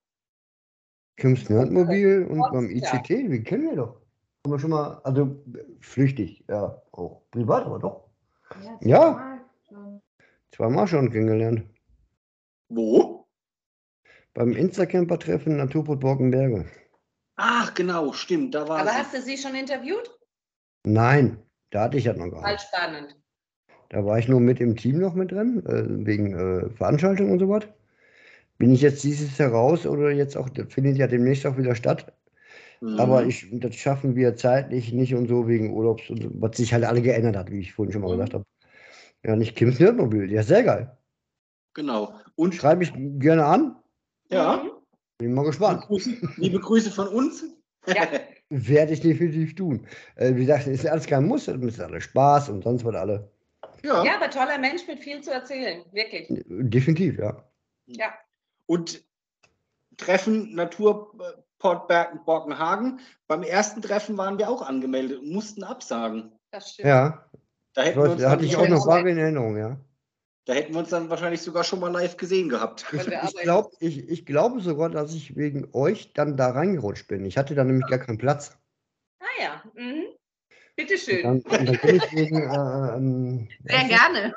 [1.17, 2.95] Kims Nerdmobil und beim ja.
[2.95, 4.01] ICT, die kennen wir doch.
[4.43, 5.43] Haben wir schon mal, also
[5.81, 8.09] flüchtig, ja, auch privat, aber doch.
[8.63, 8.80] Ja.
[8.81, 9.13] Ja.
[9.13, 9.39] zweimal
[9.69, 10.01] schon.
[10.51, 11.63] Zweimal schon kennengelernt.
[12.69, 13.27] Wo?
[14.34, 16.65] Beim Instacamper-Treffen Naturport Borkenberge.
[17.35, 18.95] Ach, genau, stimmt, da war Aber sie.
[18.95, 20.09] hast du sie schon interviewt?
[20.84, 21.38] Nein,
[21.69, 22.61] da hatte ich das noch gar nicht.
[22.61, 23.15] spannend.
[23.89, 27.39] Da war ich nur mit im Team noch mit drin, äh, wegen äh, Veranstaltungen und
[27.39, 27.65] so was.
[28.57, 31.76] Bin ich jetzt dieses Jahr raus oder jetzt auch, das findet ja demnächst auch wieder
[31.76, 32.11] statt.
[32.81, 32.99] Mhm.
[32.99, 36.73] Aber ich, das schaffen wir zeitlich nicht und so wegen Urlaubs und so, was sich
[36.73, 38.13] halt alle geändert hat, wie ich vorhin schon mal Mhm.
[38.17, 38.45] gesagt habe.
[39.23, 40.97] Ja, nicht Kims Nerdmobil, ja, sehr geil.
[41.75, 42.13] Genau.
[42.35, 43.75] Und Schreibe ich gerne an,
[44.29, 44.71] ja, Mhm.
[45.19, 45.83] bin mal liebe gespannt.
[45.83, 47.43] Grüße, liebe Grüße von uns.
[47.87, 48.07] Ja.
[48.49, 49.87] Werde ich definitiv tun.
[50.15, 53.31] Äh, wie gesagt, ist alles kein Muss, das ist alles Spaß und sonst was alle.
[53.83, 54.03] ja.
[54.03, 55.83] Ja, aber toller Mensch mit viel zu erzählen.
[55.93, 56.27] Wirklich.
[56.47, 57.43] Definitiv, ja.
[57.85, 58.13] Ja.
[58.65, 59.03] Und
[59.97, 60.53] Treffen
[61.61, 62.99] Naturport Bergen Borkenhagen.
[63.27, 66.31] Beim ersten Treffen waren wir auch angemeldet und mussten absagen.
[66.51, 66.88] Das stimmt.
[66.88, 67.25] Ja,
[67.73, 69.77] Da hätten, wir da uns hatte dann ich auch noch wahrscheinlich- vage in Erinnerung, ja.
[70.45, 72.85] da hätten wir uns dann wahrscheinlich sogar schon mal live gesehen gehabt.
[72.91, 73.43] Ich, ich, Arbeit.
[73.43, 77.25] glaub, ich, ich glaube sogar, dass ich wegen euch dann da reingerutscht bin.
[77.25, 78.57] Ich hatte da nämlich gar keinen Platz.
[79.19, 79.63] Ah ja.
[79.75, 80.05] Mhm.
[80.07, 81.23] Und Bitteschön.
[81.23, 82.38] dann, und dann bin ich wegen.
[82.41, 84.33] Äh, ähm, Sehr gerne.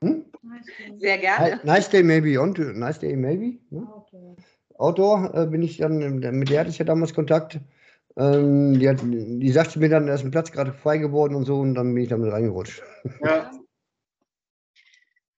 [0.00, 0.24] Hm?
[0.42, 0.66] Nice.
[1.00, 1.60] Sehr gerne.
[1.64, 2.40] Nice Day Maybe.
[2.40, 3.58] Und, nice Day Maybe.
[3.70, 3.86] Ne?
[3.92, 4.36] Auto.
[4.78, 7.58] Outdoor äh, bin ich dann, äh, mit der hatte ich ja damals Kontakt.
[8.16, 11.44] Ähm, die, hat, die sagte mir dann, da ist ein Platz gerade frei geworden und
[11.44, 12.82] so und dann bin ich damit reingerutscht.
[13.22, 13.50] Ja.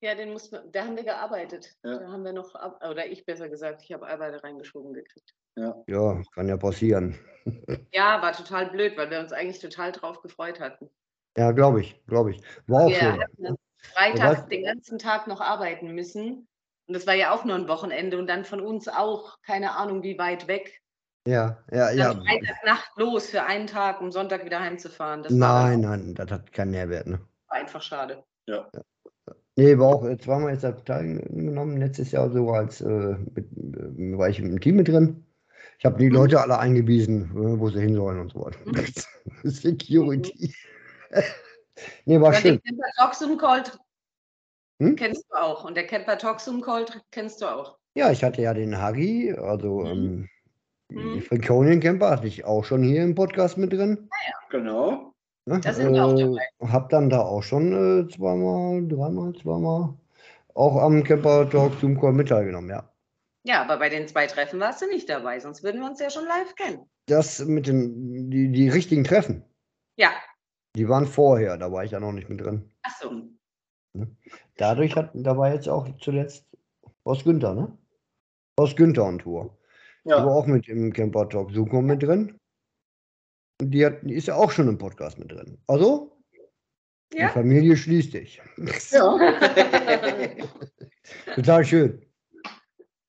[0.00, 1.76] Ja, den muss man, da haben wir gearbeitet.
[1.82, 1.98] Ja.
[1.98, 2.54] Da haben wir noch,
[2.88, 5.34] oder ich besser gesagt, ich habe Arbeit reingeschoben gekriegt.
[5.88, 7.16] Ja, kann ja passieren.
[7.94, 10.90] Ja, war total blöd, weil wir uns eigentlich total drauf gefreut hatten.
[11.38, 12.42] Ja, glaube ich, glaube ich.
[12.66, 13.20] War auch Wir schön.
[13.22, 16.46] hatten dann Freitag weißt- den ganzen Tag noch arbeiten müssen.
[16.88, 20.02] Und das war ja auch nur ein Wochenende und dann von uns auch, keine Ahnung,
[20.02, 20.80] wie weit weg.
[21.26, 22.14] Ja, ja, ja.
[22.14, 25.22] Dann Freitagnacht los für einen Tag, um Sonntag wieder heimzufahren.
[25.22, 27.06] Das war Nein, nein, das hat keinen Nährwert.
[27.06, 27.20] Ne?
[27.48, 28.24] auch einfach schade.
[29.56, 32.86] Nee, war auch zweimal jetzt da teilgenommen, letztes Jahr so als, äh,
[33.34, 35.26] mit, äh, war ich im Team mit drin.
[35.78, 36.14] Ich habe die Mhm.
[36.14, 38.58] Leute alle eingewiesen, äh, wo sie hin sollen und so weiter.
[38.64, 38.86] Mhm.
[39.44, 40.54] Security.
[42.06, 42.60] nee, war Ja, schön.
[42.66, 43.78] den Toxum Cold
[44.80, 44.96] Hm?
[44.96, 45.64] kennst du auch.
[45.64, 47.78] Und der Camper Toxum Cold kennst du auch.
[47.94, 50.28] Ja, ich hatte ja den Hagi, also ähm,
[50.90, 51.14] Mhm.
[51.14, 54.08] die Franconien Camper hatte ich auch schon hier im Podcast mit drin.
[54.50, 55.12] Genau.
[55.46, 55.60] Ne?
[55.60, 56.46] Da sind wir auch dabei.
[56.72, 59.94] Hab dann da auch schon äh, zweimal, dreimal, zweimal
[60.54, 62.90] auch am Camper Talk Zoom Call mit teilgenommen, ja.
[63.44, 66.10] Ja, aber bei den zwei Treffen warst du nicht dabei, sonst würden wir uns ja
[66.10, 66.86] schon live kennen.
[67.06, 69.44] Das mit den, die, die richtigen Treffen,
[69.96, 70.10] Ja,
[70.76, 72.70] die waren vorher, da war ich ja noch nicht mit drin.
[72.82, 73.28] ach so.
[74.56, 76.44] Dadurch hat, da war jetzt auch zuletzt
[77.04, 77.76] aus Günther, ne?
[78.56, 79.56] Aus Günther on Tour.
[80.04, 80.26] Die war Ja.
[80.26, 82.38] auch mit im Camper Talk Zoom mit drin.
[83.60, 85.58] Und die, hat, die ist ja auch schon im Podcast mit drin.
[85.66, 86.16] Also,
[87.12, 87.28] die Ja.
[87.28, 88.40] Familie schließt sich.
[88.90, 89.18] ja.
[91.34, 92.04] Total schön.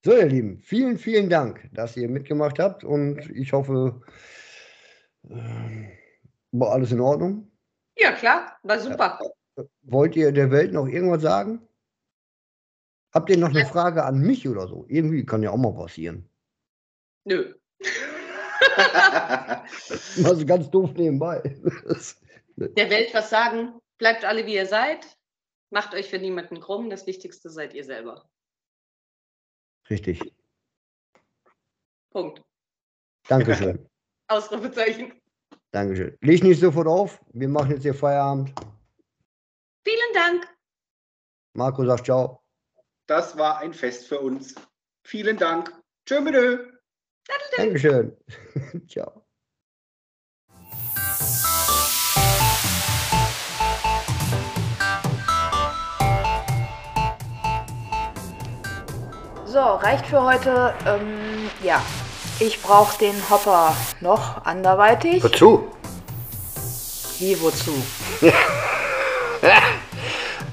[0.05, 4.01] So, ihr Lieben, vielen, vielen Dank, dass ihr mitgemacht habt und ich hoffe,
[5.29, 5.89] äh,
[6.53, 7.51] war alles in Ordnung.
[7.97, 9.19] Ja, klar, war super.
[9.83, 11.67] Wollt ihr der Welt noch irgendwas sagen?
[13.13, 14.85] Habt ihr noch eine Frage an mich oder so?
[14.87, 16.29] Irgendwie kann ja auch mal passieren.
[17.25, 17.55] Nö.
[20.17, 21.41] Mal so ganz doof nebenbei.
[22.55, 25.17] Der Welt was sagen, bleibt alle wie ihr seid,
[25.69, 28.29] macht euch für niemanden krumm, das Wichtigste seid ihr selber.
[29.89, 30.21] Richtig.
[32.11, 32.43] Punkt.
[33.27, 33.87] Dankeschön.
[34.27, 35.13] Ausrufezeichen.
[35.71, 36.17] Dankeschön.
[36.21, 37.21] Leg nicht sofort auf.
[37.33, 38.53] Wir machen jetzt hier Feierabend.
[40.09, 40.47] Vielen Dank.
[41.53, 42.41] Marco sagt ciao.
[43.07, 44.55] Das war ein Fest für uns.
[45.05, 45.71] Vielen Dank.
[46.05, 46.71] Tschö Ö.
[47.57, 48.17] Dankeschön.
[48.87, 49.25] ciao.
[59.45, 60.73] So, reicht für heute.
[60.85, 61.83] Ähm, ja,
[62.39, 65.23] ich brauche den Hopper noch anderweitig.
[65.23, 65.71] Wozu?
[67.19, 67.73] Wie, wozu?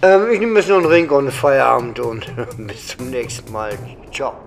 [0.06, 2.26] Ähm, ich nehme jetzt noch einen Ring und Feierabend und
[2.58, 3.76] bis zum nächsten Mal.
[4.12, 4.45] Ciao.